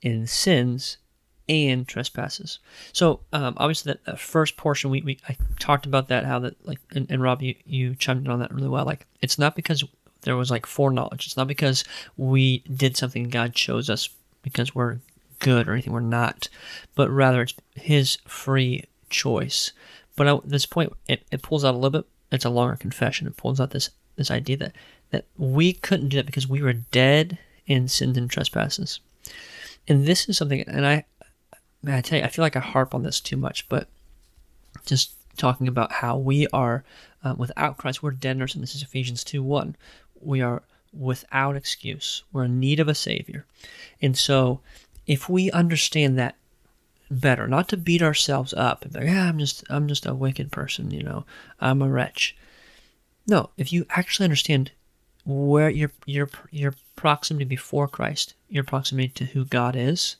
in 0.02 0.26
sins 0.26 0.98
and 1.48 1.86
trespasses. 1.86 2.58
So 2.92 3.20
um, 3.32 3.54
obviously 3.56 3.96
that, 4.04 4.18
first 4.18 4.56
portion 4.56 4.90
we, 4.90 5.02
we 5.02 5.18
I 5.28 5.36
talked 5.58 5.86
about 5.86 6.08
that 6.08 6.24
how 6.24 6.38
that 6.40 6.54
like 6.66 6.78
and, 6.94 7.06
and 7.10 7.22
Rob 7.22 7.42
you, 7.42 7.54
you 7.64 7.94
chimed 7.94 8.24
in 8.24 8.30
on 8.30 8.40
that 8.40 8.52
really 8.52 8.68
well. 8.68 8.84
Like 8.84 9.06
it's 9.20 9.38
not 9.38 9.56
because 9.56 9.84
there 10.22 10.36
was 10.36 10.50
like 10.50 10.66
foreknowledge. 10.66 11.26
It's 11.26 11.36
not 11.36 11.48
because 11.48 11.84
we 12.16 12.58
did 12.60 12.96
something 12.96 13.28
God 13.28 13.54
chose 13.54 13.90
us 13.90 14.08
because 14.42 14.74
we're 14.74 14.98
good 15.38 15.68
or 15.68 15.72
anything. 15.72 15.92
We're 15.92 16.00
not, 16.00 16.48
but 16.94 17.10
rather 17.10 17.42
it's 17.42 17.54
His 17.74 18.18
free 18.26 18.84
choice. 19.10 19.72
But 20.16 20.26
at 20.26 20.48
this 20.48 20.66
point, 20.66 20.92
it, 21.08 21.24
it 21.30 21.42
pulls 21.42 21.64
out 21.64 21.74
a 21.74 21.76
little 21.76 22.02
bit. 22.02 22.06
It's 22.32 22.44
a 22.44 22.50
longer 22.50 22.76
confession. 22.76 23.26
It 23.26 23.36
pulls 23.36 23.60
out 23.60 23.70
this 23.70 23.90
this 24.16 24.30
idea 24.30 24.56
that 24.58 24.72
that 25.10 25.26
we 25.36 25.72
couldn't 25.72 26.08
do 26.08 26.16
that 26.16 26.26
because 26.26 26.48
we 26.48 26.62
were 26.62 26.72
dead 26.72 27.38
in 27.66 27.88
sins 27.88 28.16
and 28.16 28.30
trespasses. 28.30 29.00
And 29.86 30.06
this 30.06 30.28
is 30.28 30.38
something, 30.38 30.62
and 30.62 30.86
I, 30.86 31.04
man, 31.84 31.96
I 31.96 32.00
tell 32.00 32.18
you, 32.18 32.24
I 32.24 32.28
feel 32.28 32.42
like 32.42 32.56
I 32.56 32.60
harp 32.60 32.94
on 32.94 33.02
this 33.02 33.20
too 33.20 33.36
much, 33.36 33.68
but 33.68 33.88
just 34.86 35.12
talking 35.36 35.68
about 35.68 35.92
how 35.92 36.16
we 36.16 36.46
are 36.48 36.84
um, 37.22 37.36
without 37.36 37.76
Christ, 37.76 38.02
we're 38.02 38.14
our 38.24 38.48
sin. 38.48 38.60
This 38.60 38.74
is 38.74 38.82
Ephesians 38.82 39.22
2 39.22 39.42
1. 39.42 39.76
We 40.20 40.40
are 40.40 40.62
without 40.92 41.56
excuse. 41.56 42.22
We're 42.32 42.44
in 42.44 42.58
need 42.58 42.80
of 42.80 42.88
a 42.88 42.94
Savior. 42.94 43.44
And 44.00 44.16
so, 44.16 44.60
if 45.06 45.28
we 45.28 45.50
understand 45.50 46.18
that 46.18 46.36
better, 47.10 47.46
not 47.46 47.68
to 47.68 47.76
beat 47.76 48.02
ourselves 48.02 48.54
up 48.54 48.82
and 48.82 48.92
be 48.92 49.00
like, 49.00 49.08
yeah, 49.08 49.28
I'm 49.28 49.38
just, 49.38 49.64
I'm 49.68 49.86
just 49.86 50.06
a 50.06 50.14
wicked 50.14 50.50
person, 50.50 50.90
you 50.90 51.02
know, 51.02 51.26
I'm 51.60 51.82
a 51.82 51.88
wretch. 51.88 52.36
No, 53.26 53.50
if 53.56 53.72
you 53.72 53.86
actually 53.90 54.24
understand 54.24 54.72
where 55.26 55.70
your 55.70 55.90
your 56.04 56.28
your 56.50 56.74
proximity 56.96 57.46
before 57.46 57.88
Christ, 57.88 58.34
your 58.48 58.64
proximity 58.64 59.08
to 59.08 59.24
who 59.24 59.46
God 59.46 59.74
is, 59.74 60.16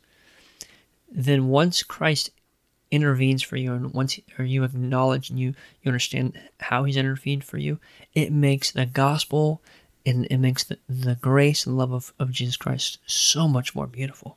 then 1.15 1.49
once 1.49 1.83
Christ 1.83 2.31
intervenes 2.91 3.43
for 3.43 3.57
you 3.57 3.73
and 3.73 3.93
once 3.93 4.19
or 4.39 4.45
you 4.45 4.63
acknowledge 4.63 5.31
and 5.31 5.39
you 5.39 5.55
you 5.83 5.89
understand 5.89 6.39
how 6.61 6.85
he's 6.85 6.97
intervened 6.97 7.45
for 7.45 7.59
you, 7.59 7.79
it 8.15 8.33
makes 8.33 8.71
the 8.73 8.87
gospel 8.87 9.63
and 10.05 10.27
it 10.27 10.39
makes 10.39 10.65
the, 10.65 10.79
the 10.89 11.15
grace 11.15 11.67
and 11.67 11.79
love 11.79 11.93
of, 11.93 12.13
of 12.19 12.31
Jesus 12.31 12.57
Christ 12.57 12.99
so 13.07 13.49
much 13.49 13.75
more 13.75 13.87
beautiful. 13.87 14.37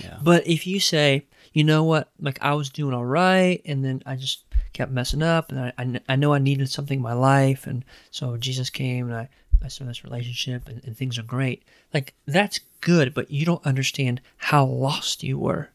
Yeah. 0.00 0.18
But 0.22 0.46
if 0.46 0.66
you 0.66 0.80
say, 0.80 1.26
you 1.52 1.64
know 1.64 1.84
what, 1.84 2.10
like 2.18 2.38
I 2.42 2.54
was 2.54 2.70
doing 2.70 2.94
all 2.94 3.04
right, 3.04 3.60
and 3.64 3.84
then 3.84 4.02
I 4.06 4.16
just 4.16 4.44
kept 4.72 4.90
messing 4.90 5.22
up, 5.22 5.50
and 5.50 5.60
I, 5.60 5.72
I, 5.78 6.00
I 6.08 6.16
know 6.16 6.32
I 6.32 6.38
needed 6.38 6.70
something 6.70 6.98
in 6.98 7.02
my 7.02 7.12
life, 7.12 7.66
and 7.66 7.84
so 8.10 8.36
Jesus 8.36 8.70
came, 8.70 9.06
and 9.06 9.16
I, 9.16 9.28
I 9.62 9.68
started 9.68 9.90
this 9.90 10.04
relationship, 10.04 10.68
and, 10.68 10.82
and 10.84 10.96
things 10.96 11.18
are 11.18 11.22
great. 11.22 11.62
Like 11.92 12.14
that's 12.26 12.58
good, 12.84 13.14
but 13.14 13.30
you 13.30 13.44
don't 13.44 13.64
understand 13.66 14.20
how 14.36 14.64
lost 14.64 15.22
you 15.24 15.38
were, 15.38 15.70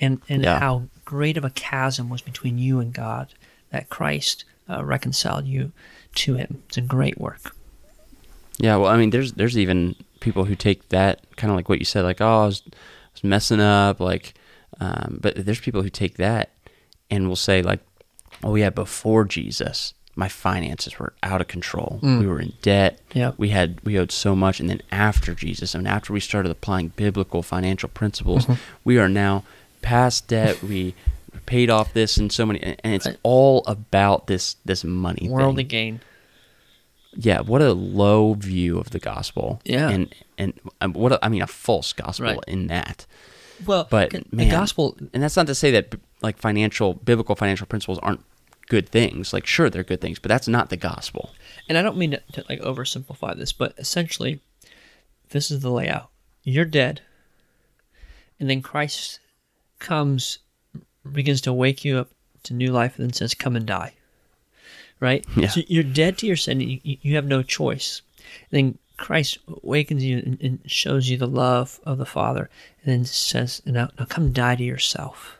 and 0.00 0.20
and 0.28 0.42
yeah. 0.42 0.58
how 0.58 0.84
great 1.04 1.36
of 1.36 1.44
a 1.44 1.50
chasm 1.50 2.08
was 2.08 2.22
between 2.22 2.58
you 2.58 2.80
and 2.80 2.92
God 2.92 3.34
that 3.70 3.88
Christ 3.88 4.44
uh, 4.68 4.84
reconciled 4.84 5.46
you 5.46 5.72
to 6.16 6.34
Him. 6.34 6.62
It's 6.66 6.78
a 6.78 6.80
great 6.80 7.20
work. 7.20 7.54
Yeah, 8.58 8.76
well, 8.76 8.90
I 8.90 8.96
mean, 8.96 9.10
there's 9.10 9.34
there's 9.34 9.56
even 9.56 9.94
people 10.20 10.46
who 10.46 10.56
take 10.56 10.88
that 10.88 11.20
kind 11.36 11.50
of 11.50 11.56
like 11.56 11.68
what 11.68 11.78
you 11.78 11.84
said, 11.84 12.02
like, 12.02 12.20
oh, 12.20 12.42
I 12.42 12.46
was, 12.46 12.62
I 12.66 12.70
was 13.14 13.24
messing 13.24 13.60
up, 13.60 14.00
like, 14.00 14.34
um, 14.80 15.18
but 15.20 15.36
there's 15.36 15.60
people 15.60 15.82
who 15.82 15.90
take 15.90 16.16
that 16.16 16.50
and 17.10 17.28
will 17.28 17.36
say 17.36 17.62
like, 17.62 17.80
oh 18.42 18.54
yeah, 18.54 18.70
before 18.70 19.24
Jesus, 19.24 19.94
my 20.18 20.28
finances 20.28 20.98
were 20.98 21.12
out 21.22 21.40
of 21.40 21.46
control. 21.46 22.00
Mm. 22.02 22.18
We 22.18 22.26
were 22.26 22.40
in 22.40 22.52
debt. 22.60 22.98
Yeah. 23.14 23.32
We 23.38 23.50
had 23.50 23.78
we 23.84 23.96
owed 23.96 24.10
so 24.10 24.34
much, 24.34 24.58
and 24.58 24.68
then 24.68 24.82
after 24.90 25.32
Jesus, 25.32 25.76
and 25.76 25.86
after 25.86 26.12
we 26.12 26.18
started 26.18 26.50
applying 26.50 26.88
biblical 26.96 27.40
financial 27.40 27.88
principles, 27.88 28.44
mm-hmm. 28.44 28.60
we 28.82 28.98
are 28.98 29.08
now 29.08 29.44
past 29.80 30.26
debt. 30.26 30.60
we 30.62 30.96
paid 31.46 31.70
off 31.70 31.92
this 31.92 32.16
and 32.16 32.32
so 32.32 32.44
many, 32.44 32.60
and 32.60 32.94
it's 32.94 33.06
all 33.22 33.62
about 33.68 34.26
this 34.26 34.56
this 34.64 34.82
money 34.82 35.28
worldly 35.30 35.62
thing. 35.62 35.68
gain. 35.68 36.00
Yeah, 37.14 37.40
what 37.40 37.62
a 37.62 37.72
low 37.72 38.34
view 38.34 38.76
of 38.76 38.90
the 38.90 38.98
gospel. 38.98 39.60
Yeah, 39.64 39.88
and 39.88 40.12
and 40.36 40.52
um, 40.80 40.94
what 40.94 41.12
a, 41.12 41.24
I 41.24 41.28
mean, 41.28 41.42
a 41.42 41.46
false 41.46 41.92
gospel 41.92 42.26
right. 42.26 42.38
in 42.48 42.66
that. 42.66 43.06
Well, 43.64 43.86
but 43.88 44.10
the 44.32 44.50
gospel, 44.50 44.96
and 45.14 45.22
that's 45.22 45.36
not 45.36 45.46
to 45.46 45.54
say 45.54 45.70
that 45.70 45.94
like 46.22 46.38
financial 46.38 46.94
biblical 46.94 47.36
financial 47.36 47.68
principles 47.68 48.00
aren't 48.00 48.24
good 48.68 48.88
things. 48.88 49.32
Like 49.32 49.46
sure, 49.46 49.68
they're 49.70 49.82
good 49.82 50.00
things, 50.00 50.18
but 50.18 50.28
that's 50.28 50.48
not 50.48 50.70
the 50.70 50.76
gospel. 50.76 51.30
And 51.68 51.76
I 51.76 51.82
don't 51.82 51.96
mean 51.96 52.12
to, 52.12 52.22
to 52.32 52.44
like 52.48 52.60
oversimplify 52.60 53.36
this, 53.36 53.52
but 53.52 53.74
essentially, 53.78 54.40
this 55.30 55.50
is 55.50 55.60
the 55.60 55.70
layout. 55.70 56.10
You're 56.42 56.64
dead, 56.64 57.02
and 58.38 58.48
then 58.48 58.62
Christ 58.62 59.20
comes, 59.78 60.38
begins 61.10 61.40
to 61.42 61.52
wake 61.52 61.84
you 61.84 61.98
up 61.98 62.10
to 62.44 62.54
new 62.54 62.72
life, 62.72 62.98
and 62.98 63.06
then 63.06 63.12
says, 63.12 63.34
"Come 63.34 63.56
and 63.56 63.66
die." 63.66 63.94
Right. 65.00 65.24
Yeah. 65.36 65.48
So 65.48 65.60
you're 65.68 65.84
dead 65.84 66.18
to 66.18 66.26
your 66.26 66.36
sin. 66.36 66.60
You, 66.60 66.80
you 66.82 67.14
have 67.14 67.26
no 67.26 67.42
choice. 67.42 68.02
And 68.50 68.58
then 68.58 68.78
Christ 68.96 69.38
awakens 69.46 70.04
you 70.04 70.18
and, 70.18 70.40
and, 70.40 70.58
shows 70.66 71.08
you 71.08 71.16
the 71.16 71.28
love 71.28 71.78
of 71.84 71.98
the 71.98 72.06
Father, 72.06 72.50
and 72.82 72.92
then 72.92 73.04
says, 73.04 73.62
"Now, 73.64 73.90
now 73.98 74.06
come 74.06 74.32
die 74.32 74.56
to 74.56 74.64
yourself, 74.64 75.37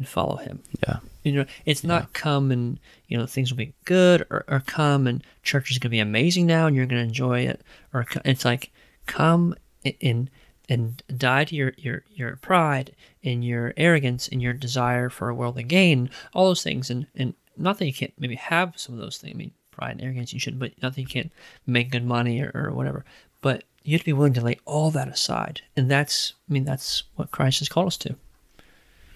and 0.00 0.08
follow 0.08 0.36
Him." 0.36 0.60
Yeah. 0.82 0.96
You 1.22 1.32
know, 1.32 1.44
it's 1.64 1.84
not 1.84 2.02
yeah. 2.02 2.08
come 2.14 2.50
and 2.50 2.80
you 3.06 3.16
know 3.16 3.26
things 3.26 3.52
will 3.52 3.58
be 3.58 3.74
good, 3.84 4.22
or, 4.30 4.44
or 4.48 4.62
come 4.66 5.06
and 5.06 5.22
church 5.44 5.70
is 5.70 5.78
going 5.78 5.90
to 5.90 5.96
be 5.96 6.00
amazing 6.00 6.46
now, 6.46 6.66
and 6.66 6.74
you're 6.74 6.86
going 6.86 7.00
to 7.00 7.08
enjoy 7.08 7.40
it, 7.40 7.60
or 7.94 8.06
it's 8.24 8.44
like 8.44 8.72
come 9.06 9.54
and 9.84 10.30
and 10.68 11.02
die 11.16 11.44
to 11.44 11.54
your 11.54 11.74
your 11.76 12.04
your 12.14 12.36
pride 12.36 12.94
and 13.22 13.44
your 13.44 13.74
arrogance 13.76 14.28
and 14.28 14.40
your 14.40 14.52
desire 14.52 15.10
for 15.10 15.28
a 15.28 15.34
worldly 15.34 15.64
gain, 15.64 16.08
all 16.32 16.46
those 16.46 16.62
things, 16.62 16.90
and 16.90 17.06
and 17.14 17.34
not 17.56 17.78
that 17.78 17.86
you 17.86 17.92
can't 17.92 18.14
maybe 18.18 18.36
have 18.36 18.72
some 18.76 18.94
of 18.94 19.00
those 19.00 19.18
things. 19.18 19.34
I 19.34 19.36
mean, 19.36 19.50
pride 19.70 19.92
and 19.92 20.02
arrogance 20.02 20.32
you 20.32 20.40
shouldn't, 20.40 20.60
but 20.60 20.72
not 20.82 20.94
that 20.94 21.00
you 21.00 21.06
can't 21.06 21.32
make 21.66 21.90
good 21.90 22.04
money 22.04 22.40
or, 22.40 22.50
or 22.54 22.70
whatever. 22.72 23.04
But 23.42 23.64
you 23.82 23.92
have 23.92 24.02
to 24.02 24.06
be 24.06 24.12
willing 24.12 24.34
to 24.34 24.40
lay 24.40 24.58
all 24.64 24.90
that 24.92 25.08
aside, 25.08 25.62
and 25.76 25.90
that's 25.90 26.34
I 26.48 26.52
mean 26.52 26.64
that's 26.64 27.02
what 27.16 27.30
Christ 27.30 27.58
has 27.58 27.68
called 27.68 27.88
us 27.88 27.96
to. 27.98 28.14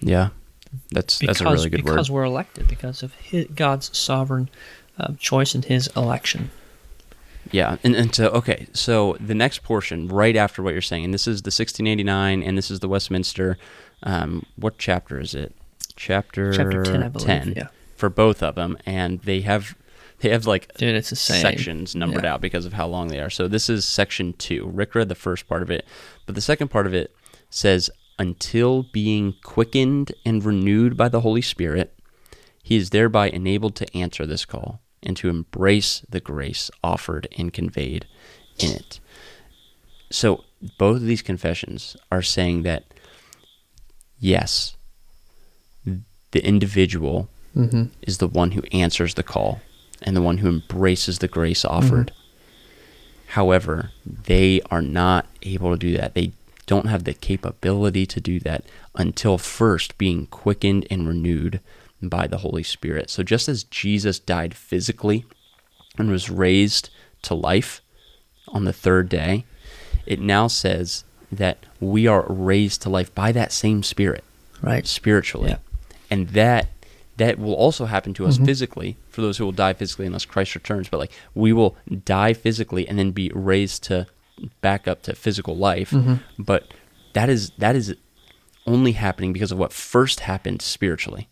Yeah, 0.00 0.30
that's 0.90 1.18
because, 1.18 1.38
that's 1.38 1.48
a 1.48 1.52
really 1.52 1.70
good 1.70 1.76
because 1.78 1.84
word. 1.84 1.94
Because 1.94 2.10
we're 2.10 2.24
elected, 2.24 2.68
because 2.68 3.02
of 3.02 3.14
his, 3.14 3.46
God's 3.54 3.96
sovereign 3.96 4.48
um, 4.98 5.16
choice 5.16 5.54
and 5.54 5.64
His 5.64 5.88
election. 5.96 6.50
Yeah, 7.50 7.76
and, 7.84 7.94
and 7.94 8.14
so 8.14 8.28
okay, 8.28 8.66
so 8.72 9.16
the 9.20 9.34
next 9.34 9.62
portion 9.62 10.08
right 10.08 10.34
after 10.34 10.62
what 10.62 10.72
you're 10.72 10.82
saying, 10.82 11.04
and 11.04 11.12
this 11.12 11.26
is 11.26 11.42
the 11.42 11.48
1689, 11.48 12.42
and 12.42 12.56
this 12.56 12.70
is 12.70 12.80
the 12.80 12.88
Westminster. 12.88 13.58
Um, 14.02 14.46
what 14.56 14.78
chapter 14.78 15.20
is 15.20 15.34
it? 15.34 15.54
Chapter 15.96 16.52
chapter 16.52 16.82
10, 16.84 17.02
I 17.02 17.08
believe. 17.08 17.26
10 17.26 17.54
yeah. 17.56 17.68
for 17.96 18.08
both 18.08 18.42
of 18.42 18.54
them, 18.54 18.78
and 18.86 19.20
they 19.20 19.42
have 19.42 19.76
they 20.20 20.30
have 20.30 20.46
like 20.46 20.72
Dude, 20.74 20.94
it's 20.94 21.10
the 21.10 21.16
same. 21.16 21.42
sections 21.42 21.94
numbered 21.94 22.24
yeah. 22.24 22.34
out 22.34 22.40
because 22.40 22.66
of 22.66 22.72
how 22.72 22.86
long 22.86 23.08
they 23.08 23.20
are. 23.20 23.30
So 23.30 23.46
this 23.46 23.68
is 23.68 23.84
section 23.84 24.32
two. 24.34 24.70
Rick 24.72 24.94
read 24.94 25.08
the 25.08 25.14
first 25.14 25.46
part 25.48 25.62
of 25.62 25.70
it, 25.70 25.84
but 26.26 26.34
the 26.34 26.40
second 26.40 26.68
part 26.68 26.86
of 26.86 26.94
it 26.94 27.14
says, 27.50 27.90
until 28.18 28.84
being 28.84 29.34
quickened 29.42 30.12
and 30.24 30.44
renewed 30.44 30.96
by 30.96 31.08
the 31.08 31.20
Holy 31.20 31.42
Spirit, 31.42 31.98
he 32.62 32.76
is 32.76 32.90
thereby 32.90 33.28
enabled 33.28 33.74
to 33.76 33.96
answer 33.96 34.24
this 34.26 34.44
call 34.44 34.80
and 35.02 35.16
to 35.16 35.28
embrace 35.28 36.02
the 36.08 36.20
grace 36.20 36.70
offered 36.82 37.28
and 37.36 37.52
conveyed 37.52 38.06
in 38.58 38.70
it. 38.70 39.00
So 40.10 40.44
both 40.78 40.96
of 40.96 41.06
these 41.06 41.22
confessions 41.22 41.96
are 42.10 42.22
saying 42.22 42.62
that 42.62 42.84
yes, 44.18 44.76
the 45.84 46.44
individual 46.44 47.28
mm-hmm. 47.54 47.84
is 48.02 48.18
the 48.18 48.28
one 48.28 48.52
who 48.52 48.62
answers 48.72 49.14
the 49.14 49.22
call 49.22 49.60
and 50.02 50.16
the 50.16 50.22
one 50.22 50.38
who 50.38 50.48
embraces 50.48 51.18
the 51.18 51.28
grace 51.28 51.64
offered. 51.64 52.08
Mm-hmm. 52.08 52.20
However, 53.28 53.90
they 54.04 54.60
are 54.70 54.82
not 54.82 55.26
able 55.42 55.72
to 55.72 55.78
do 55.78 55.96
that. 55.96 56.14
They 56.14 56.32
don't 56.66 56.86
have 56.86 57.04
the 57.04 57.14
capability 57.14 58.06
to 58.06 58.20
do 58.20 58.40
that 58.40 58.64
until 58.94 59.38
first 59.38 59.98
being 59.98 60.26
quickened 60.26 60.86
and 60.90 61.06
renewed 61.06 61.60
by 62.02 62.26
the 62.26 62.38
Holy 62.38 62.62
Spirit. 62.62 63.10
So 63.10 63.22
just 63.22 63.48
as 63.48 63.64
Jesus 63.64 64.18
died 64.18 64.54
physically 64.54 65.24
and 65.96 66.10
was 66.10 66.30
raised 66.30 66.90
to 67.22 67.34
life 67.34 67.80
on 68.48 68.64
the 68.64 68.72
third 68.72 69.08
day, 69.08 69.44
it 70.06 70.20
now 70.20 70.46
says 70.48 71.04
that 71.32 71.58
we 71.80 72.06
are 72.06 72.26
raised 72.28 72.82
to 72.82 72.90
life 72.90 73.14
by 73.14 73.32
that 73.32 73.52
same 73.52 73.82
spirit, 73.82 74.24
right? 74.60 74.86
Spiritually. 74.86 75.50
Yeah. 75.50 75.58
And 76.10 76.28
that 76.30 76.68
that 77.16 77.38
will 77.38 77.54
also 77.54 77.84
happen 77.84 78.12
to 78.14 78.26
us 78.26 78.36
mm-hmm. 78.36 78.46
physically 78.46 78.96
for 79.08 79.20
those 79.20 79.38
who 79.38 79.44
will 79.44 79.52
die 79.52 79.72
physically 79.72 80.06
unless 80.06 80.24
Christ 80.24 80.54
returns. 80.54 80.88
But 80.88 80.98
like 80.98 81.12
we 81.34 81.52
will 81.52 81.76
die 82.04 82.32
physically 82.32 82.88
and 82.88 82.98
then 82.98 83.12
be 83.12 83.30
raised 83.34 83.84
to 83.84 84.06
back 84.60 84.88
up 84.88 85.02
to 85.02 85.14
physical 85.14 85.56
life. 85.56 85.90
Mm-hmm. 85.90 86.42
But 86.42 86.74
that 87.12 87.28
is 87.28 87.50
that 87.58 87.76
is 87.76 87.94
only 88.66 88.92
happening 88.92 89.32
because 89.32 89.52
of 89.52 89.58
what 89.58 89.72
first 89.72 90.20
happened 90.20 90.62
spiritually. 90.62 91.28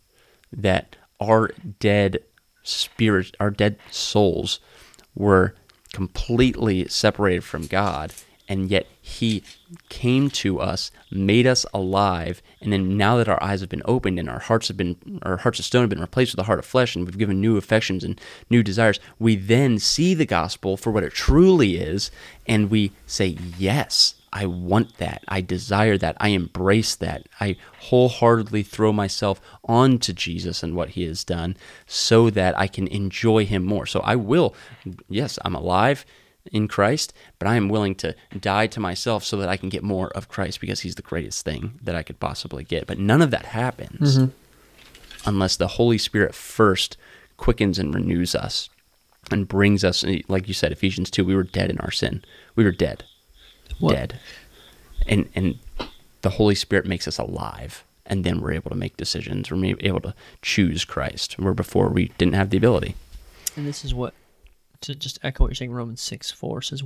That 0.52 0.96
our 1.20 1.50
dead 1.80 2.18
spirit, 2.62 3.36
our 3.40 3.50
dead 3.50 3.78
souls, 3.90 4.60
were 5.14 5.54
completely 5.92 6.88
separated 6.88 7.44
from 7.44 7.66
God, 7.66 8.12
and 8.48 8.70
yet 8.70 8.86
He 9.04 9.42
came 9.88 10.30
to 10.30 10.60
us, 10.60 10.92
made 11.10 11.44
us 11.44 11.66
alive, 11.74 12.40
and 12.60 12.72
then 12.72 12.96
now 12.96 13.16
that 13.16 13.28
our 13.28 13.42
eyes 13.42 13.60
have 13.60 13.68
been 13.68 13.82
opened 13.84 14.20
and 14.20 14.30
our 14.30 14.38
hearts 14.38 14.68
have 14.68 14.76
been, 14.76 15.18
our 15.22 15.38
hearts 15.38 15.58
of 15.58 15.64
stone 15.64 15.82
have 15.82 15.90
been 15.90 16.00
replaced 16.00 16.32
with 16.32 16.38
a 16.38 16.46
heart 16.46 16.60
of 16.60 16.64
flesh, 16.64 16.94
and 16.94 17.04
we've 17.04 17.18
given 17.18 17.40
new 17.40 17.56
affections 17.56 18.04
and 18.04 18.20
new 18.48 18.62
desires, 18.62 19.00
we 19.18 19.34
then 19.34 19.80
see 19.80 20.14
the 20.14 20.24
gospel 20.24 20.76
for 20.76 20.92
what 20.92 21.02
it 21.02 21.12
truly 21.12 21.78
is, 21.78 22.12
and 22.46 22.70
we 22.70 22.92
say, 23.04 23.36
Yes, 23.58 24.14
I 24.32 24.46
want 24.46 24.98
that. 24.98 25.24
I 25.26 25.40
desire 25.40 25.98
that. 25.98 26.16
I 26.20 26.28
embrace 26.28 26.94
that. 26.94 27.26
I 27.40 27.56
wholeheartedly 27.80 28.62
throw 28.62 28.92
myself 28.92 29.40
onto 29.64 30.12
Jesus 30.12 30.62
and 30.62 30.76
what 30.76 30.90
he 30.90 31.02
has 31.06 31.24
done 31.24 31.56
so 31.86 32.30
that 32.30 32.56
I 32.56 32.68
can 32.68 32.86
enjoy 32.86 33.44
him 33.46 33.64
more. 33.64 33.84
So 33.84 33.98
I 34.00 34.14
will, 34.14 34.54
yes, 35.08 35.40
I'm 35.44 35.56
alive 35.56 36.06
in 36.50 36.68
Christ, 36.68 37.12
but 37.38 37.46
I 37.48 37.56
am 37.56 37.68
willing 37.68 37.94
to 37.96 38.14
die 38.38 38.66
to 38.68 38.80
myself 38.80 39.24
so 39.24 39.36
that 39.36 39.48
I 39.48 39.56
can 39.56 39.68
get 39.68 39.82
more 39.82 40.08
of 40.08 40.28
Christ 40.28 40.60
because 40.60 40.80
he's 40.80 40.96
the 40.96 41.02
greatest 41.02 41.44
thing 41.44 41.78
that 41.82 41.94
I 41.94 42.02
could 42.02 42.18
possibly 42.20 42.64
get. 42.64 42.86
But 42.86 42.98
none 42.98 43.22
of 43.22 43.30
that 43.30 43.46
happens 43.46 44.18
mm-hmm. 44.18 45.28
unless 45.28 45.56
the 45.56 45.68
Holy 45.68 45.98
Spirit 45.98 46.34
first 46.34 46.96
quickens 47.36 47.78
and 47.78 47.94
renews 47.94 48.34
us 48.34 48.68
and 49.30 49.46
brings 49.46 49.84
us, 49.84 50.04
like 50.28 50.48
you 50.48 50.54
said, 50.54 50.72
Ephesians 50.72 51.10
2, 51.10 51.24
we 51.24 51.34
were 51.34 51.44
dead 51.44 51.70
in 51.70 51.78
our 51.78 51.90
sin. 51.90 52.24
We 52.56 52.64
were 52.64 52.72
dead 52.72 53.04
What- 53.78 53.94
dead. 53.94 54.20
And 55.06 55.28
and 55.34 55.58
the 56.22 56.30
Holy 56.30 56.54
Spirit 56.54 56.86
makes 56.86 57.06
us 57.08 57.18
alive. 57.18 57.84
And 58.06 58.24
then 58.24 58.40
we're 58.40 58.52
able 58.52 58.70
to 58.70 58.76
make 58.76 58.96
decisions. 58.96 59.50
We're 59.50 59.76
able 59.80 60.00
to 60.00 60.14
choose 60.42 60.84
Christ. 60.84 61.38
Where 61.38 61.54
before 61.54 61.88
we 61.88 62.12
didn't 62.18 62.34
have 62.34 62.50
the 62.50 62.56
ability. 62.56 62.94
And 63.56 63.66
this 63.66 63.84
is 63.84 63.94
what, 63.94 64.14
to 64.82 64.94
just 64.94 65.18
echo 65.22 65.44
what 65.44 65.50
you're 65.50 65.54
saying, 65.54 65.72
Romans 65.72 66.00
6 66.00 66.30
4 66.30 66.62
says, 66.62 66.82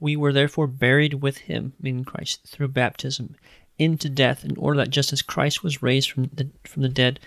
We 0.00 0.16
were 0.16 0.32
therefore 0.32 0.66
buried 0.66 1.14
with 1.14 1.38
him, 1.38 1.74
meaning 1.80 2.04
Christ, 2.04 2.40
through 2.46 2.68
baptism 2.68 3.36
into 3.78 4.08
death, 4.08 4.44
in 4.44 4.56
order 4.56 4.78
that 4.78 4.90
just 4.90 5.12
as 5.12 5.22
Christ 5.22 5.62
was 5.62 5.82
raised 5.82 6.10
from 6.10 6.30
the, 6.34 6.48
from 6.64 6.82
the 6.82 6.88
dead 6.88 7.20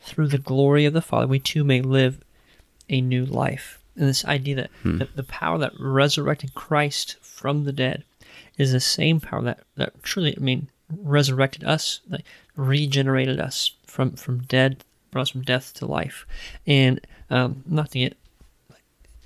through 0.00 0.28
the 0.28 0.38
glory 0.38 0.84
of 0.84 0.92
the 0.92 1.00
Father, 1.00 1.26
we 1.26 1.38
too 1.38 1.64
may 1.64 1.80
live 1.80 2.18
a 2.88 3.00
new 3.00 3.24
life. 3.24 3.80
And 3.96 4.08
this 4.08 4.24
idea 4.24 4.56
that 4.56 4.70
the, 4.82 5.08
the 5.14 5.22
power 5.22 5.56
that 5.58 5.72
resurrected 5.78 6.54
Christ 6.54 7.16
from 7.22 7.64
the 7.64 7.72
dead 7.72 8.04
is 8.58 8.72
the 8.72 8.80
same 8.80 9.20
power 9.20 9.42
that, 9.42 9.60
that 9.76 10.02
truly, 10.02 10.36
I 10.36 10.40
mean, 10.40 10.68
resurrected 10.90 11.64
us, 11.64 12.00
like 12.08 12.24
regenerated 12.56 13.40
us 13.40 13.72
from, 13.86 14.12
from 14.12 14.40
dead, 14.40 14.84
brought 15.10 15.22
us 15.22 15.30
from 15.30 15.42
death 15.42 15.72
to 15.74 15.86
life. 15.86 16.26
And 16.66 17.00
um, 17.30 17.62
not 17.66 17.92
to 17.92 18.00
get 18.00 18.16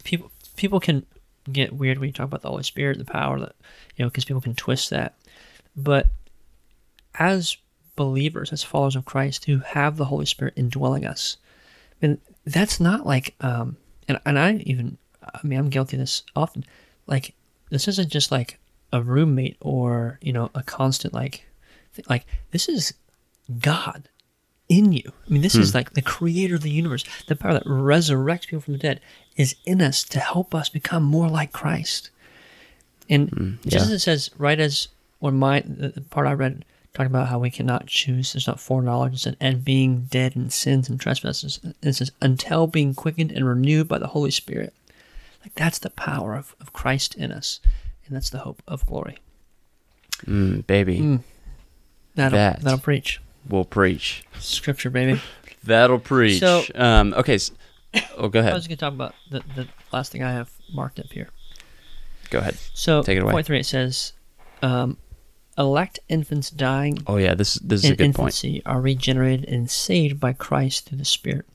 people 0.08 0.32
people 0.56 0.80
can 0.80 1.04
get 1.52 1.74
weird 1.74 1.98
when 1.98 2.08
you 2.08 2.12
talk 2.12 2.24
about 2.24 2.40
the 2.40 2.48
Holy 2.48 2.62
Spirit, 2.62 2.96
the 2.96 3.04
power 3.04 3.38
that 3.38 3.54
you 3.94 4.04
know, 4.04 4.08
because 4.08 4.24
people 4.24 4.40
can 4.40 4.54
twist 4.54 4.88
that. 4.88 5.14
But 5.76 6.08
as 7.16 7.58
believers, 7.94 8.52
as 8.52 8.62
followers 8.62 8.96
of 8.96 9.04
Christ 9.04 9.44
who 9.44 9.58
have 9.58 9.96
the 9.96 10.06
Holy 10.06 10.24
Spirit 10.24 10.54
indwelling 10.56 11.04
us, 11.04 11.36
and 12.00 12.18
that's 12.46 12.80
not 12.80 13.06
like 13.06 13.34
um 13.42 13.76
and 14.08 14.18
and 14.24 14.38
I 14.38 14.54
even 14.64 14.96
I 15.22 15.46
mean 15.46 15.58
I'm 15.58 15.68
guilty 15.68 15.96
of 15.96 16.00
this 16.00 16.22
often. 16.34 16.64
Like 17.06 17.34
this 17.70 17.86
isn't 17.86 18.10
just 18.10 18.32
like 18.32 18.58
a 18.94 19.02
roommate 19.02 19.58
or 19.60 20.18
you 20.22 20.32
know 20.32 20.50
a 20.54 20.62
constant 20.62 21.12
like 21.12 21.44
like 22.08 22.24
this 22.50 22.66
is 22.66 22.94
God 23.60 24.08
in 24.68 24.92
you. 24.92 25.12
I 25.26 25.30
mean, 25.30 25.42
this 25.42 25.54
is 25.54 25.70
hmm. 25.70 25.78
like 25.78 25.94
the 25.94 26.02
creator 26.02 26.54
of 26.54 26.62
the 26.62 26.70
universe. 26.70 27.04
The 27.26 27.36
power 27.36 27.54
that 27.54 27.64
resurrects 27.64 28.46
people 28.46 28.60
from 28.60 28.74
the 28.74 28.78
dead 28.78 29.00
is 29.36 29.56
in 29.64 29.80
us 29.80 30.04
to 30.04 30.20
help 30.20 30.54
us 30.54 30.68
become 30.68 31.02
more 31.02 31.28
like 31.28 31.52
Christ. 31.52 32.10
And 33.08 33.58
just 33.62 33.76
yeah. 33.76 33.82
as 33.82 33.90
it 33.90 33.98
says, 34.00 34.30
right 34.36 34.60
as 34.60 34.88
when 35.20 35.34
my 35.34 35.60
the 35.60 36.04
part 36.10 36.26
I 36.26 36.32
read 36.34 36.64
talking 36.92 37.10
about 37.10 37.28
how 37.28 37.38
we 37.38 37.50
cannot 37.50 37.86
choose, 37.86 38.32
there's 38.32 38.46
not 38.46 38.60
foreknowledge, 38.60 39.22
said, 39.22 39.36
and 39.40 39.64
being 39.64 40.06
dead 40.10 40.36
in 40.36 40.50
sins 40.50 40.88
and 40.88 41.00
trespasses. 41.00 41.60
It 41.82 41.94
says, 41.94 42.10
until 42.20 42.66
being 42.66 42.94
quickened 42.94 43.30
and 43.30 43.46
renewed 43.46 43.88
by 43.88 43.98
the 43.98 44.08
Holy 44.08 44.30
Spirit. 44.30 44.74
Like 45.42 45.54
that's 45.54 45.78
the 45.78 45.90
power 45.90 46.34
of, 46.34 46.54
of 46.60 46.72
Christ 46.72 47.14
in 47.14 47.30
us. 47.30 47.60
And 48.06 48.16
that's 48.16 48.30
the 48.30 48.38
hope 48.38 48.62
of 48.66 48.84
glory. 48.86 49.18
Mm, 50.26 50.66
baby, 50.66 50.98
hmm. 50.98 51.16
That'll 52.16 52.36
That. 52.36 52.60
that'll 52.62 52.80
preach. 52.80 53.20
We'll 53.48 53.64
preach. 53.64 54.24
Scripture, 54.38 54.90
baby. 54.90 55.20
That'll 55.64 55.98
preach. 55.98 56.40
So- 56.40 56.62
um, 56.74 57.14
okay. 57.16 57.34
s- 57.34 57.50
oh, 58.16 58.28
go 58.28 58.40
ahead. 58.40 58.52
I 58.52 58.56
was 58.56 58.66
going 58.66 58.76
to 58.76 58.80
talk 58.80 58.92
about 58.94 59.14
the, 59.30 59.42
the 59.54 59.66
last 59.92 60.12
thing 60.12 60.22
I 60.22 60.32
have 60.32 60.50
marked 60.72 60.98
up 61.00 61.12
here. 61.12 61.28
Go 62.30 62.38
ahead. 62.38 62.56
So, 62.74 63.02
Take 63.02 63.16
it 63.18 63.22
away. 63.22 63.32
point 63.32 63.46
three, 63.46 63.60
it 63.60 63.66
says, 63.66 64.12
um, 64.62 64.98
elect 65.56 65.98
infants 66.08 66.50
dying 66.50 66.98
Oh 67.06 67.16
yeah, 67.16 67.34
this 67.34 67.54
this 67.54 67.84
is 67.84 67.90
a 67.90 67.96
good 67.96 68.14
point. 68.14 68.44
are 68.64 68.80
regenerated 68.80 69.48
and 69.48 69.68
saved 69.70 70.20
by 70.20 70.32
Christ 70.32 70.86
through 70.86 70.98
the 70.98 71.04
Spirit, 71.04 71.46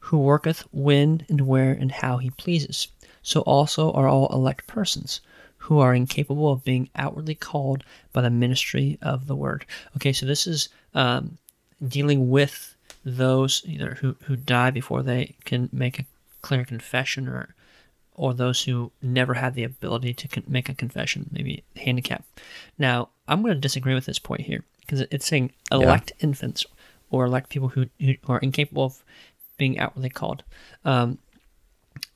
who 0.00 0.18
worketh 0.18 0.64
when 0.70 1.24
and 1.28 1.40
where 1.42 1.72
and 1.72 1.90
how 1.90 2.18
he 2.18 2.30
pleases. 2.30 2.88
So 3.22 3.40
also 3.40 3.90
are 3.92 4.06
all 4.08 4.28
elect 4.32 4.66
persons, 4.66 5.20
who 5.58 5.78
are 5.78 5.94
incapable 5.94 6.50
of 6.50 6.64
being 6.64 6.88
outwardly 6.96 7.34
called 7.34 7.84
by 8.12 8.22
the 8.22 8.30
ministry 8.30 8.98
of 9.02 9.26
the 9.26 9.36
word. 9.36 9.64
Okay, 9.96 10.12
so 10.12 10.26
this 10.26 10.46
is 10.46 10.68
um, 10.94 11.38
dealing 11.86 12.30
with 12.30 12.74
those 13.04 13.62
either 13.64 13.96
who, 14.00 14.16
who 14.24 14.36
die 14.36 14.70
before 14.70 15.02
they 15.02 15.34
can 15.44 15.68
make 15.72 15.98
a 15.98 16.06
clear 16.42 16.64
confession 16.64 17.28
or 17.28 17.54
or 18.14 18.34
those 18.34 18.64
who 18.64 18.90
never 19.00 19.34
had 19.34 19.54
the 19.54 19.62
ability 19.62 20.12
to 20.12 20.26
con- 20.26 20.42
make 20.48 20.68
a 20.68 20.74
confession, 20.74 21.30
maybe 21.30 21.62
handicap. 21.76 22.24
Now, 22.76 23.10
I'm 23.28 23.42
going 23.42 23.54
to 23.54 23.60
disagree 23.60 23.94
with 23.94 24.06
this 24.06 24.18
point 24.18 24.40
here 24.40 24.64
because 24.80 25.02
it's 25.12 25.26
saying 25.26 25.52
elect 25.70 26.12
infants 26.18 26.66
or 27.10 27.26
elect 27.26 27.48
people 27.48 27.68
who, 27.68 27.86
who 28.00 28.14
are 28.26 28.40
incapable 28.40 28.86
of 28.86 29.04
being 29.56 29.78
outwardly 29.78 30.10
called. 30.10 30.42
Um, 30.84 31.18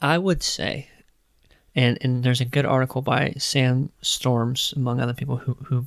I 0.01 0.19
would 0.19 0.43
say, 0.43 0.89
and, 1.75 1.99
and 2.01 2.23
there's 2.25 2.41
a 2.41 2.45
good 2.45 2.67
article 2.67 3.03
by 3.03 3.35
Sam 3.39 3.91
Storms, 4.03 4.73
among 4.77 5.01
other 5.01 5.15
people 5.15 5.37
who, 5.39 5.55
who 5.65 5.87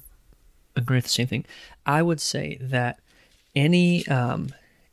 agree 0.76 0.98
with 0.98 1.06
the 1.06 1.10
same 1.10 1.28
thing. 1.28 1.46
I 1.86 2.02
would 2.02 2.20
say 2.20 2.58
that 2.62 3.00
any 3.56 4.06
um, 4.08 4.50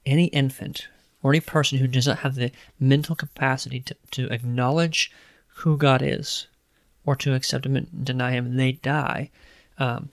any 0.07 0.27
infant 0.27 0.89
or 1.23 1.33
any 1.33 1.41
person 1.41 1.79
who 1.79 1.87
does 1.87 2.07
not 2.07 2.19
have 2.21 2.35
the 2.35 2.51
mental 2.81 3.15
capacity 3.17 3.81
to, 3.81 3.97
to 4.13 4.27
acknowledge 4.33 5.11
who 5.57 5.77
God 5.77 6.03
is 6.03 6.47
or 7.07 7.17
to 7.17 7.35
accept 7.35 7.67
him 7.67 7.77
and 7.77 8.05
deny 8.05 8.33
him 8.33 8.47
and 8.47 8.59
they 8.61 8.73
die, 8.73 9.31
um, 9.79 10.11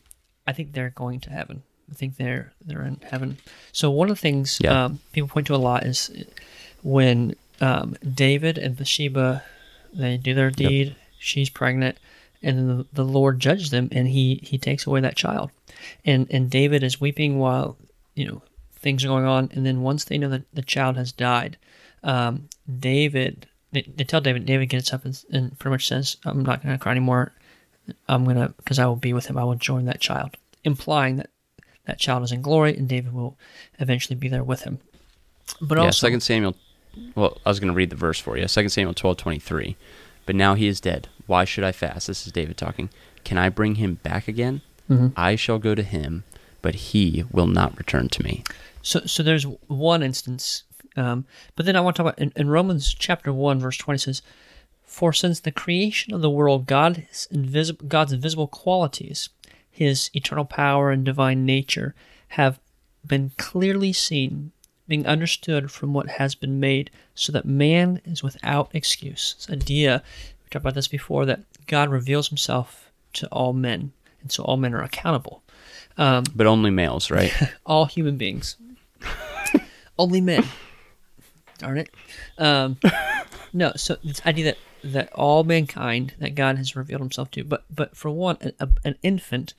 I 0.48 0.54
think 0.54 0.74
they're 0.74 0.90
going 0.92 1.20
to 1.22 1.30
heaven. 1.30 1.64
I 1.92 1.96
think 1.96 2.18
they're 2.18 2.54
they're 2.66 2.86
in 2.86 3.00
heaven. 3.10 3.38
So 3.72 3.90
one 3.92 4.10
of 4.10 4.16
the 4.18 4.22
things 4.22 4.60
Yeah. 4.62 4.86
um, 4.86 5.00
people 5.12 5.28
point 5.30 5.48
to 5.48 5.56
a 5.56 5.58
lot 5.58 5.84
is 5.86 6.12
when 6.84 7.36
um, 7.62 7.96
David 8.14 8.58
and 8.58 8.76
Bathsheba 8.78 9.44
they 9.94 10.18
do 10.18 10.34
their 10.34 10.52
deed. 10.52 10.96
She's 11.18 11.50
pregnant, 11.50 11.98
and 12.42 12.58
then 12.58 12.78
the, 12.78 12.86
the 12.94 13.06
Lord 13.06 13.40
judges 13.40 13.72
them, 13.72 13.90
and 13.92 14.08
he 14.08 14.40
he 14.44 14.58
takes 14.58 14.86
away 14.86 15.02
that 15.02 15.16
child, 15.16 15.52
and 16.06 16.28
and 16.32 16.50
David 16.50 16.84
is 16.84 17.02
weeping 17.02 17.40
while 17.40 17.78
you 18.16 18.28
know 18.28 18.42
things 18.74 19.04
are 19.04 19.10
going 19.10 19.26
on, 19.26 19.50
and 19.54 19.66
then 19.66 19.82
once 19.82 20.06
they 20.06 20.18
know 20.18 20.30
that 20.30 20.44
the 20.54 20.62
child 20.62 20.96
has 20.98 21.12
died, 21.12 21.58
um, 22.04 22.48
David 22.80 23.48
they, 23.72 23.82
they 23.96 24.04
tell 24.04 24.22
David 24.22 24.46
David 24.46 24.68
gets 24.68 24.94
up 24.94 25.06
and, 25.06 25.24
and 25.32 25.58
pretty 25.60 25.74
much 25.74 25.88
says, 25.88 26.18
"I'm 26.26 26.44
not 26.44 26.64
going 26.64 26.76
to 26.76 26.82
cry 26.82 26.92
anymore. 26.92 27.34
I'm 28.08 28.26
gonna 28.26 28.54
because 28.58 28.80
I 28.80 28.86
will 28.86 28.96
be 28.96 29.14
with 29.14 29.28
him. 29.28 29.38
I 29.38 29.44
will 29.44 29.56
join 29.56 29.86
that 29.86 30.00
child," 30.00 30.38
implying 30.64 31.18
that 31.18 31.30
that 31.86 32.00
child 32.00 32.24
is 32.24 32.32
in 32.32 32.42
glory, 32.42 32.76
and 32.76 32.88
David 32.88 33.14
will 33.14 33.38
eventually 33.80 34.16
be 34.16 34.28
there 34.28 34.44
with 34.44 34.62
him. 34.64 34.80
But 35.62 35.78
yeah, 35.78 35.86
also, 35.86 36.08
Second 36.08 36.22
Samuel. 36.22 36.56
Well, 37.16 37.38
I 37.46 37.50
was 37.50 37.60
going 37.60 37.72
to 37.72 37.76
read 37.76 37.90
the 37.90 37.96
verse 37.96 38.20
for 38.20 38.38
you. 38.38 38.48
Second 38.48 38.70
Samuel 38.70 38.94
twelve 38.94 39.18
twenty 39.18 39.40
three. 39.40 39.76
But 40.26 40.36
now 40.36 40.54
he 40.54 40.68
is 40.68 40.80
dead. 40.80 41.08
Why 41.26 41.44
should 41.46 41.64
I 41.64 41.72
fast? 41.72 42.08
This 42.08 42.26
is 42.28 42.32
David 42.32 42.56
talking. 42.58 42.90
Can 43.24 43.38
I 43.38 43.50
bring 43.50 43.76
him 43.76 43.96
back 44.04 44.28
again? 44.28 44.62
Mhm. 44.90 45.12
I 45.16 45.36
shall 45.36 45.58
go 45.60 45.74
to 45.76 45.84
him, 45.84 46.24
but 46.62 46.76
he 46.76 47.24
will 47.32 47.48
not 47.48 47.78
return 47.78 48.10
to 48.10 48.24
me. 48.24 48.44
So, 48.82 49.02
so 49.06 49.24
there's 49.24 49.44
one 49.68 50.04
instance, 50.04 50.64
um, 50.96 51.26
but 51.56 51.66
then 51.66 51.76
I 51.76 51.82
want 51.82 51.96
to 51.96 52.04
talk 52.04 52.14
about 52.14 52.20
in, 52.20 52.32
in 52.36 52.50
Romans 52.50 52.94
chapter 52.94 53.34
one, 53.34 53.60
verse 53.60 53.78
twenty 53.78 53.98
says, 53.98 54.22
"For 54.86 55.14
since 55.14 55.40
the 55.40 55.52
creation 55.52 56.14
of 56.14 56.22
the 56.22 56.30
world, 56.30 56.66
God's 56.68 57.28
invisible, 57.32 57.86
God's 57.88 58.14
invisible 58.14 58.48
qualities, 58.48 59.30
His 59.70 60.10
eternal 60.14 60.46
power 60.46 60.92
and 60.92 61.04
divine 61.04 61.46
nature, 61.46 61.96
have 62.30 62.60
been 63.06 63.32
clearly 63.38 63.94
seen, 63.94 64.52
being 64.90 65.08
understood 65.08 65.72
from 65.72 65.94
what 65.94 66.10
has 66.10 66.36
been 66.36 66.60
made, 66.60 66.92
so 67.16 67.32
that 67.32 67.46
man 67.46 68.02
is 68.04 68.22
without 68.24 68.70
excuse." 68.74 69.36
This 69.38 69.50
idea 69.50 70.04
we 70.44 70.50
talked 70.50 70.64
about 70.64 70.76
this 70.76 70.88
before 70.90 71.26
that 71.26 71.42
God 71.68 71.90
reveals 71.90 72.28
Himself 72.28 72.92
to 73.14 73.28
all 73.28 73.54
men, 73.54 73.94
and 74.22 74.32
so 74.32 74.44
all 74.44 74.58
men 74.58 74.74
are 74.74 74.84
accountable. 74.84 75.42
But 76.36 76.48
only 76.48 76.72
males, 76.72 77.12
right? 77.12 77.34
all 77.66 77.86
human 77.86 78.18
beings. 78.18 78.58
Only 80.00 80.22
men. 80.22 80.46
Darn 81.58 81.78
it. 81.78 81.90
Um, 82.38 82.78
no, 83.54 83.74
so 83.76 83.98
this 84.04 84.26
idea 84.26 84.46
that 84.46 84.58
that 84.82 85.12
all 85.12 85.44
mankind 85.44 86.14
that 86.20 86.36
God 86.36 86.58
has 86.58 86.76
revealed 86.76 87.02
Himself 87.02 87.32
to, 87.32 87.44
but 87.44 87.66
but 87.70 87.98
for 87.98 88.10
one, 88.10 88.38
a, 88.60 88.70
an 88.86 88.96
infant 89.04 89.54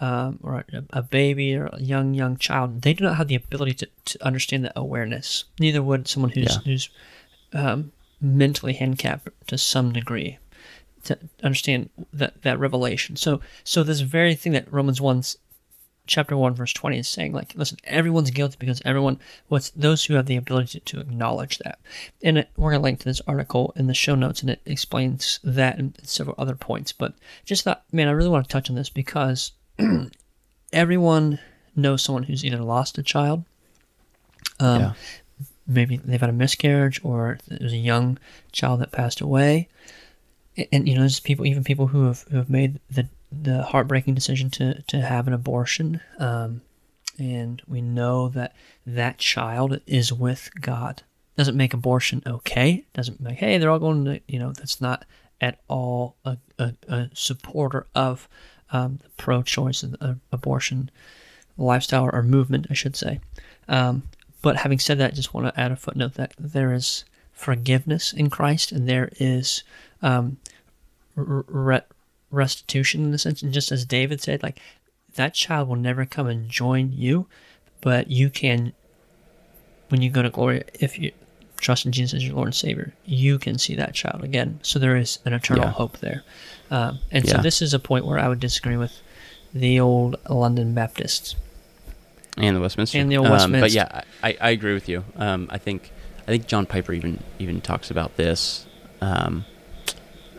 um, 0.00 0.38
or 0.42 0.64
a, 0.72 0.84
a, 0.90 1.02
baby 1.02 1.54
or 1.54 1.66
a 1.66 1.80
young 1.80 2.14
young 2.14 2.36
child, 2.36 2.82
they 2.82 2.94
do 2.94 3.04
not 3.04 3.16
have 3.16 3.28
the 3.28 3.36
ability 3.36 3.74
to, 3.74 3.88
to 4.06 4.26
understand 4.26 4.64
that 4.64 4.72
awareness. 4.74 5.44
Neither 5.60 5.82
would 5.82 6.08
someone 6.08 6.32
who's 6.32 6.56
Yeah. 6.56 6.62
who's 6.64 6.88
um, 7.52 7.92
mentally 8.20 8.72
handicapped 8.72 9.28
to 9.46 9.58
some 9.58 9.92
degree 9.92 10.38
to 11.04 11.18
understand 11.42 11.90
that 12.12 12.42
that 12.42 12.58
revelation. 12.58 13.16
So 13.16 13.40
so 13.62 13.82
this 13.82 14.00
very 14.00 14.34
thing 14.34 14.52
that 14.52 14.72
Romans 14.72 15.00
one 15.00 15.22
chapter 16.06 16.36
1 16.36 16.54
verse 16.54 16.72
20 16.74 16.98
is 16.98 17.08
saying 17.08 17.32
like 17.32 17.54
listen 17.54 17.78
everyone's 17.84 18.30
guilty 18.30 18.56
because 18.58 18.82
everyone 18.84 19.18
what's 19.48 19.70
those 19.70 20.04
who 20.04 20.12
have 20.14 20.26
the 20.26 20.36
ability 20.36 20.78
to, 20.78 20.84
to 20.84 21.00
acknowledge 21.00 21.56
that 21.58 21.78
and 22.22 22.36
it, 22.36 22.50
we're 22.56 22.70
going 22.70 22.80
to 22.80 22.84
link 22.84 22.98
to 22.98 23.06
this 23.06 23.22
article 23.26 23.72
in 23.74 23.86
the 23.86 23.94
show 23.94 24.14
notes 24.14 24.42
and 24.42 24.50
it 24.50 24.60
explains 24.66 25.40
that 25.42 25.78
and 25.78 25.98
several 26.02 26.34
other 26.38 26.54
points 26.54 26.92
but 26.92 27.14
just 27.46 27.64
thought 27.64 27.84
man 27.90 28.06
i 28.06 28.10
really 28.10 28.28
want 28.28 28.46
to 28.46 28.52
touch 28.52 28.68
on 28.68 28.76
this 28.76 28.90
because 28.90 29.52
everyone 30.72 31.38
knows 31.76 32.02
someone 32.02 32.24
who's 32.24 32.44
either 32.44 32.58
lost 32.62 32.98
a 32.98 33.02
child 33.02 33.44
um, 34.60 34.80
Yeah. 34.80 34.92
maybe 35.66 35.96
they've 35.96 36.20
had 36.20 36.30
a 36.30 36.34
miscarriage 36.34 37.00
or 37.04 37.38
there's 37.48 37.72
a 37.72 37.76
young 37.78 38.18
child 38.52 38.80
that 38.80 38.92
passed 38.92 39.20
away. 39.20 39.68
And, 40.56 40.66
and, 40.72 40.88
you 40.88 40.94
know 40.94 41.00
there's 41.00 41.18
people 41.20 41.46
even 41.46 41.64
people 41.64 41.88
who 41.88 42.06
have 42.06 42.24
who 42.30 42.36
have 42.36 42.48
made 42.50 42.78
the 42.88 43.08
the 43.32 43.62
heartbreaking 43.64 44.14
decision 44.14 44.50
to 44.50 44.82
to 44.82 45.00
have 45.00 45.26
an 45.26 45.32
abortion 45.32 46.00
um, 46.20 46.60
and 47.18 47.60
we 47.66 47.80
know 47.80 48.28
that 48.28 48.54
that 48.86 49.18
child 49.18 49.80
is 49.86 50.12
with 50.12 50.50
god. 50.60 51.02
Doesn't 51.36 51.56
make 51.56 51.74
abortion 51.74 52.22
okay. 52.24 52.84
Doesn't 52.94 53.20
make 53.20 53.38
hey 53.38 53.58
they're 53.58 53.70
all 53.70 53.80
going 53.80 54.04
to 54.04 54.20
you 54.28 54.38
know 54.38 54.52
that's 54.52 54.80
not 54.80 55.04
at 55.40 55.58
all 55.66 56.14
a, 56.24 56.38
a, 56.60 56.74
a 56.86 57.10
supporter 57.12 57.88
of 57.96 58.28
um, 58.74 58.98
the 59.02 59.08
pro-choice 59.16 59.84
uh, 59.84 60.14
abortion 60.32 60.90
lifestyle 61.56 62.10
or 62.12 62.22
movement 62.22 62.66
i 62.70 62.74
should 62.74 62.96
say 62.96 63.20
um, 63.68 64.02
but 64.44 64.58
having 64.58 64.78
said 64.78 64.98
that, 64.98 65.12
I 65.12 65.14
just 65.14 65.32
want 65.32 65.46
to 65.46 65.58
add 65.58 65.72
a 65.72 65.76
footnote 65.76 66.14
that 66.14 66.34
there 66.38 66.74
is 66.74 67.06
forgiveness 67.32 68.12
in 68.12 68.28
Christ 68.28 68.72
and 68.72 68.86
there 68.86 69.10
is 69.18 69.62
um, 70.02 70.36
re- 71.16 71.80
restitution 72.30 73.04
in 73.04 73.10
the 73.10 73.16
sense. 73.16 73.42
And 73.42 73.54
just 73.54 73.72
as 73.72 73.86
David 73.86 74.20
said, 74.20 74.42
like 74.42 74.60
that 75.14 75.32
child 75.32 75.68
will 75.68 75.76
never 75.76 76.04
come 76.04 76.26
and 76.26 76.50
join 76.50 76.92
you, 76.92 77.26
but 77.80 78.10
you 78.10 78.28
can, 78.28 78.74
when 79.88 80.02
you 80.02 80.10
go 80.10 80.20
to 80.20 80.28
glory, 80.28 80.64
if 80.74 80.98
you 80.98 81.12
trust 81.58 81.86
in 81.86 81.92
Jesus 81.92 82.14
as 82.14 82.24
your 82.26 82.34
Lord 82.36 82.48
and 82.48 82.54
Savior, 82.54 82.92
you 83.04 83.38
can 83.38 83.58
see 83.58 83.74
that 83.76 83.94
child 83.94 84.22
again. 84.24 84.58
So 84.62 84.78
there 84.78 84.96
is 84.96 85.18
an 85.24 85.32
eternal 85.32 85.64
Yeah. 85.66 85.70
hope 85.72 85.98
there. 85.98 86.22
Um, 86.70 86.98
and 87.10 87.26
so 87.28 87.38
this 87.38 87.62
is 87.62 87.72
a 87.74 87.78
point 87.78 88.04
where 88.06 88.18
I 88.18 88.28
would 88.28 88.40
disagree 88.40 88.76
with 88.76 88.92
the 89.52 89.78
old 89.80 90.16
London 90.28 90.74
Baptists. 90.74 91.36
and 92.36 92.56
the 92.56 92.60
Westminster. 92.60 92.98
And 92.98 93.10
the 93.12 93.16
old 93.18 93.28
Um, 93.28 93.52
but 93.52 93.70
yeah, 93.70 94.02
I, 94.22 94.36
I 94.40 94.50
agree 94.50 94.74
with 94.74 94.88
you. 94.88 95.04
Um, 95.16 95.46
I 95.50 95.58
think 95.58 95.90
I 96.22 96.26
think 96.26 96.46
John 96.48 96.66
Piper 96.66 96.92
even 96.92 97.22
even 97.38 97.60
talks 97.60 97.90
about 97.90 98.16
this 98.16 98.66
um, 99.00 99.44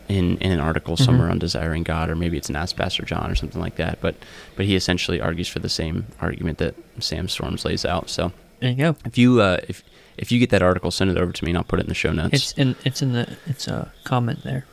in 0.10 0.38
in 0.40 0.52
an 0.52 0.60
article 0.60 0.96
Mm-hmm. 0.96 1.04
somewhere 1.06 1.30
on 1.30 1.40
desiring 1.40 1.84
God, 1.84 2.10
or 2.10 2.16
maybe 2.16 2.38
it's 2.38 2.50
an 2.50 2.56
Ask 2.56 2.76
Pastor 2.76 3.04
John 3.06 3.32
or 3.32 3.36
something 3.36 3.62
like 3.62 3.76
that. 3.78 4.00
But 4.02 4.16
but 4.56 4.66
he 4.66 4.76
essentially 4.76 5.22
argues 5.22 5.48
for 5.48 5.60
the 5.60 5.70
same 5.70 6.06
argument 6.20 6.58
that 6.58 6.76
Sam 7.00 7.28
Storms 7.30 7.64
lays 7.66 7.86
out. 7.86 8.10
So 8.10 8.32
There 8.60 8.72
you 8.72 8.76
go. 8.76 8.96
if 9.06 9.18
you 9.18 9.42
uh, 9.42 9.60
if 9.68 9.84
if 10.18 10.32
you 10.32 10.40
get 10.40 10.50
that 10.52 10.62
article, 10.62 10.92
send 10.92 11.12
it 11.12 11.18
over 11.18 11.32
to 11.32 11.44
me, 11.46 11.52
and 11.52 11.58
I'll 11.58 11.64
put 11.64 11.80
it 11.80 11.84
in 11.84 11.90
the 11.90 11.96
show 11.96 12.12
notes. 12.12 12.34
It's 12.34 12.52
in 12.54 12.76
it's 12.86 13.02
in 13.02 13.14
the 13.14 13.38
it's 13.46 13.68
a 13.68 13.92
comment 14.04 14.44
there. 14.44 14.66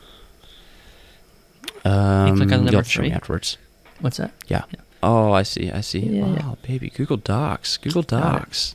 um, 1.84 2.36
click 2.36 2.52
on 2.52 2.58
you'll 2.58 2.64
number 2.64 2.76
have 2.78 2.88
show 2.88 3.02
me 3.02 3.08
three. 3.08 3.14
afterwards. 3.16 3.58
What's 4.00 4.16
that? 4.18 4.32
Yeah. 4.48 4.64
Oh, 5.02 5.32
I 5.32 5.42
see. 5.42 5.70
I 5.70 5.80
see. 5.80 6.00
Yeah, 6.00 6.24
oh, 6.24 6.34
yeah. 6.34 6.54
baby, 6.66 6.90
Google 6.90 7.16
Docs. 7.16 7.76
Google 7.78 8.02
Docs. 8.02 8.74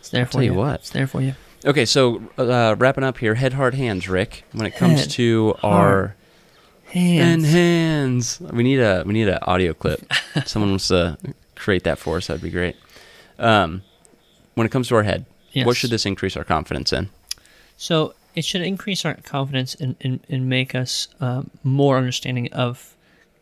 It's 0.00 0.08
there 0.08 0.22
I'll 0.22 0.26
for 0.26 0.32
tell 0.32 0.42
you 0.42 0.52
you. 0.52 0.58
what. 0.58 0.80
It's 0.80 0.90
there 0.90 1.06
for 1.06 1.20
you. 1.20 1.34
Okay, 1.64 1.84
so 1.84 2.22
uh, 2.38 2.76
wrapping 2.78 3.04
up 3.04 3.18
here, 3.18 3.34
head, 3.34 3.52
heart, 3.54 3.74
hands, 3.74 4.08
Rick. 4.08 4.44
When 4.52 4.66
it 4.66 4.76
comes 4.76 5.00
Head, 5.00 5.10
to 5.12 5.52
heart, 5.58 5.64
our 5.64 6.14
Hands. 6.92 7.44
and 7.44 7.44
hands, 7.44 8.40
we 8.40 8.62
need 8.62 8.78
a 8.80 9.02
we 9.04 9.12
need 9.14 9.28
an 9.28 9.38
audio 9.42 9.74
clip. 9.74 10.00
Someone 10.46 10.70
wants 10.70 10.88
to 10.88 11.18
create 11.56 11.84
that 11.84 11.98
for 11.98 12.16
us. 12.18 12.28
That'd 12.28 12.42
be 12.42 12.50
great. 12.50 12.76
Um, 13.38 13.82
when 14.54 14.66
it 14.66 14.70
comes 14.70 14.88
to 14.88 14.94
our 14.96 15.02
head, 15.02 15.26
what 15.64 15.76
should 15.76 15.90
this 15.90 16.06
increase 16.06 16.36
our 16.36 16.44
confidence 16.44 16.92
in? 16.92 17.08
So 17.76 18.14
it 18.34 18.44
should 18.44 18.62
increase 18.62 19.04
our 19.04 19.14
confidence 19.14 19.74
and, 19.74 19.96
and, 20.00 20.20
and 20.28 20.48
make 20.48 20.74
us 20.74 21.08
um, 21.20 21.50
more 21.62 21.96
understanding 21.96 22.52
of 22.52 22.94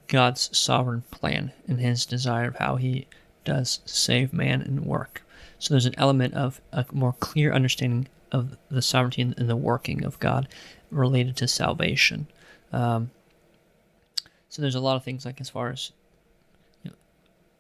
God's 0.09 0.57
sovereign 0.57 1.03
plan 1.11 1.53
and 1.67 1.81
His 1.81 2.07
desire 2.07 2.49
of 2.49 2.57
how 2.57 2.77
He 2.77 3.07
does 3.45 3.81
save 3.85 4.33
man 4.33 4.63
and 4.63 4.85
work. 4.87 5.23
So 5.59 5.73
there's 5.75 5.87
an 5.87 5.95
element 5.99 6.35
of 6.35 6.61
a 6.73 6.85
more 6.93 7.15
clear 7.21 7.53
understanding 7.53 8.09
of 8.31 8.57
the 8.71 8.83
sovereignty 8.83 9.23
and 9.23 9.35
and 9.39 9.49
the 9.49 9.57
working 9.57 10.05
of 10.05 10.19
God 10.21 10.49
related 10.91 11.37
to 11.37 11.49
salvation. 11.49 12.27
Um, 12.73 13.11
so 14.49 14.63
there's 14.63 14.75
a 14.75 14.81
lot 14.81 14.97
of 14.97 15.05
things 15.05 15.25
like 15.25 15.41
as 15.41 15.51
far 15.51 15.71
as 15.71 15.91
you 16.83 16.91
know, 16.91 16.97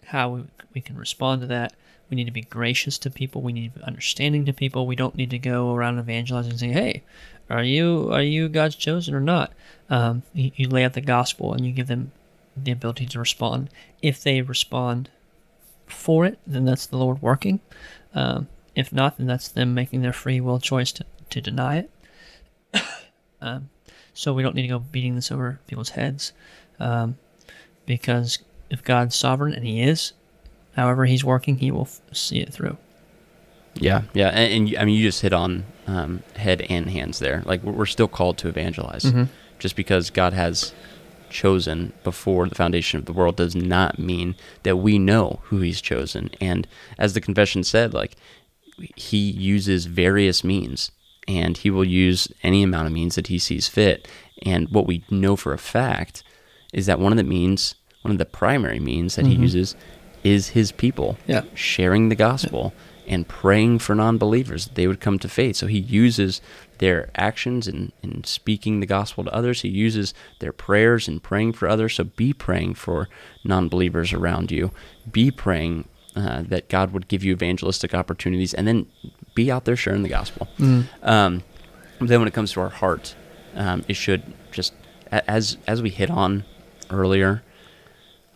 how 0.04 0.28
we, 0.30 0.44
we 0.74 0.80
can 0.80 0.96
respond 0.96 1.40
to 1.40 1.46
that. 1.48 1.74
We 2.10 2.16
need 2.16 2.24
to 2.24 2.30
be 2.30 2.42
gracious 2.42 2.98
to 2.98 3.10
people. 3.10 3.42
We 3.42 3.52
need 3.52 3.72
to 3.72 3.78
be 3.80 3.84
understanding 3.84 4.44
to 4.44 4.52
people. 4.52 4.86
We 4.86 4.96
don't 4.96 5.14
need 5.14 5.30
to 5.30 5.38
go 5.38 5.74
around 5.74 5.98
evangelizing 5.98 6.52
and 6.52 6.60
saying, 6.60 6.72
"Hey, 6.72 7.02
are 7.48 7.62
you 7.62 8.10
are 8.12 8.22
you 8.22 8.48
God's 8.48 8.76
chosen 8.76 9.14
or 9.14 9.20
not?" 9.20 9.52
Um, 9.90 10.22
you, 10.32 10.50
you 10.56 10.68
lay 10.68 10.84
out 10.84 10.92
the 10.92 11.00
gospel 11.00 11.52
and 11.52 11.64
you 11.64 11.72
give 11.72 11.86
them 11.86 12.12
the 12.56 12.72
ability 12.72 13.06
to 13.06 13.18
respond. 13.18 13.70
If 14.02 14.22
they 14.22 14.42
respond 14.42 15.10
for 15.86 16.24
it, 16.24 16.38
then 16.46 16.64
that's 16.64 16.86
the 16.86 16.96
Lord 16.96 17.22
working. 17.22 17.60
Um, 18.14 18.48
if 18.74 18.92
not, 18.92 19.16
then 19.18 19.26
that's 19.26 19.48
them 19.48 19.74
making 19.74 20.02
their 20.02 20.12
free 20.12 20.40
will 20.40 20.58
choice 20.58 20.92
to, 20.92 21.04
to 21.30 21.40
deny 21.40 21.78
it. 21.78 21.90
um, 23.40 23.70
so 24.12 24.32
we 24.32 24.42
don't 24.42 24.54
need 24.54 24.62
to 24.62 24.68
go 24.68 24.78
beating 24.78 25.14
this 25.14 25.30
over 25.32 25.60
people's 25.66 25.90
heads, 25.90 26.32
um, 26.78 27.16
because 27.86 28.38
if 28.70 28.82
God's 28.82 29.16
sovereign 29.16 29.52
and 29.52 29.64
He 29.64 29.82
is, 29.82 30.12
however 30.76 31.04
He's 31.06 31.24
working, 31.24 31.58
He 31.58 31.70
will 31.70 31.82
f- 31.82 32.00
see 32.12 32.38
it 32.40 32.52
through. 32.52 32.76
Yeah, 33.74 34.02
yeah, 34.12 34.28
and, 34.28 34.68
and 34.68 34.78
I 34.78 34.84
mean, 34.84 34.94
you 34.96 35.02
just 35.08 35.20
hit 35.22 35.32
on 35.32 35.64
um, 35.88 36.22
head 36.36 36.64
and 36.68 36.88
hands 36.90 37.18
there. 37.18 37.42
Like 37.44 37.62
we're 37.64 37.86
still 37.86 38.08
called 38.08 38.38
to 38.38 38.48
evangelize. 38.48 39.04
Mhm. 39.04 39.28
Just 39.58 39.74
because 39.76 40.10
God 40.10 40.32
has 40.32 40.72
chosen 41.30 41.92
before 42.04 42.48
the 42.48 42.54
foundation 42.54 42.98
of 42.98 43.06
the 43.06 43.12
world 43.12 43.36
does 43.36 43.56
not 43.56 43.98
mean 43.98 44.36
that 44.62 44.76
we 44.76 44.98
know 44.98 45.40
who 45.44 45.58
He's 45.60 45.80
chosen. 45.80 46.30
And 46.40 46.66
as 46.98 47.14
the 47.14 47.20
confession 47.20 47.64
said, 47.64 47.92
like 47.94 48.14
He 48.96 49.18
uses 49.30 49.86
various 49.86 50.44
means, 50.44 50.90
and 51.26 51.56
He 51.56 51.70
will 51.70 51.84
use 51.84 52.28
any 52.44 52.62
amount 52.62 52.86
of 52.86 52.92
means 52.92 53.16
that 53.16 53.26
He 53.28 53.38
sees 53.40 53.66
fit. 53.68 54.06
And 54.46 54.68
what 54.68 54.86
we 54.86 55.04
know 55.10 55.34
for 55.36 55.52
a 55.52 55.58
fact 55.58 56.22
is 56.72 56.86
that 56.86 57.00
one 57.00 57.12
of 57.12 57.16
the 57.18 57.24
means, 57.24 57.74
one 58.02 58.12
of 58.12 58.18
the 58.18 58.24
primary 58.24 58.78
means 58.80 59.16
that 59.16 59.26
He 59.26 59.34
uses, 59.34 59.74
is 60.24 60.48
His 60.48 60.72
people 60.72 61.16
Yeah. 61.26 61.42
sharing 61.54 62.08
the 62.08 62.14
gospel 62.16 62.72
and 63.06 63.28
praying 63.28 63.78
for 63.78 63.94
non-believers 63.94 64.64
that 64.64 64.74
they 64.74 64.86
would 64.86 64.98
come 65.00 65.18
to 65.18 65.28
faith. 65.28 65.56
So 65.56 65.66
he 65.66 65.78
uses 65.78 66.40
their 66.78 67.10
actions 67.14 67.68
in, 67.68 67.92
in 68.02 68.24
speaking 68.24 68.80
the 68.80 68.86
gospel 68.86 69.24
to 69.24 69.34
others. 69.34 69.60
He 69.60 69.68
uses 69.68 70.14
their 70.38 70.52
prayers 70.52 71.06
and 71.06 71.22
praying 71.22 71.52
for 71.52 71.68
others. 71.68 71.94
So 71.96 72.04
be 72.04 72.32
praying 72.32 72.74
for 72.76 73.10
non-believers 73.44 74.14
around 74.14 74.50
you. 74.50 74.70
Be 75.12 75.30
praying 75.30 75.86
uh, 76.16 76.44
that 76.48 76.68
god 76.70 76.92
would 76.92 77.08
give 77.08 77.22
you 77.22 77.32
evangelistic 77.32 77.92
opportunities 77.94 78.54
and 78.54 78.66
then 78.66 78.86
be 79.34 79.50
out 79.50 79.64
there 79.66 79.76
sharing 79.76 80.02
the 80.04 80.08
gospel. 80.08 80.48
Um, 81.02 81.42
then 82.00 82.20
when 82.20 82.28
it 82.28 82.32
comes 82.34 82.52
to 82.52 82.60
our 82.60 82.68
heart 82.70 83.14
um, 83.56 83.84
it 83.88 83.94
should 83.94 84.22
just 84.52 84.72
as 85.10 85.58
as 85.66 85.82
we 85.82 85.90
hit 85.90 86.10
on 86.10 86.44
earlier 86.90 87.42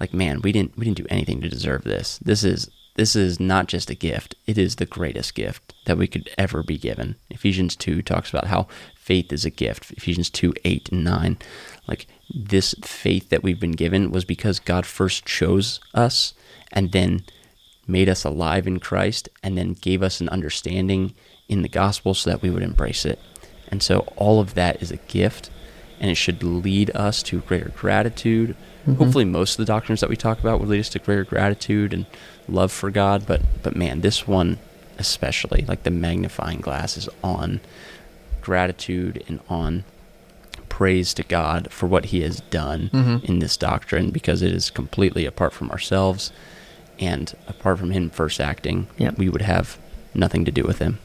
like 0.01 0.15
man 0.15 0.41
we 0.43 0.53
didn't 0.53 0.77
we 0.77 0.85
didn't 0.85 0.99
do 0.99 1.07
anything 1.11 1.41
to 1.41 1.49
deserve 1.49 1.85
this. 1.85 2.19
This 2.19 2.45
is 2.45 2.71
this 2.97 3.15
is 3.15 3.39
not 3.39 3.69
just 3.69 3.91
a 3.91 3.95
gift. 3.95 4.35
It 4.47 4.59
is 4.59 4.77
the 4.77 4.87
greatest 4.87 5.35
gift 5.35 5.75
that 5.87 5.99
we 5.99 6.09
could 6.09 6.31
ever 6.37 6.65
be 6.65 6.77
given. 6.77 7.15
Ephesians 7.31 7.77
2 7.77 8.03
talks 8.03 8.29
about 8.29 8.49
how 8.49 8.67
faith 8.97 9.33
is 9.33 9.45
a 9.45 9.51
gift. 9.51 9.93
Ephesians 9.93 10.31
2 10.31 10.55
8 10.65 10.89
and 10.91 11.05
9 11.05 11.39
like 11.87 12.07
this 12.29 12.75
faith 12.83 13.31
that 13.31 13.43
we've 13.43 13.61
been 13.61 13.73
given 13.73 14.11
was 14.11 14.25
because 14.25 14.61
god 14.61 14.85
first 14.85 15.25
chose 15.25 15.81
us 15.95 16.35
and 16.71 16.93
then 16.93 17.23
made 17.87 18.09
us 18.09 18.25
alive 18.25 18.67
in 18.67 18.79
christ 18.79 19.31
and 19.43 19.57
then 19.57 19.73
gave 19.73 20.03
us 20.03 20.21
an 20.21 20.29
understanding 20.29 21.15
in 21.49 21.63
the 21.63 21.69
gospel 21.69 22.15
so 22.15 22.31
that 22.31 22.43
we 22.43 22.51
would 22.51 22.63
embrace 22.63 23.05
it. 23.05 23.19
And 23.69 23.83
so 23.83 24.01
all 24.17 24.41
of 24.41 24.55
that 24.55 24.83
is 24.83 24.91
a 24.91 24.97
gift 24.97 25.51
and 26.01 26.11
it 26.11 26.15
should 26.15 26.43
lead 26.43 26.91
us 26.95 27.23
to 27.25 27.41
greater 27.41 27.71
gratitude. 27.71 28.57
Hopefully, 28.97 29.25
most 29.25 29.53
of 29.59 29.67
the 29.67 29.73
doctrines 29.73 30.01
that 30.01 30.09
we 30.11 30.17
talk 30.17 30.41
about 30.41 30.61
would 30.61 30.69
lead 30.69 30.81
us 30.81 30.89
to 30.91 30.99
greater 30.99 31.25
gratitude 31.25 31.93
and 31.93 32.07
love 32.49 32.73
for 32.73 32.91
God. 32.91 33.27
But, 33.27 33.43
but 33.63 33.77
man, 33.77 34.01
this 34.01 34.27
one 34.27 34.59
especially, 34.99 35.65
like 35.69 35.83
the 35.85 35.91
magnifying 35.91 36.61
glass, 36.61 36.97
is 36.97 37.09
on 37.23 37.61
gratitude 38.41 39.23
and 39.29 39.41
on 39.49 39.85
praise 40.69 41.13
to 41.15 41.23
God 41.23 41.71
for 41.73 41.87
what 41.87 42.07
He 42.07 42.21
has 42.23 42.41
done 42.51 42.91
Mhm. 42.93 43.25
in 43.25 43.39
this 43.41 43.57
doctrine 43.57 44.11
because 44.11 44.43
it 44.43 44.53
is 44.53 44.71
completely 44.71 45.25
apart 45.27 45.53
from 45.53 45.71
ourselves 45.71 46.33
and 46.99 47.35
apart 47.47 47.79
from 47.79 47.91
Him 47.91 48.11
first 48.11 48.41
acting, 48.41 48.87
Yep. 48.99 49.19
we 49.19 49.29
would 49.29 49.43
have 49.43 49.79
nothing 50.15 50.45
to 50.45 50.51
do 50.51 50.63
with 50.65 50.79
Him. 50.79 50.99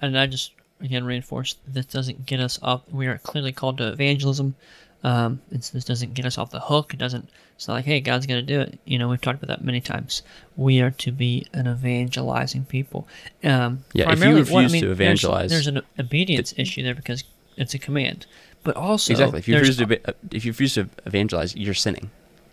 and 0.00 0.18
I 0.18 0.26
just 0.26 0.50
again 0.80 1.04
reinforce 1.04 1.54
this 1.66 1.86
doesn't 1.86 2.26
get 2.26 2.40
us 2.40 2.58
off. 2.60 2.80
We 2.90 3.06
are 3.06 3.18
clearly 3.18 3.52
called 3.52 3.78
to 3.78 3.86
evangelism. 3.92 4.56
Um, 5.04 5.40
it's, 5.50 5.70
this 5.70 5.84
doesn't 5.84 6.14
get 6.14 6.26
us 6.26 6.38
off 6.38 6.50
the 6.50 6.60
hook. 6.60 6.94
It 6.94 6.98
doesn't. 6.98 7.28
It's 7.56 7.66
not 7.68 7.74
like, 7.74 7.84
hey, 7.84 8.00
God's 8.00 8.26
going 8.26 8.44
to 8.44 8.46
do 8.54 8.60
it. 8.60 8.78
You 8.84 8.98
know, 8.98 9.08
we've 9.08 9.20
talked 9.20 9.42
about 9.42 9.56
that 9.56 9.64
many 9.64 9.80
times. 9.80 10.22
We 10.56 10.80
are 10.80 10.90
to 10.92 11.10
be 11.12 11.46
an 11.52 11.66
evangelizing 11.68 12.64
people. 12.66 13.08
Um, 13.44 13.84
Yeah, 13.92 14.04
if 14.04 14.10
you 14.10 14.16
primarily, 14.16 14.42
well, 14.42 14.58
I 14.58 14.62
refuse 14.64 14.72
mean, 14.72 14.82
to 14.82 14.90
evangelize- 14.92 15.50
there's, 15.50 15.66
an 15.66 15.82
obedience 15.98 16.54
issue 16.56 16.82
there 16.82 16.94
because 16.94 17.24
it's 17.56 17.74
a 17.74 17.78
command. 17.78 18.26
But 18.64 18.76
also, 18.76 19.12
exactly. 19.12 19.38
If 19.40 19.48
you 19.48 19.56
refuse 19.56 19.76
to, 19.78 19.86
be- 19.86 19.98
if 20.30 20.44
you 20.44 20.52
refuse 20.52 20.74
to 20.74 20.88
evangelize, 21.04 21.56
you're 21.56 21.74
sinning. 21.74 22.10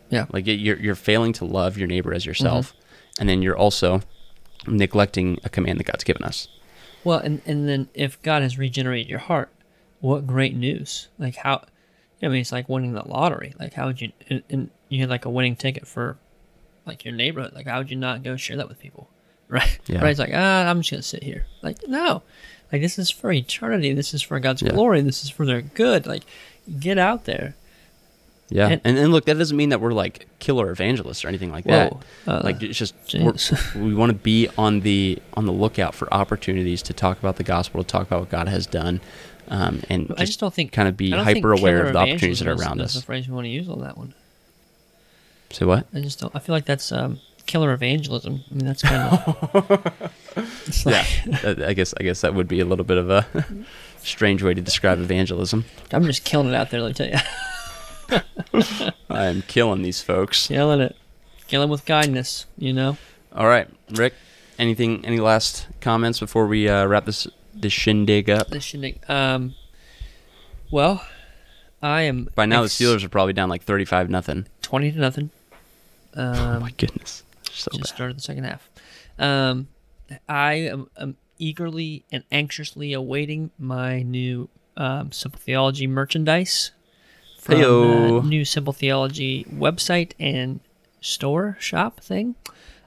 yeah, 0.09 0.25
Like 0.31 0.47
you're 0.47 0.77
you're 0.79 0.95
failing 0.95 1.33
to 1.33 1.45
love 1.45 1.77
your 1.77 1.87
neighbor 1.87 2.13
as 2.15 2.25
yourself, 2.25 2.71
Mm-hmm. 2.73 3.21
and 3.21 3.29
then 3.29 3.41
you're 3.43 3.55
also 3.57 4.01
neglecting 4.67 5.37
a 5.43 5.49
command 5.49 5.79
that 5.79 5.85
God's 5.85 6.03
given 6.03 6.23
us. 6.23 6.47
Well, 7.03 7.19
and 7.19 7.41
and 7.45 7.67
then 7.69 7.89
if 7.93 8.19
God 8.23 8.41
has 8.41 8.57
regenerated 8.57 9.07
your 9.09 9.19
heart, 9.19 9.49
what 10.01 10.25
great 10.27 10.55
news! 10.55 11.07
Like 11.17 11.35
how, 11.37 11.63
I 12.21 12.27
mean, 12.27 12.41
it's 12.41 12.51
like 12.51 12.67
winning 12.69 12.93
the 12.93 13.07
lottery. 13.07 13.53
Like 13.59 13.73
how 13.73 13.87
would 13.87 14.01
you? 14.01 14.11
And, 14.29 14.43
and 14.49 14.69
you 14.89 14.99
had 15.01 15.09
like 15.09 15.25
a 15.25 15.29
winning 15.29 15.55
ticket 15.55 15.87
for, 15.87 16.17
like 16.85 17.05
your 17.05 17.13
neighborhood. 17.13 17.53
Like 17.53 17.67
how 17.67 17.77
would 17.77 17.89
you 17.91 17.97
not 17.97 18.23
go 18.23 18.35
share 18.35 18.57
that 18.57 18.67
with 18.69 18.79
people? 18.79 19.09
Right. 19.49 19.79
Yeah. 19.87 20.01
Right. 20.01 20.11
It's 20.11 20.19
like 20.19 20.29
ah, 20.33 20.69
I'm 20.69 20.81
just 20.81 20.91
gonna 20.91 21.01
sit 21.01 21.23
here. 21.23 21.47
Like 21.63 21.77
no, 21.87 22.21
like 22.71 22.81
this 22.83 22.99
is 22.99 23.09
for 23.09 23.31
eternity. 23.31 23.93
This 23.93 24.13
is 24.13 24.21
for 24.21 24.39
God's 24.39 24.61
Yeah. 24.61 24.69
glory. 24.73 25.01
This 25.01 25.23
is 25.23 25.31
for 25.31 25.43
their 25.43 25.61
good. 25.63 26.05
Like 26.05 26.21
get 26.79 26.99
out 26.99 27.25
there. 27.25 27.55
Yeah, 28.51 28.67
And- 28.69 28.81
and, 28.83 28.97
and 28.99 29.11
look, 29.11 29.25
that 29.25 29.37
doesn't 29.39 29.57
mean 29.57 29.69
that 29.69 29.79
we're 29.81 29.91
like 29.93 30.27
killer 30.39 30.69
evangelists 30.71 31.23
or 31.25 31.29
anything 31.29 31.51
like 31.51 31.65
that. 31.65 31.93
Uh, 32.27 32.41
like 32.43 32.61
it's 32.61 32.77
just 32.77 32.93
we 33.75 33.93
want 33.95 34.11
to 34.11 34.17
be 34.17 34.47
on 34.57 34.81
the 34.81 35.17
on 35.33 35.45
the 35.47 35.51
lookout 35.51 35.95
for 35.95 36.11
opportunities 36.13 36.81
to 36.83 36.93
talk 36.93 37.17
about 37.17 37.37
the 37.37 37.43
gospel, 37.43 37.83
to 37.83 37.87
talk 37.87 38.05
about 38.05 38.19
what 38.19 38.29
God 38.29 38.47
has 38.47 38.67
done, 38.67 39.01
um, 39.49 39.81
and 39.89 40.13
I 40.17 40.25
just 40.25 40.39
don't 40.39 40.53
think 40.53 40.71
kind 40.71 40.87
of 40.87 40.95
be 40.97 41.13
I 41.13 41.17
don't 41.17 41.25
think 41.25 41.37
hyper 41.37 41.53
aware 41.53 41.85
of 41.85 41.93
the 41.93 41.99
opportunities 41.99 42.39
that 42.39 42.47
are 42.47 42.53
around 42.55 42.81
us. 42.81 42.93
the 42.93 43.01
phrase 43.01 43.27
we 43.27 43.33
want 43.33 43.45
to 43.45 43.49
use 43.49 43.67
on 43.69 43.81
that 43.81 43.97
one. 43.97 44.13
Say 45.51 45.65
what? 45.65 45.87
I 45.93 46.01
just 46.01 46.19
don't. 46.19 46.35
I 46.35 46.39
feel 46.39 46.53
like 46.53 46.65
that's 46.65 46.91
um, 46.91 47.19
killer 47.47 47.73
evangelism. 47.73 48.43
I 48.51 48.53
mean, 48.53 48.65
that's 48.65 48.83
kind 48.83 49.17
of. 49.17 50.05
like, 50.85 51.43
Uh, 51.43 51.55
I 51.65 51.73
guess 51.73 51.93
I 51.99 52.03
guess 52.03 52.21
that 52.21 52.33
would 52.35 52.47
be 52.47 52.59
a 52.59 52.65
little 52.65 52.85
bit 52.85 52.97
of 52.97 53.09
a 53.09 53.25
strange 54.03 54.43
way 54.43 54.53
to 54.53 54.61
describe 54.61 54.99
evangelism. 54.99 55.65
I'm 55.91 56.05
just 56.05 56.23
killing 56.23 56.49
it 56.49 56.53
out 56.55 56.69
there. 56.69 56.81
Let 56.81 56.89
me 56.89 56.93
tell 56.93 57.07
you, 58.11 58.91
I 59.09 59.25
am 59.25 59.41
killing 59.43 59.81
these 59.81 60.01
folks. 60.01 60.47
killing 60.47 60.81
it, 60.81 60.95
killing 61.47 61.69
with 61.69 61.85
kindness. 61.85 62.45
You 62.57 62.73
know. 62.73 62.97
All 63.35 63.47
right, 63.47 63.67
Rick. 63.91 64.13
Anything? 64.59 65.05
Any 65.05 65.19
last 65.19 65.67
comments 65.81 66.19
before 66.19 66.45
we 66.45 66.67
uh, 66.67 66.85
wrap 66.85 67.05
this 67.05 67.27
this 67.61 67.73
shindig 67.73 68.29
up? 68.29 68.49
The 68.49 68.59
shindig. 68.59 68.99
Um. 69.09 69.55
Well, 70.71 71.03
I 71.81 72.01
am. 72.01 72.29
By 72.35 72.45
now, 72.45 72.63
ex- 72.63 72.77
the 72.77 72.85
Steelers 72.85 73.03
are 73.03 73.09
probably 73.09 73.33
down 73.33 73.49
like 73.49 73.63
thirty-five 73.63 74.09
nothing. 74.09 74.47
twenty 74.61 74.91
to 74.91 74.99
nothing. 74.99 75.31
Um, 76.13 76.35
oh 76.37 76.59
my 76.59 76.71
goodness, 76.71 77.23
so 77.51 77.71
just 77.71 77.83
bad. 77.83 77.87
started 77.87 78.17
the 78.17 78.21
second 78.21 78.43
half. 78.45 78.69
Um, 79.17 79.67
I 80.27 80.53
am, 80.53 80.89
am 80.97 81.17
eagerly 81.37 82.03
and 82.11 82.23
anxiously 82.31 82.93
awaiting 82.93 83.51
my 83.57 84.01
new 84.01 84.49
um, 84.77 85.11
Simple 85.11 85.39
Theology 85.39 85.87
merchandise 85.87 86.71
from 87.39 87.59
the 87.61 88.21
new 88.25 88.45
Simple 88.45 88.73
Theology 88.73 89.45
website 89.45 90.13
and 90.19 90.59
store 91.01 91.57
shop 91.59 91.99
thing. 92.01 92.35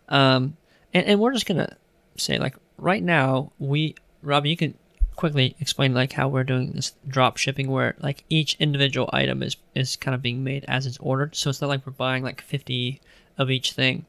Um, 0.08 0.56
and, 0.92 1.06
and 1.06 1.20
we're 1.20 1.32
just 1.32 1.46
gonna 1.46 1.76
say 2.16 2.38
like 2.38 2.56
right 2.76 3.02
now 3.02 3.52
we 3.58 3.94
Robbie, 4.22 4.50
you 4.50 4.56
can 4.56 4.74
quickly 5.16 5.54
explain 5.60 5.92
like 5.94 6.12
how 6.12 6.26
we're 6.28 6.44
doing 6.44 6.72
this 6.72 6.92
drop 7.06 7.36
shipping 7.36 7.70
where 7.70 7.94
like 8.00 8.24
each 8.30 8.56
individual 8.58 9.10
item 9.12 9.42
is 9.42 9.56
is 9.74 9.96
kind 9.96 10.14
of 10.14 10.22
being 10.22 10.42
made 10.42 10.64
as 10.68 10.86
it's 10.86 10.98
ordered. 10.98 11.34
So 11.36 11.50
it's 11.50 11.60
not 11.60 11.68
like 11.68 11.86
we're 11.86 11.92
buying 11.92 12.22
like 12.22 12.40
50 12.40 13.00
of 13.38 13.50
each 13.50 13.72
thing. 13.72 14.06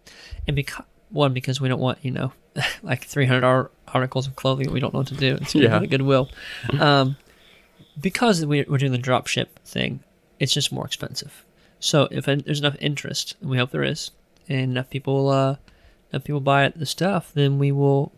And 0.48 0.56
because 0.56 0.86
one 1.10 1.34
because 1.34 1.62
we 1.62 1.68
don't 1.70 1.80
want 1.82 2.00
you 2.02 2.12
know 2.12 2.32
like 2.84 3.04
300 3.04 3.44
ar- 3.44 3.72
articles 3.90 4.26
of 4.28 4.36
clothing 4.36 4.66
that 4.68 4.74
we 4.74 4.80
don't 4.80 4.94
know 4.94 5.02
what 5.02 5.08
to 5.08 5.16
do. 5.16 5.38
It's 5.42 5.54
Yeah. 5.56 5.86
goodwill 5.86 6.30
um 6.80 7.18
because 8.00 8.46
we- 8.46 8.66
we're 8.68 8.78
doing 8.80 8.92
the 8.92 8.98
drop 8.98 9.28
ship 9.28 9.60
thing 9.66 10.00
it's 10.40 10.54
just 10.54 10.72
more 10.72 10.86
expensive. 10.86 11.44
So 11.80 12.08
if 12.12 12.26
there's 12.26 12.60
enough 12.60 12.76
interest 12.80 13.36
and 13.42 13.50
we 13.50 13.58
hope 13.58 13.72
there 13.72 13.84
is 13.84 14.12
and 14.50 14.72
enough 14.72 14.90
people 14.90 15.30
uh 15.30 15.56
enough 16.12 16.24
people 16.24 16.40
buy 16.42 16.70
the 16.70 16.86
stuff 16.86 17.32
then 17.34 17.60
we 17.60 17.72
will 17.72 18.12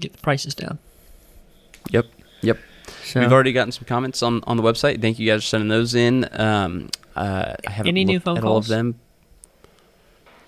get 0.00 0.12
the 0.12 0.18
prices 0.18 0.54
down 0.54 0.78
Yep, 1.90 2.06
yep. 2.42 2.58
so 3.04 3.20
We've 3.20 3.32
already 3.32 3.52
gotten 3.52 3.72
some 3.72 3.84
comments 3.84 4.22
on, 4.22 4.42
on 4.46 4.56
the 4.56 4.62
website. 4.62 5.00
Thank 5.00 5.18
you 5.18 5.30
guys 5.30 5.42
for 5.42 5.48
sending 5.48 5.68
those 5.68 5.94
in. 5.94 6.26
Um, 6.32 6.88
uh, 7.14 7.54
I 7.66 7.70
haven't 7.70 7.88
Any 7.90 8.04
new 8.04 8.20
phone 8.20 8.38
at 8.38 8.44
all 8.44 8.56
of 8.56 8.66
them. 8.66 8.98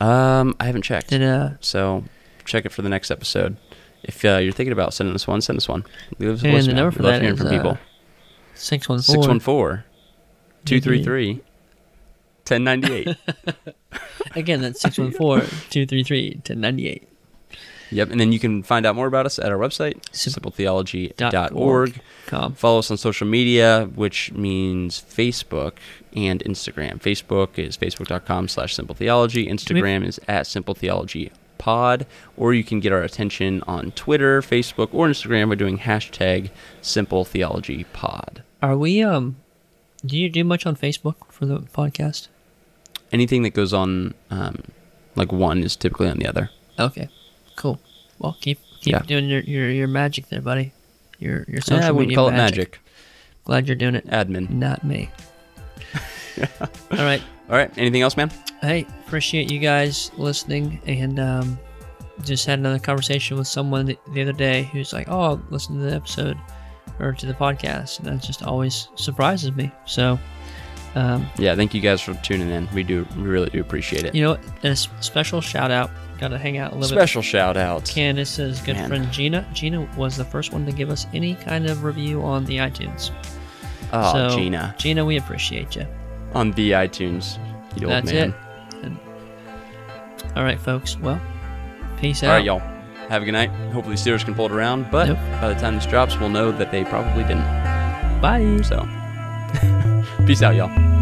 Um, 0.01 0.55
I 0.61 0.64
haven't 0.66 0.82
checked. 0.82 1.09
did 1.11 1.22
uh 1.22 1.51
So 1.61 2.05
check 2.45 2.66
it 2.66 2.72
for 2.72 2.82
the 2.82 2.89
next 2.89 3.11
episode. 3.11 3.57
If 4.03 4.24
uh, 4.24 4.37
you're 4.39 4.53
thinking 4.53 4.72
about 4.72 4.93
sending 4.95 5.14
us 5.14 5.26
one, 5.26 5.41
send 5.41 5.57
us 5.59 5.68
one. 5.68 5.84
Leave 6.18 6.30
us 6.30 6.43
a 6.43 6.47
And 6.49 6.57
the 6.57 6.61
voicemail. 6.72 6.74
number 6.74 6.91
We 6.91 6.97
for 6.97 7.03
love 7.05 7.12
that 7.14 7.22
hearing 7.22 7.34
is, 7.37 7.41
from 7.41 7.51
people. 7.51 7.70
uh, 7.72 7.76
614 8.55 9.03
614 9.22 9.84
233 10.64 11.43
1098. 12.49 13.16
Again, 14.37 14.61
that's 14.61 14.80
614 14.80 15.49
233 15.70 16.28
1098. 16.47 17.09
Yep, 17.91 18.11
and 18.11 18.20
then 18.20 18.32
you 18.32 18.39
can 18.39 18.62
find 18.62 18.84
out 18.84 18.97
more 18.97 19.07
about 19.07 19.26
us 19.26 19.39
at 19.39 19.51
our 19.53 19.59
website, 19.59 20.03
Sim- 20.12 20.32
simpletheology.org. 20.32 22.01
Com. 22.26 22.55
Follow 22.55 22.80
us 22.80 22.91
on 22.91 22.97
social 22.97 23.26
media, 23.26 23.89
which 23.95 24.32
means 24.32 25.01
Facebook 25.01 25.74
and 26.14 26.43
Instagram. 26.45 27.01
Facebook 27.01 27.59
is 27.59 27.76
facebook.com 27.76 28.49
slash 28.49 28.74
simpletheology. 28.74 29.49
Instagram 29.49 30.05
is 30.05 30.18
at 30.26 30.47
simpletheologypod. 30.47 32.07
Or 32.37 32.55
you 32.55 32.64
can 32.64 32.80
get 32.80 32.93
our 32.93 33.03
attention 33.03 33.62
on 33.66 33.93
Twitter, 33.93 34.43
Facebook, 34.43 34.89
or 34.93 35.07
Instagram 35.09 35.49
by 35.49 35.55
doing 35.55 35.78
hashtag 35.78 36.51
simple 36.82 37.24
theology 37.24 37.84
pod. 37.93 38.43
Are 38.62 38.76
we, 38.76 39.03
um, 39.03 39.37
do 40.05 40.16
you 40.18 40.28
do 40.28 40.43
much 40.45 40.66
on 40.66 40.76
Facebook 40.76 41.16
for 41.30 41.47
the 41.47 41.61
podcast? 41.61 42.28
Anything 43.12 43.43
that 43.43 43.55
goes 43.55 43.72
on 43.72 44.14
um, 44.30 44.62
like 45.14 45.32
one 45.32 45.62
is 45.62 45.76
typically 45.76 46.09
on 46.09 46.18
the 46.18 46.26
other. 46.26 46.51
Okay, 46.78 47.09
cool. 47.57 47.80
Well, 48.18 48.36
keep 48.40 48.59
keep 48.80 48.92
Yeah. 48.92 49.00
doing 49.02 49.28
your, 49.28 49.40
your, 49.40 49.70
your 49.70 49.88
magic 49.88 50.28
there, 50.28 50.40
buddy. 50.40 50.72
Your 51.18 51.44
your 51.48 51.61
social 51.61 51.78
Yeah, 51.82 51.88
I 51.88 51.90
wouldn't 51.90 52.09
media 52.09 52.16
call 52.16 52.30
magic. 52.30 52.57
it 52.57 52.59
magic. 52.59 52.80
Glad 53.44 53.66
you're 53.68 53.76
doing 53.76 53.94
it. 53.94 54.07
Admin. 54.09 54.50
Not 54.50 54.84
me. 54.84 55.11
All 56.61 56.98
right. 56.98 57.22
All 57.48 57.57
right, 57.57 57.70
anything 57.78 58.02
else, 58.02 58.16
man? 58.16 58.30
Hey, 58.61 58.86
appreciate 59.07 59.50
you 59.52 59.61
guys 59.61 60.11
listening 60.16 60.80
and 60.86 61.20
um, 61.20 61.59
just 62.24 62.44
had 62.44 62.59
another 62.59 62.80
conversation 62.80 63.36
with 63.38 63.46
someone 63.46 63.86
the, 63.86 63.96
the 64.12 64.22
other 64.22 64.32
day 64.32 64.64
who's 64.72 64.92
like, 64.92 65.09
"Oh, 65.09 65.40
listen 65.50 65.78
to 65.78 65.84
the 65.84 65.94
episode 65.94 66.36
or 66.98 67.12
to 67.12 67.24
the 67.26 67.34
podcast," 67.34 67.98
and 68.00 68.09
that 68.09 68.20
just 68.22 68.42
always 68.42 68.88
surprises 68.96 69.52
me. 69.54 69.70
So, 69.84 70.18
um, 70.97 71.26
Yeah, 71.38 71.55
thank 71.55 71.72
you 71.74 71.80
guys 71.80 72.01
for 72.01 72.14
tuning 72.14 72.51
in. 72.51 72.68
We 72.74 72.82
do, 72.82 73.07
we 73.16 73.22
really 73.22 73.51
do 73.51 73.61
appreciate 73.61 74.05
it. 74.05 74.14
you 74.14 74.22
know, 74.24 74.34
and 74.62 74.72
a 74.72 74.76
special 74.76 75.40
shout 75.40 75.70
out. 75.70 75.90
Got 76.18 76.28
to 76.28 76.38
hang 76.38 76.57
out 76.57 76.72
a 76.72 76.74
little 76.74 76.88
Special 76.97 77.20
shout 77.22 77.57
out. 77.59 77.84
bit. 77.84 77.90
Candace's 77.94 78.61
good 78.62 78.76
Man. 78.76 78.88
friend 78.88 79.12
Gina. 79.12 79.47
Gina 79.53 79.86
was 79.99 80.16
the 80.16 80.24
first 80.24 80.51
one 80.53 80.64
to 80.66 80.72
give 80.72 80.88
us 80.90 81.07
any 81.12 81.34
kind 81.34 81.66
of 81.68 81.84
review 81.84 82.22
on 82.22 82.44
the 82.47 82.57
iTunes. 82.57 83.11
Oh, 83.92 84.12
so, 84.30 84.36
Gina. 84.36 84.74
Gina, 84.78 85.05
we 85.05 85.18
appreciate 85.18 85.76
you. 85.76 85.86
On 86.34 86.51
the 86.53 86.70
iTunes. 86.72 87.36
You 87.78 87.86
old 87.88 87.92
That's 87.92 88.12
man. 88.12 88.30
it. 88.30 88.84
And, 88.84 88.99
all 90.34 90.42
right, 90.42 90.59
folks. 90.59 90.99
Well, 90.99 91.20
peace 91.99 92.22
out. 92.22 92.30
right, 92.30 92.44
y'all. 92.44 92.61
Have 93.11 93.20
a 93.22 93.24
good 93.26 93.32
night. 93.32 93.51
Hopefully, 93.72 93.97
Steelers 93.97 94.24
can 94.24 94.34
pull 94.34 94.47
it 94.47 94.53
around. 94.53 94.90
But 94.90 95.09
Nope. 95.09 95.18
by 95.40 95.53
the 95.53 95.61
time 95.61 95.74
this 95.76 95.84
drops, 95.86 96.18
we'll 96.18 96.30
know 96.30 96.51
that 96.51 96.72
they 96.72 96.82
probably 96.84 97.22
didn't. 97.24 97.44
Bye. 98.22 98.59
So, 98.64 98.78
peace 100.27 100.43
out, 100.43 100.57
y'all. 100.57 100.95